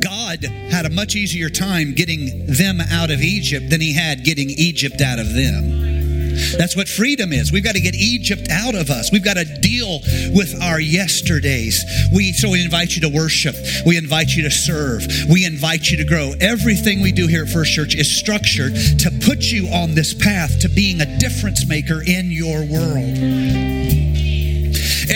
God 0.00 0.44
had 0.70 0.86
a 0.86 0.90
much 0.90 1.14
easier 1.14 1.48
time 1.48 1.94
getting 1.94 2.46
them 2.46 2.80
out 2.80 3.10
of 3.10 3.22
Egypt 3.22 3.70
than 3.70 3.80
he 3.80 3.92
had 3.92 4.24
getting 4.24 4.50
Egypt 4.50 5.00
out 5.00 5.18
of 5.18 5.34
them. 5.34 5.95
That's 6.58 6.76
what 6.76 6.88
freedom 6.88 7.32
is. 7.32 7.52
We've 7.52 7.64
got 7.64 7.74
to 7.74 7.80
get 7.80 7.94
Egypt 7.94 8.48
out 8.50 8.74
of 8.74 8.90
us. 8.90 9.10
We've 9.12 9.24
got 9.24 9.36
to 9.36 9.44
deal 9.44 10.00
with 10.34 10.60
our 10.62 10.80
yesterdays. 10.80 11.84
We 12.12 12.32
so 12.32 12.50
we 12.50 12.64
invite 12.64 12.94
you 12.94 13.02
to 13.02 13.08
worship. 13.08 13.56
We 13.84 13.96
invite 13.96 14.34
you 14.34 14.42
to 14.42 14.50
serve. 14.50 15.06
We 15.28 15.44
invite 15.44 15.90
you 15.90 15.96
to 15.98 16.04
grow. 16.04 16.34
Everything 16.40 17.00
we 17.00 17.12
do 17.12 17.26
here 17.26 17.42
at 17.42 17.48
First 17.48 17.72
Church 17.72 17.94
is 17.94 18.10
structured 18.10 18.74
to 18.74 19.10
put 19.24 19.44
you 19.50 19.68
on 19.68 19.94
this 19.94 20.14
path 20.14 20.60
to 20.60 20.68
being 20.68 21.00
a 21.00 21.18
difference 21.18 21.66
maker 21.66 22.02
in 22.06 22.30
your 22.30 22.64
world. 22.64 23.85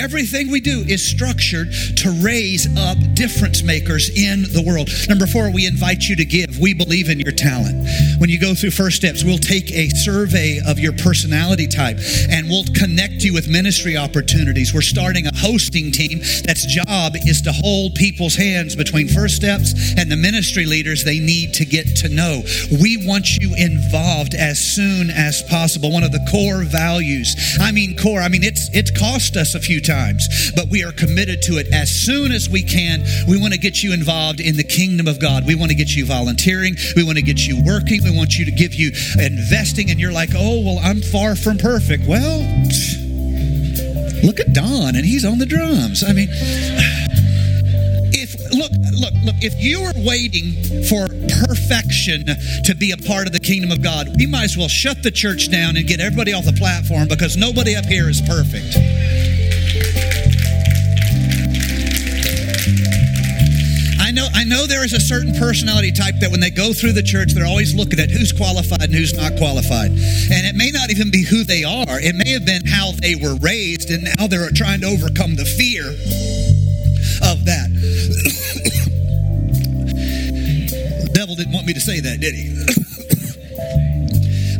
Everything 0.01 0.51
we 0.51 0.61
do 0.61 0.81
is 0.89 1.05
structured 1.05 1.69
to 1.97 2.11
raise 2.25 2.67
up 2.79 2.97
difference 3.13 3.63
makers 3.63 4.09
in 4.09 4.45
the 4.45 4.65
world. 4.67 4.89
Number 5.11 5.27
four, 5.27 5.53
we 5.53 5.67
invite 5.67 6.09
you 6.09 6.17
to 6.17 6.25
give. 6.25 6.59
We 6.59 6.73
believe 6.73 7.11
in 7.11 7.21
your 7.21 7.33
talent. 7.33 7.87
When 8.17 8.31
you 8.31 8.41
go 8.41 8.55
through 8.55 8.71
first 8.71 8.97
steps, 8.97 9.23
we'll 9.23 9.37
take 9.37 9.71
a 9.73 9.91
survey 9.91 10.59
of 10.67 10.79
your 10.79 10.93
personality 10.95 11.67
type 11.67 11.99
and 12.31 12.49
we'll 12.49 12.65
connect 12.75 13.25
you 13.25 13.35
with 13.35 13.47
ministry 13.47 13.99
opportunities. 13.99 14.73
We're 14.73 14.81
starting 14.81 15.27
a 15.27 15.37
hosting 15.37 15.93
team 15.93 16.21
that's 16.45 16.65
job 16.65 17.13
is 17.17 17.43
to 17.43 17.53
hold 17.53 17.95
people's 17.95 18.37
hands 18.37 18.75
between 18.75 19.07
first 19.07 19.37
steps 19.37 19.75
and 19.99 20.11
the 20.11 20.17
ministry 20.17 20.65
leaders 20.65 21.05
they 21.05 21.19
need 21.19 21.53
to 21.55 21.67
get 21.67 21.85
to 21.97 22.09
know. 22.09 22.43
We 22.81 23.07
want 23.07 23.37
you 23.37 23.53
involved 23.55 24.35
as 24.35 24.59
soon 24.59 25.11
as 25.11 25.43
possible. 25.43 25.93
One 25.93 26.05
of 26.05 26.13
the 26.13 26.25
core 26.31 26.65
values. 26.65 27.37
I 27.61 27.71
mean 27.73 27.99
core, 27.99 28.21
I 28.21 28.29
mean 28.29 28.45
it's 28.45 28.71
it's 28.73 28.91
cost 28.91 29.37
us 29.37 29.55
a 29.55 29.61
few 29.61 29.81
times, 29.81 29.90
but 30.55 30.69
we 30.71 30.85
are 30.85 30.93
committed 30.93 31.43
to 31.43 31.59
it 31.59 31.67
as 31.73 31.91
soon 31.91 32.33
as 32.33 32.49
we 32.49 32.63
can. 32.63 33.05
We 33.29 33.41
want 33.41 33.53
to 33.53 33.59
get 33.59 33.83
you 33.83 33.93
involved 33.93 34.41
in 34.41 34.57
the 34.57 34.65
kingdom 34.65 35.09
of 35.09 35.21
God. 35.21 35.47
We 35.47 35.55
want 35.55 35.71
to 35.71 35.77
get 35.77 35.97
you 35.97 36.07
volunteering. 36.07 36.77
We 36.95 37.03
want 37.03 37.19
to 37.19 37.23
get 37.23 37.47
you 37.47 37.63
working. 37.65 38.03
We 38.05 38.17
want 38.17 38.39
you 38.39 38.45
to 38.45 38.53
give 38.53 38.73
you 38.75 38.93
investing. 39.19 39.91
And 39.91 39.99
you're 39.99 40.13
like, 40.13 40.31
oh, 40.35 40.63
well, 40.65 40.79
I'm 40.83 41.01
far 41.01 41.35
from 41.35 41.59
perfect. 41.59 42.07
Well, 42.07 42.39
look 44.23 44.39
at 44.39 44.53
Don, 44.53 44.95
and 44.95 45.05
he's 45.05 45.25
on 45.25 45.39
the 45.39 45.47
drums. 45.47 46.05
I 46.07 46.13
mean, 46.13 46.29
if 48.15 48.39
look, 48.55 48.71
look, 48.95 49.15
look, 49.25 49.37
if 49.43 49.59
you 49.59 49.81
are 49.83 49.95
waiting 50.07 50.55
for 50.87 51.09
perfection 51.47 52.27
to 52.65 52.75
be 52.75 52.93
a 52.93 52.97
part 52.97 53.27
of 53.27 53.33
the 53.33 53.41
kingdom 53.41 53.73
of 53.73 53.83
God, 53.83 54.09
we 54.17 54.27
might 54.27 54.45
as 54.45 54.57
well 54.57 54.69
shut 54.69 55.03
the 55.03 55.11
church 55.11 55.51
down 55.51 55.77
and 55.77 55.87
get 55.87 55.99
everybody 56.01 56.33
off 56.33 56.45
the 56.45 56.53
platform 56.53 57.09
because 57.09 57.37
nobody 57.37 57.75
up 57.75 57.87
here 57.87 58.09
is 58.09 58.21
perfect. 58.21 59.40
I 64.41 64.45
know, 64.45 64.67
there 64.67 64.83
is 64.83 64.95
a 64.95 65.01
certain 65.01 65.35
personality 65.35 65.93
type 65.93 66.15
that 66.21 66.31
when 66.31 66.41
they 66.41 66.49
go 66.49 66.73
through 66.73 66.93
the 66.93 67.03
church, 67.03 67.35
they're 67.35 67.45
always 67.45 67.75
looking 67.75 68.01
at 68.01 68.11
who's 68.11 68.33
qualified 68.33 68.81
and 68.81 68.91
who's 68.91 69.13
not 69.13 69.37
qualified. 69.37 69.91
And 69.91 70.47
it 70.49 70.57
may 70.57 70.71
not 70.71 70.89
even 70.89 71.11
be 71.11 71.23
who 71.23 71.45
they 71.45 71.63
are, 71.63 72.01
it 72.01 72.17
may 72.17 72.31
have 72.33 72.47
been 72.47 72.65
how 72.65 72.93
they 72.93 73.17
were 73.17 73.35
raised, 73.37 73.91
and 73.91 74.05
now 74.17 74.29
they're 74.29 74.49
trying 74.53 74.81
to 74.81 74.87
overcome 74.87 75.37
the 75.37 75.45
fear 75.45 75.85
of 77.21 77.45
that. 77.45 77.69
the 81.05 81.11
devil 81.13 81.37
didn't 81.37 81.53
want 81.53 81.67
me 81.67 81.75
to 81.75 81.81
say 81.81 82.01
that, 82.01 82.19
did 82.21 82.35
he? 82.35 82.57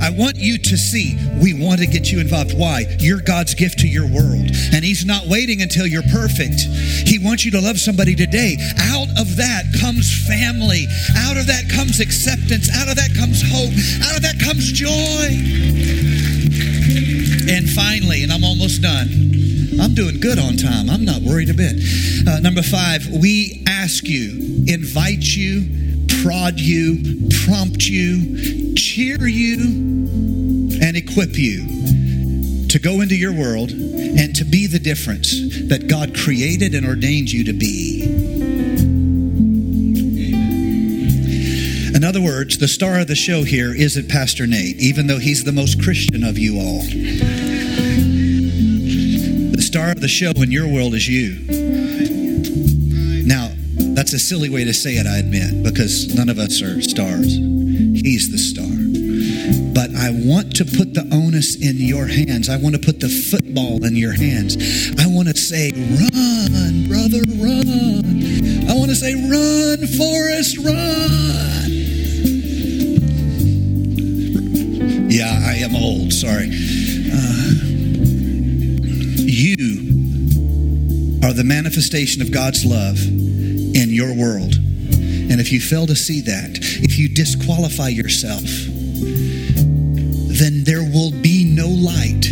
I 0.01 0.11
want 0.11 0.37
you 0.37 0.59
to 0.59 0.77
see 0.77 1.17
we 1.43 1.55
want 1.55 1.81
to 1.81 1.87
get 1.87 2.11
you 2.11 2.21
involved. 2.21 2.57
Why? 2.57 2.85
You're 2.99 3.21
God's 3.21 3.55
gift 3.55 3.79
to 3.81 3.89
your 3.89 4.07
world. 4.07 4.51
And 4.73 4.85
He's 4.85 5.05
not 5.05 5.27
waiting 5.27 5.63
until 5.63 5.87
you're 5.87 6.07
perfect. 6.11 6.61
He 7.07 7.19
wants 7.19 7.45
you 7.45 7.51
to 7.53 7.61
love 7.61 7.79
somebody 7.79 8.15
today. 8.15 8.57
Out 8.81 9.09
of 9.19 9.37
that 9.37 9.65
comes 9.81 10.09
family. 10.27 10.87
Out 11.17 11.37
of 11.37 11.47
that 11.47 11.69
comes 11.69 12.01
acceptance. 12.01 12.69
Out 12.77 12.89
of 12.89 12.97
that 12.97 13.11
comes 13.17 13.43
hope. 13.45 13.73
Out 14.09 14.17
of 14.17 14.23
that 14.23 14.41
comes 14.41 14.73
joy. 14.73 15.29
And 17.53 17.69
finally, 17.69 18.23
and 18.23 18.33
I'm 18.33 18.45
almost 18.45 18.83
done. 18.83 19.09
I'm 19.81 19.95
doing 19.95 20.21
good 20.21 20.39
on 20.39 20.57
time. 20.57 20.91
I'm 20.91 21.05
not 21.05 21.23
worried 21.23 21.49
a 21.49 21.55
bit. 21.55 21.77
Uh, 22.27 22.41
number 22.41 22.63
five, 22.63 23.07
we 23.09 23.65
ask 23.67 24.07
you, 24.07 24.65
invite 24.67 25.25
you, 25.25 25.90
prod 26.23 26.61
you, 26.61 27.29
prompt 27.45 27.87
you, 27.87 28.75
cheer 28.75 29.27
you, 29.27 29.59
and 30.83 30.97
equip 30.97 31.37
you 31.37 32.69
to 32.69 32.79
go 32.79 33.01
into 33.01 33.17
your 33.17 33.33
world 33.33 33.71
and 33.71 34.37
to 34.37 34.45
be 34.45 34.67
the 34.67 34.79
difference 34.79 35.33
that 35.69 35.89
God 35.89 36.15
created 36.15 36.75
and 36.75 36.87
ordained 36.87 37.31
you 37.31 37.45
to 37.45 37.53
be. 37.53 38.05
In 41.95 42.05
other 42.05 42.21
words, 42.21 42.59
the 42.59 42.69
star 42.69 43.01
of 43.01 43.09
the 43.09 43.15
show 43.15 43.43
here 43.43 43.75
isn't 43.75 44.09
Pastor 44.09 44.47
Nate, 44.47 44.77
even 44.77 45.07
though 45.07 45.19
he's 45.19 45.45
the 45.45 45.53
most 45.53 45.83
Christian 45.83 46.23
of 46.23 46.39
you 46.39 46.59
all. 46.59 46.83
The 49.53 49.63
star 49.63 49.91
of 49.91 50.01
the 50.01 50.09
show 50.09 50.33
in 50.37 50.51
your 50.53 50.69
world 50.69 50.95
is 50.95 51.09
you. 51.09 51.70
That's 53.95 54.13
a 54.13 54.19
silly 54.19 54.49
way 54.49 54.65
to 54.65 54.73
say 54.73 54.93
it, 54.95 55.07
I 55.07 55.19
admit, 55.19 55.63
because 55.63 56.15
none 56.15 56.29
of 56.29 56.39
us 56.39 56.63
are 56.63 56.81
stars. 56.81 57.35
He's 57.35 58.31
the 58.31 58.39
star. 58.39 58.71
But 59.75 59.95
I 59.95 60.11
want 60.11 60.57
to 60.57 60.65
put 60.65 60.95
the 60.95 61.09
onus 61.13 61.57
in 61.57 61.77
your 61.77 62.07
hands. 62.07 62.49
I 62.49 62.57
want 62.57 62.75
to 62.75 62.81
put 62.81 63.01
the 63.01 63.09
football 63.09 63.85
in 63.85 63.97
your 63.97 64.13
hands. 64.13 64.57
I 64.99 65.07
want 65.07 65.29
to 65.29 65.37
say, 65.37 65.73
run, 65.73 66.89
brother, 66.89 67.23
run. 67.37 68.69
I 68.69 68.75
want 68.75 68.91
to 68.91 68.97
say, 68.97 69.15
run, 69.15 69.87
Forrest, 69.99 70.59
run. 70.59 71.71
Yeah, 75.11 75.43
I 75.45 75.55
am 75.65 75.75
old. 75.75 76.13
Sorry. 76.13 76.49
Uh, 77.11 77.53
you 79.19 79.91
are 81.23 81.33
the 81.33 81.45
manifestation 81.45 82.23
of 82.23 82.31
God's 82.33 82.65
love 82.65 82.99
in 83.75 83.91
your 83.91 84.15
world. 84.15 84.55
And 84.55 85.41
if 85.41 85.53
you 85.53 85.61
fail 85.61 85.87
to 85.87 85.95
see 85.95 86.21
that, 86.23 86.59
if 86.61 86.99
you 86.99 87.09
disqualify 87.09 87.89
yourself, 87.89 88.43
then 90.41 90.65
there 90.65 90.83
will 90.83 91.13
be 91.13 91.45
no 91.45 91.69
light 91.69 92.27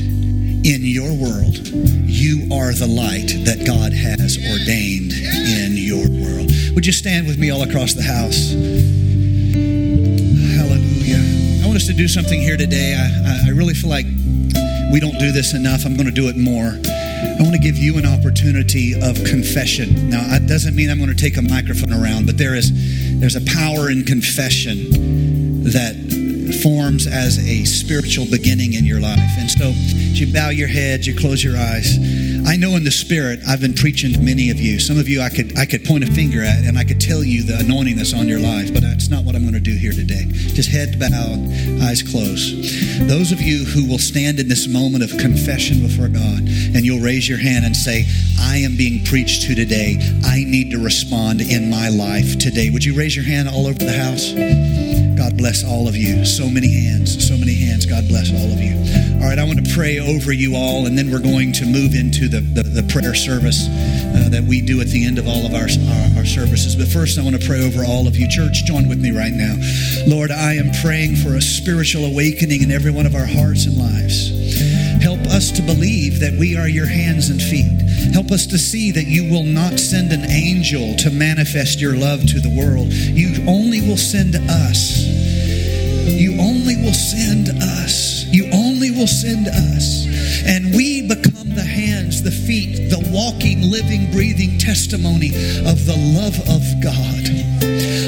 in 0.64 0.82
your 0.82 1.12
world. 1.14 1.58
You 1.68 2.48
are 2.52 2.72
the 2.72 2.88
light 2.88 3.30
that 3.44 3.64
God 3.66 3.92
has 3.92 4.36
ordained 4.36 5.12
in 5.12 5.76
your 5.76 6.08
world. 6.08 6.50
Would 6.74 6.84
you 6.86 6.92
stand 6.92 7.26
with 7.26 7.38
me 7.38 7.50
all 7.50 7.62
across 7.62 7.94
the 7.94 8.02
house? 8.02 8.50
Hallelujah. 10.58 11.62
I 11.62 11.66
want 11.66 11.76
us 11.76 11.86
to 11.86 11.94
do 11.94 12.08
something 12.08 12.40
here 12.40 12.56
today. 12.56 12.94
I, 12.94 13.48
I 13.48 13.50
really 13.50 13.74
feel 13.74 13.90
like 13.90 14.06
we 14.90 15.00
don't 15.00 15.18
do 15.18 15.30
this 15.32 15.54
enough. 15.54 15.84
I'm 15.84 15.94
going 15.94 16.06
to 16.06 16.12
do 16.12 16.28
it 16.28 16.36
more. 16.36 16.74
I 17.38 17.42
want 17.42 17.54
to 17.54 17.60
give 17.60 17.76
you 17.76 17.98
an 17.98 18.06
opportunity 18.06 18.94
of 18.94 19.22
confession. 19.24 20.10
Now, 20.10 20.26
that 20.28 20.46
doesn't 20.46 20.74
mean 20.74 20.90
I'm 20.90 20.98
going 20.98 21.10
to 21.10 21.16
take 21.16 21.36
a 21.36 21.42
microphone 21.42 21.92
around, 21.92 22.26
but 22.26 22.38
there 22.38 22.54
is 22.54 22.70
there's 23.20 23.36
a 23.36 23.44
power 23.44 23.90
in 23.90 24.04
confession 24.04 25.64
that 25.64 25.94
forms 26.62 27.06
as 27.06 27.38
a 27.38 27.64
spiritual 27.64 28.26
beginning 28.30 28.74
in 28.74 28.84
your 28.84 29.00
life. 29.00 29.18
And 29.38 29.50
so, 29.50 29.68
as 29.68 30.20
you 30.20 30.32
bow 30.32 30.50
your 30.50 30.68
head, 30.68 31.06
you 31.06 31.14
close 31.14 31.42
your 31.42 31.56
eyes. 31.56 31.96
I 32.48 32.56
know 32.56 32.76
in 32.76 32.84
the 32.84 32.90
spirit, 32.90 33.40
I've 33.46 33.60
been 33.60 33.74
preaching 33.74 34.14
to 34.14 34.20
many 34.20 34.48
of 34.48 34.58
you. 34.58 34.80
Some 34.80 34.98
of 34.98 35.06
you 35.06 35.20
I 35.20 35.28
could 35.28 35.58
I 35.58 35.66
could 35.66 35.84
point 35.84 36.02
a 36.02 36.06
finger 36.10 36.42
at 36.42 36.64
and 36.64 36.78
I 36.78 36.84
could 36.84 36.98
tell 36.98 37.22
you 37.22 37.42
the 37.42 37.58
anointing 37.58 37.96
that's 37.96 38.14
on 38.14 38.26
your 38.26 38.38
life, 38.38 38.72
but 38.72 38.80
that's 38.80 39.10
not 39.10 39.22
what 39.22 39.34
I'm 39.34 39.42
going 39.42 39.52
to 39.52 39.60
do 39.60 39.76
here 39.76 39.92
today. 39.92 40.24
Just 40.56 40.70
head 40.70 40.98
bowed, 40.98 41.44
eyes 41.84 42.02
closed. 42.02 43.06
Those 43.06 43.32
of 43.32 43.42
you 43.42 43.66
who 43.66 43.84
will 43.84 43.98
stand 43.98 44.40
in 44.40 44.48
this 44.48 44.66
moment 44.66 45.04
of 45.04 45.10
confession 45.18 45.82
before 45.82 46.08
God 46.08 46.40
and 46.40 46.86
you'll 46.86 47.04
raise 47.04 47.28
your 47.28 47.36
hand 47.36 47.66
and 47.66 47.76
say, 47.76 48.06
I 48.40 48.56
am 48.64 48.78
being 48.78 49.04
preached 49.04 49.42
to 49.42 49.54
today. 49.54 49.98
I 50.24 50.42
need 50.42 50.70
to 50.70 50.78
respond 50.78 51.42
in 51.42 51.68
my 51.68 51.90
life 51.90 52.38
today. 52.38 52.70
Would 52.70 52.82
you 52.82 52.96
raise 52.96 53.14
your 53.14 53.26
hand 53.26 53.50
all 53.50 53.66
over 53.66 53.78
the 53.78 53.92
house? 53.92 54.87
God 55.28 55.36
bless 55.36 55.62
all 55.62 55.86
of 55.86 55.94
you. 55.94 56.24
So 56.24 56.48
many 56.48 56.72
hands, 56.88 57.28
so 57.28 57.36
many 57.36 57.52
hands. 57.52 57.84
God 57.84 58.08
bless 58.08 58.32
all 58.32 58.48
of 58.50 58.64
you. 58.64 58.72
All 59.20 59.28
right, 59.28 59.38
I 59.38 59.44
want 59.44 59.60
to 59.60 59.74
pray 59.74 59.98
over 59.98 60.32
you 60.32 60.56
all, 60.56 60.86
and 60.86 60.96
then 60.96 61.10
we're 61.10 61.20
going 61.20 61.52
to 61.52 61.66
move 61.66 61.92
into 61.94 62.28
the, 62.28 62.40
the, 62.40 62.62
the 62.62 62.82
prayer 62.88 63.14
service. 63.14 63.68
Uh, 63.68 64.30
that 64.32 64.42
we 64.44 64.62
do 64.62 64.80
at 64.80 64.88
the 64.88 65.04
end 65.04 65.18
of 65.18 65.28
all 65.28 65.44
of 65.44 65.52
our, 65.52 65.68
our, 65.68 66.18
our 66.18 66.24
services. 66.24 66.76
But 66.76 66.88
first, 66.88 67.18
I 67.18 67.22
want 67.22 67.36
to 67.36 67.46
pray 67.46 67.60
over 67.60 67.84
all 67.84 68.08
of 68.08 68.16
you. 68.16 68.26
Church, 68.26 68.64
join 68.64 68.88
with 68.88 69.00
me 69.00 69.10
right 69.10 69.32
now. 69.32 69.52
Lord, 70.08 70.30
I 70.30 70.54
am 70.54 70.72
praying 70.80 71.16
for 71.16 71.36
a 71.36 71.42
spiritual 71.42 72.06
awakening 72.06 72.62
in 72.62 72.72
every 72.72 72.90
one 72.90 73.04
of 73.04 73.14
our 73.14 73.28
hearts 73.28 73.66
and 73.66 73.76
lives. 73.76 74.32
Help 75.04 75.20
us 75.28 75.52
to 75.52 75.62
believe 75.62 76.20
that 76.20 76.32
we 76.40 76.56
are 76.56 76.68
your 76.68 76.88
hands 76.88 77.28
and 77.28 77.36
feet. 77.36 77.77
Help 78.12 78.30
us 78.30 78.46
to 78.46 78.58
see 78.58 78.90
that 78.92 79.06
you 79.06 79.30
will 79.30 79.44
not 79.44 79.78
send 79.78 80.12
an 80.12 80.30
angel 80.30 80.96
to 80.96 81.10
manifest 81.10 81.80
your 81.80 81.94
love 81.94 82.26
to 82.26 82.40
the 82.40 82.48
world. 82.48 82.92
You 82.92 83.44
only 83.46 83.80
will 83.80 83.96
send 83.96 84.36
us. 84.36 85.04
You 86.06 86.40
only 86.40 86.76
will 86.76 86.94
send 86.94 87.50
us. 87.62 88.24
You 88.30 88.50
only 88.52 88.90
will 88.90 89.06
send 89.06 89.48
us. 89.48 90.06
And 90.46 90.74
we 90.74 91.06
become 91.06 91.54
the 91.54 91.62
hands, 92.18 92.22
the 92.22 92.46
feet, 92.46 92.90
the 92.90 93.10
walking, 93.12 93.70
living, 93.70 94.10
breathing 94.10 94.58
testimony 94.58 95.28
of 95.66 95.86
the 95.86 95.96
love 96.14 96.38
of 96.48 96.62
God. 96.82 97.48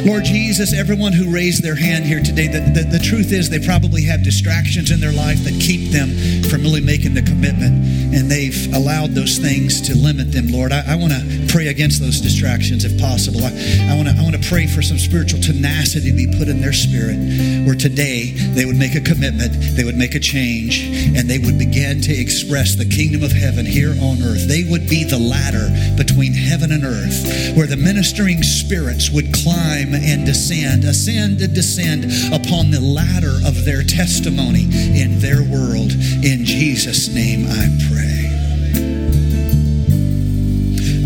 Lord 0.07 0.25
Jesus, 0.25 0.73
everyone 0.73 1.13
who 1.13 1.33
raised 1.33 1.63
their 1.63 1.75
hand 1.75 2.05
here 2.05 2.23
today, 2.23 2.47
the, 2.47 2.61
the, 2.61 2.99
the, 2.99 2.99
truth 2.99 3.33
is 3.33 3.51
they 3.51 3.61
probably 3.61 4.03
have 4.05 4.25
distractions 4.25 4.91
in 4.91 5.01
their 5.01 5.13
life 5.13 5.45
that 5.45 5.53
keep 5.61 5.93
them 5.93 6.09
from 6.49 6.63
really 6.63 6.81
making 6.81 7.13
the 7.13 7.23
commitment. 7.23 7.85
And 8.15 8.31
they've 8.31 8.73
allowed 8.75 9.11
those 9.11 9.39
things 9.39 9.81
to 9.83 9.95
limit 9.95 10.33
them, 10.33 10.49
Lord. 10.49 10.73
I, 10.73 10.95
I 10.95 10.97
want 10.97 11.13
to 11.13 11.47
pray 11.53 11.69
against 11.69 12.01
those 12.01 12.21
distractions 12.21 12.85
if 12.85 12.99
possible. 12.99 13.45
I, 13.45 13.95
want 13.95 14.09
to 14.09 14.17
I 14.17 14.23
wanna 14.23 14.41
pray 14.49 14.67
for 14.67 14.83
some 14.83 14.99
spiritual 14.99 15.41
tenacity 15.41 16.11
to 16.11 16.17
be 16.17 16.27
put 16.27 16.49
in 16.49 16.61
their 16.61 16.73
spirit 16.73 17.19
where 17.67 17.77
today 17.77 18.33
they 18.57 18.65
would 18.65 18.77
make 18.77 18.95
a 18.95 19.01
commitment, 19.01 19.53
they 19.77 19.85
would 19.85 19.97
make 19.97 20.15
a 20.15 20.21
change, 20.21 20.87
and 21.15 21.29
they 21.29 21.39
would 21.39 21.59
begin 21.59 22.01
to 22.03 22.13
express 22.13 22.75
the 22.75 22.89
kingdom 22.89 23.23
of 23.23 23.33
heaven 23.33 23.67
here 23.67 23.95
on 24.03 24.23
earth. 24.23 24.49
They 24.49 24.65
would 24.65 24.89
be 24.89 25.05
the 25.05 25.19
ladder 25.19 25.69
between 25.97 26.33
heaven 26.33 26.73
and 26.73 26.85
earth 26.85 27.57
where 27.57 27.67
the 27.67 27.77
ministering 27.77 28.43
spirits 28.43 29.11
would 29.11 29.33
climb 29.33 29.95
and 29.95 30.27
descend, 30.27 30.85
ascend 30.85 31.41
and 31.41 31.55
descend 31.55 32.05
upon 32.33 32.71
the 32.71 32.81
ladder 32.81 33.39
of 33.47 33.65
their 33.65 33.83
testimony 33.83 34.65
in 34.99 35.19
their 35.21 35.43
world. 35.43 35.93
In 36.25 36.45
Jesus' 36.45 37.09
name 37.13 37.47
I 37.47 37.69
pray. 37.89 38.31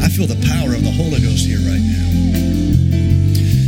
I 0.04 0.08
feel 0.08 0.26
the 0.26 0.40
power 0.46 0.74
of 0.74 0.84
the 0.84 0.92
Holy 0.92 1.20
Ghost 1.20 1.46
here 1.46 1.58
right 1.58 1.80
now. 1.80 2.43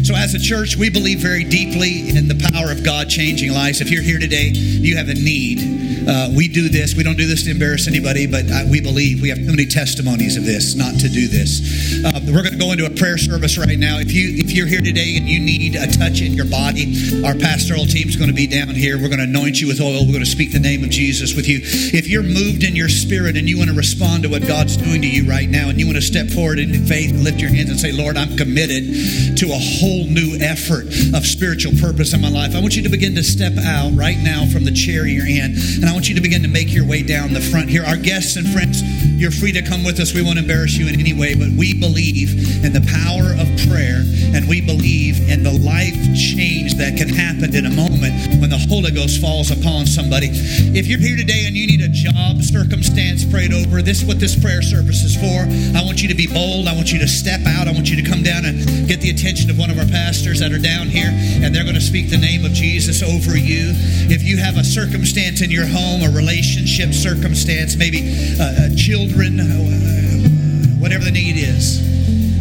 So, 0.07 0.15
as 0.15 0.35
a 0.35 0.39
church, 0.39 0.77
we 0.77 0.89
believe 0.89 1.19
very 1.19 1.43
deeply 1.43 2.11
in 2.17 2.29
the 2.29 2.37
power 2.53 2.71
of 2.71 2.85
God 2.85 3.09
changing 3.09 3.53
lives. 3.53 3.81
If 3.81 3.91
you're 3.91 4.05
here 4.05 4.21
today, 4.21 4.51
you 4.55 4.97
have 4.97 5.09
a 5.09 5.15
need 5.15 5.59
uh, 6.07 6.31
we 6.35 6.47
do 6.47 6.69
this. 6.69 6.95
We 6.95 7.03
don't 7.03 7.17
do 7.17 7.27
this 7.27 7.45
to 7.45 7.51
embarrass 7.51 7.89
anybody, 7.89 8.27
but 8.27 8.47
uh, 8.49 8.63
we 8.71 8.81
believe 8.81 9.21
we 9.21 9.29
have 9.31 9.39
too 9.39 9.51
many 9.51 9.67
testimonies 9.67 10.37
of 10.37 10.45
this 10.45 10.77
not 10.77 10.95
to 11.01 11.09
do 11.09 11.27
this. 11.27 11.99
Uh, 12.05 12.21
we're 12.27 12.43
going 12.43 12.55
to 12.55 12.63
go 12.63 12.71
into 12.71 12.87
a 12.87 12.91
prayer 12.91 13.19
service 13.19 13.59
right 13.59 13.79
now. 13.79 13.99
If 13.99 14.13
you 14.13 14.39
if 14.39 14.53
you're 14.53 14.67
here 14.67 14.81
today 14.81 15.17
and 15.17 15.29
you 15.29 15.41
need 15.41 15.75
a 15.75 15.91
touch 15.91 16.23
in 16.23 16.33
your 16.33 16.47
body, 16.47 16.95
our 17.27 17.35
pastoral 17.35 17.87
team 17.87 18.09
is 18.09 18.15
going 18.15 18.31
to 18.31 18.37
be 18.37 18.47
down 18.47 18.71
here. 18.71 18.99
We're 18.99 19.11
going 19.11 19.19
to 19.19 19.27
anoint 19.27 19.61
you 19.61 19.67
with 19.67 19.81
oil. 19.81 20.07
We're 20.07 20.15
going 20.15 20.25
to 20.25 20.31
speak 20.31 20.53
the 20.53 20.63
name 20.63 20.85
of 20.85 20.91
Jesus 20.91 21.35
with 21.35 21.49
you. 21.49 21.59
If 21.63 22.07
you're 22.07 22.23
moved 22.23 22.63
in 22.63 22.77
your 22.77 22.89
spirit 22.89 23.37
and 23.37 23.49
you 23.49 23.59
want 23.59 23.71
to 23.71 23.77
respond 23.77 24.23
to 24.23 24.29
what 24.29 24.47
God's 24.47 24.77
doing 24.77 25.03
to 25.03 25.09
you 25.09 25.29
right 25.29 25.49
now, 25.49 25.71
and 25.71 25.81
you 25.81 25.87
want 25.87 25.97
to 25.97 26.07
step 26.07 26.29
forward 26.29 26.61
in 26.61 26.71
faith 26.87 27.11
and 27.11 27.25
lift 27.25 27.41
your 27.41 27.51
hands 27.51 27.71
and 27.71 27.81
say, 27.81 27.91
"Lord, 27.91 28.17
I'm 28.17 28.37
committed 28.37 29.35
to 29.43 29.47
a 29.51 29.59
whole 29.59 29.96
new 30.05 30.37
effort 30.41 30.87
of 31.15 31.27
spiritual 31.27 31.73
purpose 31.81 32.13
in 32.13 32.21
my 32.21 32.29
life," 32.29 32.55
I 32.55 32.61
want 32.61 32.77
you 32.77 32.83
to 32.83 32.89
begin 32.89 33.15
to 33.15 33.23
step 33.23 33.57
out 33.59 33.97
right 33.97 34.19
now 34.19 34.47
from 34.47 34.65
the 34.65 34.73
chair 34.73 35.07
you're 35.07 35.27
in, 35.27 35.57
and 35.77 35.87
I 35.87 35.93
want 35.93 36.09
you 36.09 36.15
to 36.15 36.21
begin 36.21 36.43
to 36.43 36.49
make 36.49 36.73
your 36.73 36.85
way 36.85 37.03
down 37.03 37.33
the 37.33 37.41
front 37.41 37.71
here. 37.71 37.85
Our 37.85 37.97
guests 37.97 38.37
and 38.37 38.47
friends, 38.49 38.83
you're 39.17 39.31
free 39.33 39.53
to 39.53 39.63
come 39.63 39.83
with 39.85 39.99
us. 39.99 40.13
We 40.13 40.23
won't 40.23 40.39
embarrass 40.39 40.77
you 40.77 40.89
in 40.89 41.01
any 41.01 41.13
way, 41.13 41.35
but 41.35 41.49
we 41.57 41.73
believe 41.73 42.37
in 42.65 42.73
the 42.73 42.85
power 42.85 43.33
of 43.33 43.49
prayer 43.65 44.05
and 44.37 44.47
we 44.49 44.61
believe 44.61 45.29
in 45.29 45.43
the 45.43 45.53
life 45.53 45.97
change 46.13 46.77
that 46.77 46.97
can 46.97 47.09
happen 47.09 47.57
in 47.57 47.65
a 47.65 47.73
moment 47.73 48.13
when 48.41 48.53
the 48.53 48.61
Holy 48.69 48.93
Ghost 48.93 49.21
falls 49.21 49.51
upon 49.51 49.87
somebody. 49.87 50.29
If 50.77 50.87
you're 50.87 51.01
here 51.01 51.17
today 51.17 51.49
and 51.49 51.57
you 51.57 51.67
need 51.67 51.81
a 51.81 51.89
job 51.89 52.45
circumstance 52.45 53.25
prayed 53.25 53.53
over, 53.53 53.81
this 53.81 54.03
is 54.03 54.05
what 54.05 54.21
this 54.21 54.37
prayer 54.37 54.61
service 54.61 55.01
is 55.01 55.17
for. 55.17 55.49
I 55.73 55.81
want 55.81 56.03
you 56.03 56.09
to 56.09 56.15
be 56.15 56.29
bold. 56.29 56.69
I 56.69 56.77
want 56.77 56.93
you 56.93 57.01
to 57.01 57.09
step 57.09 57.41
out. 57.49 57.69
I 57.69 57.73
want 57.73 57.89
you 57.89 57.97
to 57.97 58.05
come 58.05 58.23
down 58.23 58.45
and 58.45 58.61
get 58.85 59.01
the 59.01 59.09
attention 59.09 59.49
of 59.49 59.57
one 59.57 59.71
of 59.71 59.79
our 59.79 59.89
pastors 59.89 60.41
that 60.41 60.53
are 60.53 60.61
down 60.61 60.93
here, 60.93 61.09
and 61.41 61.55
they're 61.55 61.65
going 61.65 61.81
to 61.81 61.85
speak 61.85 62.11
the 62.11 62.21
name 62.21 62.45
of 62.45 62.53
Jesus 62.53 63.03
over 63.03 63.37
you. 63.37 63.73
If 64.13 64.23
you 64.23 64.37
have 64.37 64.57
a 64.57 64.65
circumstance 64.65 65.41
in 65.41 65.51
your 65.51 65.67
home, 65.67 66.05
a 66.05 66.13
relationship 66.13 66.93
circumstance, 66.93 67.77
maybe 67.77 68.13
uh, 68.37 68.45
uh, 68.45 68.77
children, 68.77 69.06
uh, 69.15 70.79
whatever 70.81 71.05
the 71.05 71.11
need 71.13 71.37
is. 71.37 71.85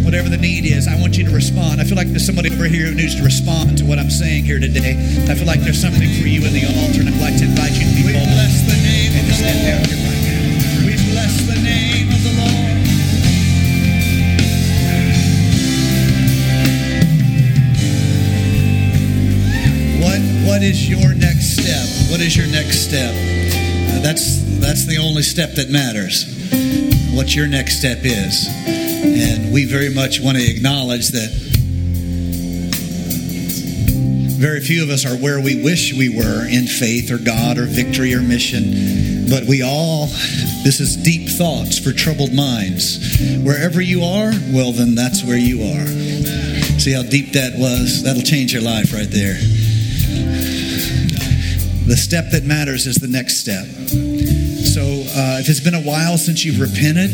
Whatever 0.03 0.29
the 0.29 0.37
need 0.37 0.65
is, 0.65 0.87
I 0.87 0.99
want 1.01 1.17
you 1.17 1.25
to 1.25 1.33
respond. 1.33 1.81
I 1.81 1.83
feel 1.83 1.97
like 1.97 2.07
there's 2.09 2.25
somebody 2.25 2.53
over 2.53 2.65
here 2.65 2.87
who 2.87 2.95
needs 2.95 3.15
to 3.15 3.23
respond 3.23 3.77
to 3.79 3.85
what 3.85 3.97
I'm 3.97 4.09
saying 4.09 4.45
here 4.45 4.59
today. 4.59 4.93
I 5.29 5.33
feel 5.33 5.47
like 5.47 5.61
there's 5.61 5.81
something 5.81 6.07
for 6.21 6.27
you 6.29 6.45
in 6.45 6.53
the 6.53 6.65
altar, 6.65 7.01
and 7.01 7.09
I'd 7.09 7.21
like 7.21 7.37
to 7.41 7.45
invite 7.45 7.73
you 7.73 7.89
to 7.89 7.95
be 7.97 8.05
we 8.05 8.13
bold. 8.13 8.29
bless 8.29 8.61
the 8.69 8.77
name 8.85 9.17
of 9.17 9.25
the 9.25 9.37
Lord. 9.41 9.89
We 10.85 10.93
bless 11.09 11.33
the 11.49 11.57
name 11.57 12.07
of 12.13 12.21
the 12.21 12.33
Lord. 12.37 12.77
What 20.05 20.21
What 20.45 20.61
is 20.61 20.87
your 20.87 21.13
next 21.15 21.57
step? 21.57 21.85
What 22.11 22.21
is 22.21 22.37
your 22.37 22.47
next 22.47 22.85
step? 22.85 23.13
that's 24.05 24.37
that's 24.61 24.85
the 24.85 24.97
only 24.99 25.23
step 25.23 25.55
that 25.55 25.71
matters. 25.71 26.34
What 27.15 27.35
your 27.35 27.47
next 27.47 27.79
step 27.79 27.99
is, 28.03 28.47
and 28.47 29.53
we 29.53 29.65
very 29.65 29.93
much 29.93 30.19
want 30.19 30.37
to 30.37 30.43
acknowledge 30.43 31.09
that 31.09 31.29
very 34.37 34.59
few 34.59 34.83
of 34.83 34.89
us 34.89 35.05
are 35.05 35.15
where 35.17 35.39
we 35.39 35.63
wish 35.63 35.93
we 35.93 36.09
were 36.09 36.45
in 36.47 36.67
faith 36.67 37.09
or 37.09 37.17
God 37.17 37.57
or 37.57 37.65
victory 37.65 38.13
or 38.13 38.21
mission. 38.21 39.25
But 39.29 39.45
we 39.45 39.63
all, 39.63 40.07
this 40.63 40.79
is 40.79 40.97
deep 40.97 41.29
thoughts 41.29 41.79
for 41.79 41.91
troubled 41.91 42.33
minds. 42.33 43.17
Wherever 43.43 43.81
you 43.81 44.03
are, 44.03 44.31
well, 44.53 44.71
then 44.71 44.93
that's 44.93 45.23
where 45.23 45.37
you 45.37 45.63
are. 45.63 45.87
See 46.79 46.91
how 46.91 47.03
deep 47.03 47.31
that 47.31 47.57
was? 47.57 48.03
That'll 48.03 48.21
change 48.21 48.53
your 48.53 48.61
life 48.61 48.93
right 48.93 49.09
there. 49.09 49.35
The 51.87 51.97
step 51.97 52.31
that 52.31 52.43
matters 52.43 52.87
is 52.87 52.97
the 52.97 53.07
next 53.07 53.37
step. 53.37 53.65
So, 54.65 54.81
uh, 54.81 55.39
if 55.39 55.47
it's 55.47 55.59
been 55.59 55.75
a 55.75 55.81
while 55.81 56.17
since 56.17 56.43
you've 56.43 56.59
repented 56.59 57.11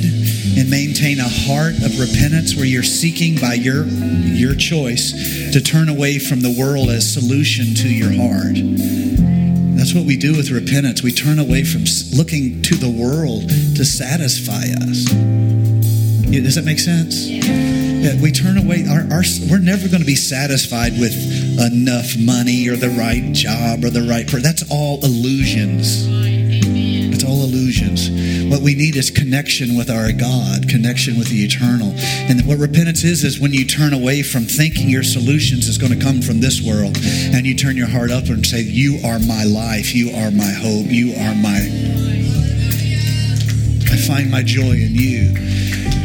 and 0.57 0.69
maintain 0.69 1.19
a 1.19 1.27
heart 1.27 1.75
of 1.83 1.99
repentance 1.99 2.55
where 2.55 2.65
you're 2.65 2.81
seeking 2.81 3.35
by 3.39 3.53
your 3.53 3.85
your 3.85 4.55
choice 4.55 5.11
to 5.53 5.61
turn 5.61 5.89
away 5.89 6.17
from 6.17 6.41
the 6.41 6.55
world 6.57 6.89
as 6.89 7.13
solution 7.13 7.75
to 7.75 7.89
your 7.89 8.11
heart. 8.11 8.55
That's 9.77 9.93
what 9.93 10.05
we 10.05 10.15
do 10.15 10.35
with 10.37 10.49
repentance. 10.49 11.03
We 11.03 11.11
turn 11.11 11.39
away 11.39 11.63
from 11.63 11.83
looking 12.15 12.61
to 12.63 12.75
the 12.75 12.89
world 12.89 13.49
to 13.49 13.83
satisfy 13.83 14.63
us. 14.87 15.05
Does 16.31 16.55
that 16.55 16.65
make 16.65 16.79
sense? 16.79 17.27
Yeah, 17.27 18.19
we 18.21 18.31
turn 18.31 18.57
away. 18.57 18.85
Our, 18.89 19.01
our, 19.13 19.23
we're 19.49 19.59
never 19.59 19.87
going 19.87 20.01
to 20.01 20.07
be 20.07 20.15
satisfied 20.15 20.93
with 20.99 21.13
enough 21.59 22.17
money 22.17 22.69
or 22.69 22.75
the 22.75 22.89
right 22.89 23.33
job 23.33 23.83
or 23.83 23.89
the 23.89 24.07
right 24.07 24.25
person. 24.25 24.41
That's 24.41 24.63
all 24.71 25.03
illusions. 25.03 26.30
Illusions. 27.51 28.09
What 28.49 28.61
we 28.61 28.75
need 28.75 28.95
is 28.95 29.11
connection 29.11 29.75
with 29.75 29.89
our 29.89 30.13
God, 30.13 30.69
connection 30.69 31.17
with 31.17 31.27
the 31.27 31.43
eternal. 31.43 31.91
And 32.31 32.45
what 32.47 32.59
repentance 32.59 33.03
is, 33.03 33.25
is 33.25 33.41
when 33.41 33.51
you 33.51 33.65
turn 33.65 33.93
away 33.93 34.23
from 34.23 34.45
thinking 34.45 34.87
your 34.87 35.03
solutions 35.03 35.67
is 35.67 35.77
going 35.77 35.91
to 35.91 35.99
come 35.99 36.21
from 36.21 36.39
this 36.39 36.61
world 36.61 36.97
and 37.35 37.45
you 37.45 37.53
turn 37.53 37.75
your 37.75 37.89
heart 37.89 38.09
up 38.09 38.29
and 38.29 38.45
say, 38.45 38.61
You 38.61 38.99
are 39.03 39.19
my 39.19 39.43
life. 39.43 39.93
You 39.93 40.11
are 40.15 40.31
my 40.31 40.51
hope. 40.51 40.87
You 40.87 41.11
are 41.11 41.35
my. 41.35 41.59
I 43.91 43.97
find 44.07 44.31
my 44.31 44.43
joy 44.43 44.79
in 44.79 44.95
you. 44.95 45.60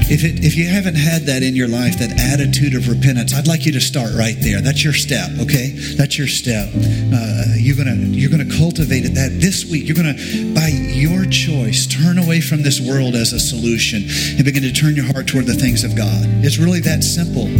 If, 0.08 0.22
it, 0.22 0.44
if 0.44 0.54
you 0.54 0.68
haven't 0.68 0.94
had 0.94 1.26
that 1.26 1.42
in 1.42 1.56
your 1.56 1.66
life, 1.66 1.98
that 1.98 2.14
attitude 2.14 2.78
of 2.78 2.86
repentance, 2.86 3.34
I'd 3.34 3.48
like 3.48 3.66
you 3.66 3.72
to 3.72 3.80
start 3.80 4.14
right 4.14 4.36
there. 4.38 4.60
That's 4.60 4.84
your 4.84 4.92
step, 4.92 5.30
okay? 5.40 5.74
That's 5.98 6.16
your 6.16 6.28
step. 6.28 6.70
Uh, 6.70 7.58
you're 7.58 7.74
gonna 7.74 7.98
you're 8.14 8.30
gonna 8.30 8.46
cultivate 8.46 9.04
it 9.04 9.18
that 9.18 9.34
this 9.42 9.66
week. 9.66 9.90
You're 9.90 9.98
gonna, 9.98 10.14
by 10.54 10.70
your 10.70 11.26
choice, 11.26 11.90
turn 11.90 12.18
away 12.18 12.40
from 12.40 12.62
this 12.62 12.78
world 12.78 13.16
as 13.16 13.32
a 13.32 13.40
solution 13.40 14.06
and 14.38 14.44
begin 14.44 14.62
to 14.62 14.72
turn 14.72 14.94
your 14.94 15.10
heart 15.10 15.26
toward 15.26 15.46
the 15.46 15.58
things 15.58 15.82
of 15.82 15.96
God. 15.96 16.22
It's 16.46 16.58
really 16.58 16.80
that 16.86 17.02
simple. 17.02 17.50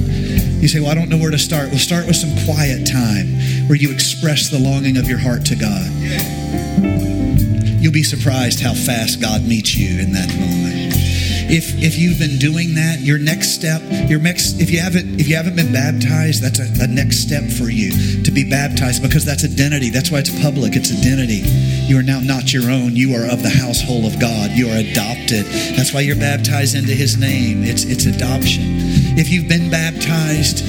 You 0.62 0.68
say, 0.68 0.78
"Well, 0.78 0.90
I 0.90 0.94
don't 0.94 1.09
know 1.11 1.18
where 1.18 1.34
to 1.34 1.42
start." 1.42 1.70
We'll 1.70 1.82
start 1.82 2.07
with 2.07 2.14
some 2.14 2.30
quiet 2.47 2.86
time 2.86 3.26
where 3.66 3.76
you 3.76 3.90
express 3.90 4.51
the 4.51 4.59
longing 4.62 4.99
of 4.99 5.09
your 5.11 5.18
heart 5.18 5.44
to 5.47 5.57
God. 5.59 5.90
You'll 7.82 7.92
be 7.92 8.07
surprised 8.07 8.61
how 8.62 8.74
fast 8.74 9.20
God 9.20 9.42
meets 9.42 9.74
you 9.74 9.99
in 9.99 10.12
that 10.12 10.30
moment. 10.38 10.86
If 11.49 11.82
if 11.82 11.99
you've 11.99 12.18
been 12.18 12.38
doing 12.38 12.74
that, 12.74 13.01
your 13.01 13.18
next 13.18 13.55
step, 13.55 13.80
your 14.11 14.18
next 14.18 14.61
if 14.61 14.70
you 14.70 14.80
haven't 14.80 15.20
if 15.20 15.28
you 15.28 15.36
haven't 15.36 15.57
been 15.57 15.72
baptized, 15.72 16.42
that's 16.42 16.59
a, 16.59 16.84
a 16.84 16.86
next 16.86 17.22
step 17.22 17.44
for 17.44 17.70
you 17.70 18.22
to 18.22 18.30
be 18.30 18.49
baptized 18.49 19.03
because 19.03 19.24
that's 19.24 19.44
identity. 19.44 19.90
That's 19.90 20.11
why 20.11 20.18
it's 20.18 20.34
public. 20.42 20.74
It's 20.74 20.90
identity. 20.90 21.42
You 21.86 21.99
are 21.99 22.03
now 22.03 22.20
not 22.20 22.53
your 22.53 22.70
own. 22.70 22.97
You 22.97 23.14
are 23.14 23.30
of 23.30 23.42
the 23.42 23.51
household 23.51 24.07
of 24.07 24.18
God. 24.18 24.51
You 24.53 24.68
are 24.70 24.78
adopted. 24.78 25.47
That's 25.76 25.94
why 25.94 26.01
you're 26.01 26.16
baptized 26.16 26.74
into 26.74 26.92
His 26.92 27.16
name. 27.16 27.62
It's 27.62 27.84
it's 27.84 28.07
adoption. 28.07 28.64
If 29.18 29.30
you've 29.30 29.49
been 29.49 29.70
baptized 29.70 30.64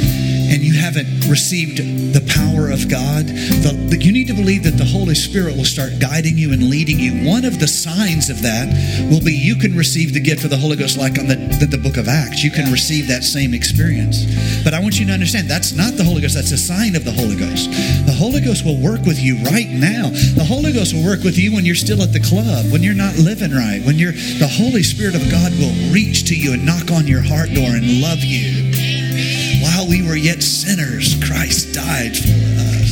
and 0.48 0.64
you 0.64 0.74
haven't 0.80 1.28
received 1.28 1.78
the 2.14 2.24
power 2.32 2.72
of 2.72 2.88
God, 2.90 3.28
the, 3.28 3.76
the, 3.92 3.98
you 4.00 4.12
need 4.12 4.28
to 4.28 4.34
believe 4.34 4.64
that 4.64 4.78
the 4.80 4.86
Holy 4.86 5.16
Spirit 5.16 5.56
will 5.56 5.68
start 5.68 6.00
guiding 6.00 6.38
you 6.38 6.54
and 6.54 6.70
leading 6.70 7.00
you. 7.00 7.28
One 7.28 7.44
of 7.44 7.60
the 7.60 7.68
signs 7.68 8.30
of 8.30 8.42
that 8.42 8.72
will 9.12 9.20
be 9.20 9.36
you 9.36 9.56
can 9.56 9.76
receive 9.76 10.14
the 10.14 10.20
gift 10.20 10.44
of 10.44 10.50
the 10.50 10.58
Holy 10.58 10.76
Ghost, 10.76 10.98
like 10.98 11.20
on 11.20 11.28
the, 11.28 11.36
the, 11.60 11.66
the 11.66 11.78
book 11.78 11.98
of 11.98 12.08
Acts. 12.08 12.44
You 12.44 12.52
can 12.52 12.72
receive 12.72 13.08
that 13.08 13.24
same 13.24 13.54
experience. 13.54 14.24
But 14.64 14.74
I 14.74 14.80
want 14.80 15.00
you 15.00 15.06
to 15.08 15.14
understand 15.14 15.50
that's 15.50 15.74
not 15.74 15.94
the 15.94 16.04
Holy 16.04 16.22
Ghost, 16.22 16.36
that's 16.36 16.52
a 16.52 16.58
sign 16.58 16.96
of 16.96 17.04
the 17.04 17.12
Holy 17.12 17.36
Ghost. 17.36 17.70
The 18.08 18.16
Holy 18.16 18.40
Ghost 18.40 18.64
will 18.64 18.80
work 18.80 19.04
with 19.04 19.20
you 19.20 19.38
right 19.44 19.70
now. 19.70 20.10
The 20.36 20.48
Holy 20.48 20.72
Ghost 20.72 20.94
will 20.94 21.04
work 21.04 21.24
with 21.24 21.38
you 21.38 21.54
when 21.54 21.66
you're 21.66 21.76
still 21.76 22.02
at 22.02 22.14
the 22.14 22.24
club, 22.24 22.72
when 22.72 22.84
you're 22.84 22.98
not 22.98 23.18
living 23.18 23.52
right, 23.52 23.84
when 23.84 24.00
you're 24.00 24.16
the 24.40 24.50
Holy 24.50 24.84
Spirit 24.84 25.16
of 25.16 25.24
God 25.30 25.52
will 25.60 25.76
reach 25.92 26.28
to 26.30 26.36
you 26.36 26.54
and 26.54 26.66
knock 26.66 26.92
on 26.92 27.08
your 27.08 27.22
heart 27.22 27.52
door 27.54 27.76
and 27.76 28.02
love 28.02 28.24
you 28.24 28.67
while 29.68 29.88
we 29.88 30.02
were 30.02 30.16
yet 30.16 30.42
sinners, 30.42 31.16
Christ 31.28 31.74
died 31.74 32.16
for 32.16 32.32
us. 32.72 32.90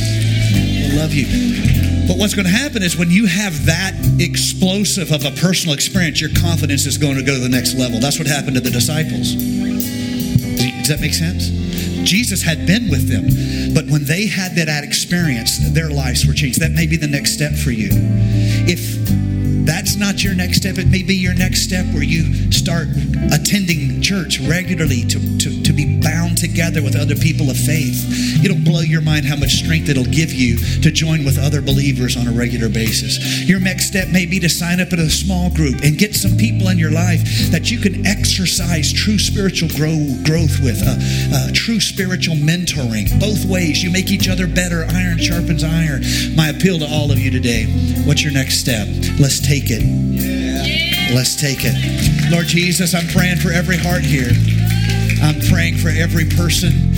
We 0.52 0.92
love 0.92 1.12
you. 1.12 2.06
But 2.06 2.18
what's 2.18 2.34
going 2.34 2.46
to 2.46 2.52
happen 2.52 2.82
is 2.82 2.96
when 2.96 3.10
you 3.10 3.26
have 3.26 3.66
that 3.66 3.94
explosive 4.20 5.10
of 5.10 5.24
a 5.24 5.30
personal 5.40 5.74
experience, 5.74 6.20
your 6.20 6.30
confidence 6.38 6.86
is 6.86 6.98
going 6.98 7.16
to 7.16 7.22
go 7.22 7.34
to 7.34 7.40
the 7.40 7.48
next 7.48 7.74
level. 7.74 7.98
That's 7.98 8.18
what 8.18 8.28
happened 8.28 8.54
to 8.56 8.60
the 8.60 8.70
disciples. 8.70 9.34
Does 9.34 10.88
that 10.88 11.00
make 11.00 11.14
sense? 11.14 11.48
Jesus 12.06 12.42
had 12.42 12.66
been 12.66 12.88
with 12.90 13.08
them, 13.08 13.74
but 13.74 13.90
when 13.90 14.04
they 14.04 14.26
had 14.26 14.54
that 14.54 14.84
experience, 14.84 15.58
their 15.72 15.90
lives 15.90 16.26
were 16.26 16.34
changed. 16.34 16.60
That 16.60 16.70
may 16.70 16.86
be 16.86 16.96
the 16.96 17.08
next 17.08 17.32
step 17.32 17.54
for 17.54 17.72
you. 17.72 17.88
If 18.68 18.95
that's 19.66 19.96
not 19.96 20.22
your 20.22 20.34
next 20.34 20.58
step. 20.58 20.78
It 20.78 20.88
may 20.88 21.02
be 21.02 21.14
your 21.14 21.34
next 21.34 21.64
step 21.64 21.84
where 21.92 22.02
you 22.02 22.52
start 22.52 22.88
attending 23.32 24.00
church 24.00 24.40
regularly 24.40 25.02
to, 25.02 25.18
to, 25.38 25.62
to 25.62 25.72
be 25.72 26.00
bound 26.00 26.38
together 26.38 26.82
with 26.82 26.94
other 26.94 27.16
people 27.16 27.50
of 27.50 27.56
faith. 27.56 28.06
It'll 28.44 28.62
blow 28.62 28.80
your 28.80 29.02
mind 29.02 29.26
how 29.26 29.36
much 29.36 29.58
strength 29.58 29.88
it'll 29.88 30.04
give 30.04 30.32
you 30.32 30.56
to 30.80 30.90
join 30.90 31.24
with 31.24 31.38
other 31.38 31.60
believers 31.60 32.16
on 32.16 32.28
a 32.28 32.32
regular 32.32 32.68
basis. 32.68 33.44
Your 33.48 33.60
next 33.60 33.86
step 33.86 34.08
may 34.08 34.26
be 34.26 34.38
to 34.40 34.48
sign 34.48 34.80
up 34.80 34.92
in 34.92 35.00
a 35.00 35.10
small 35.10 35.50
group 35.50 35.82
and 35.82 35.98
get 35.98 36.14
some 36.14 36.36
people 36.36 36.68
in 36.68 36.78
your 36.78 36.92
life 36.92 37.22
that 37.50 37.70
you 37.70 37.78
can 37.78 38.06
exercise 38.06 38.92
true 38.92 39.18
spiritual 39.18 39.68
grow, 39.74 39.98
growth 40.24 40.62
with, 40.62 40.80
uh, 40.86 40.96
uh, 41.34 41.50
true 41.52 41.80
spiritual 41.80 42.36
mentoring. 42.36 43.10
Both 43.18 43.44
ways, 43.44 43.82
you 43.82 43.90
make 43.90 44.10
each 44.10 44.28
other 44.28 44.46
better. 44.46 44.86
Iron 44.94 45.18
sharpens 45.18 45.64
iron. 45.64 46.02
My 46.36 46.48
appeal 46.48 46.78
to 46.78 46.86
all 46.86 47.10
of 47.10 47.18
you 47.18 47.30
today 47.30 47.66
what's 48.06 48.22
your 48.22 48.32
next 48.32 48.58
step? 48.60 48.86
Let's 49.18 49.40
take 49.40 49.55
take 49.60 49.70
it. 49.70 51.14
Let's 51.14 51.34
take 51.34 51.60
it. 51.64 52.30
Lord 52.30 52.46
Jesus, 52.46 52.94
I'm 52.94 53.06
praying 53.08 53.38
for 53.38 53.50
every 53.50 53.78
heart 53.78 54.02
here. 54.02 54.28
I'm 55.22 55.40
praying 55.48 55.78
for 55.78 55.88
every 55.88 56.26
person. 56.26 56.92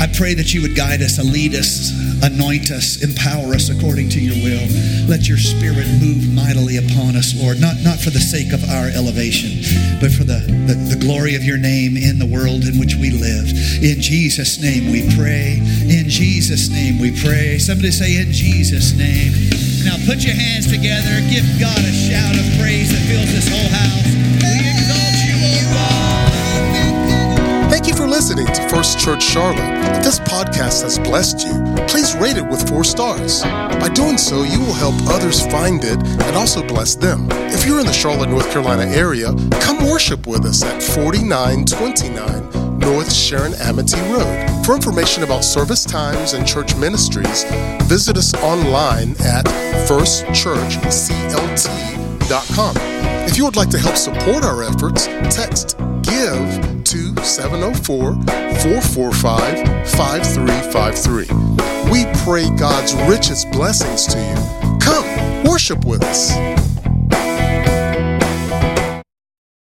I 0.00 0.08
pray 0.08 0.32
that 0.32 0.54
you 0.54 0.62
would 0.62 0.74
guide 0.74 1.02
us, 1.02 1.18
lead 1.18 1.52
us, 1.52 1.92
anoint 2.24 2.70
us, 2.70 3.04
empower 3.04 3.52
us 3.52 3.68
according 3.68 4.08
to 4.16 4.20
your 4.20 4.32
will. 4.40 4.64
Let 5.12 5.28
your 5.28 5.36
spirit 5.36 5.84
move 6.00 6.32
mightily 6.32 6.78
upon 6.78 7.16
us, 7.20 7.36
Lord, 7.36 7.60
not, 7.60 7.76
not 7.84 8.00
for 8.00 8.08
the 8.08 8.22
sake 8.22 8.54
of 8.54 8.64
our 8.64 8.88
elevation, 8.88 9.60
but 10.00 10.08
for 10.10 10.24
the, 10.24 10.40
the, 10.64 10.96
the 10.96 11.00
glory 11.04 11.34
of 11.34 11.44
your 11.44 11.58
name 11.58 11.98
in 11.98 12.18
the 12.18 12.24
world 12.24 12.64
in 12.64 12.80
which 12.80 12.96
we 12.96 13.10
live. 13.10 13.52
In 13.84 14.00
Jesus' 14.00 14.56
name 14.56 14.88
we 14.88 15.04
pray. 15.20 15.60
In 15.84 16.08
Jesus' 16.08 16.70
name 16.70 16.98
we 16.98 17.12
pray. 17.20 17.58
Somebody 17.58 17.90
say, 17.90 18.16
In 18.16 18.32
Jesus' 18.32 18.96
name. 18.96 19.69
Now 19.84 19.96
put 20.06 20.24
your 20.24 20.34
hands 20.34 20.66
together. 20.66 21.20
Give 21.30 21.44
God 21.58 21.78
a 21.78 21.92
shout 21.92 22.36
of 22.36 22.44
praise 22.60 22.92
that 22.92 23.00
fills 23.08 23.32
this 23.32 23.48
whole 23.48 23.70
house. 23.72 24.12
We 24.44 24.60
exalt 24.68 25.16
you, 25.24 25.36
O 25.40 25.56
God. 25.72 27.70
Thank 27.70 27.86
you 27.86 27.94
for 27.94 28.06
listening 28.06 28.46
to 28.46 28.68
First 28.68 28.98
Church 28.98 29.22
Charlotte. 29.22 29.96
If 29.96 30.04
this 30.04 30.20
podcast 30.20 30.82
has 30.82 30.98
blessed 30.98 31.46
you, 31.46 31.86
please 31.86 32.14
rate 32.16 32.36
it 32.36 32.46
with 32.46 32.68
four 32.68 32.84
stars. 32.84 33.42
By 33.42 33.88
doing 33.94 34.18
so, 34.18 34.42
you 34.42 34.60
will 34.60 34.74
help 34.74 34.94
others 35.08 35.40
find 35.46 35.82
it 35.82 35.98
and 35.98 36.36
also 36.36 36.62
bless 36.66 36.94
them. 36.94 37.28
If 37.30 37.64
you're 37.64 37.80
in 37.80 37.86
the 37.86 37.92
Charlotte, 37.92 38.28
North 38.28 38.50
Carolina 38.50 38.84
area, 38.84 39.32
come 39.60 39.88
worship 39.88 40.26
with 40.26 40.44
us 40.44 40.62
at 40.62 40.82
4929 40.82 42.59
North 42.80 43.12
Sharon 43.12 43.52
Amity 43.54 44.00
Road. 44.12 44.64
For 44.64 44.74
information 44.74 45.22
about 45.22 45.44
service 45.44 45.84
times 45.84 46.32
and 46.32 46.44
church 46.46 46.74
ministries, 46.76 47.44
visit 47.84 48.16
us 48.16 48.32
online 48.34 49.10
at 49.20 49.44
firstchurchclt.com. 49.88 52.76
If 53.28 53.36
you 53.36 53.44
would 53.44 53.56
like 53.56 53.68
to 53.70 53.78
help 53.78 53.96
support 53.96 54.44
our 54.44 54.62
efforts, 54.62 55.06
text 55.34 55.76
GIVE 56.02 56.84
to 56.84 57.16
704 57.24 58.14
445 58.14 59.90
5353. 59.90 61.26
We 61.90 62.06
pray 62.24 62.48
God's 62.56 62.94
richest 63.08 63.50
blessings 63.52 64.06
to 64.06 64.18
you. 64.18 64.34
Come, 64.80 65.44
worship 65.44 65.84
with 65.84 66.02
us. 66.02 66.32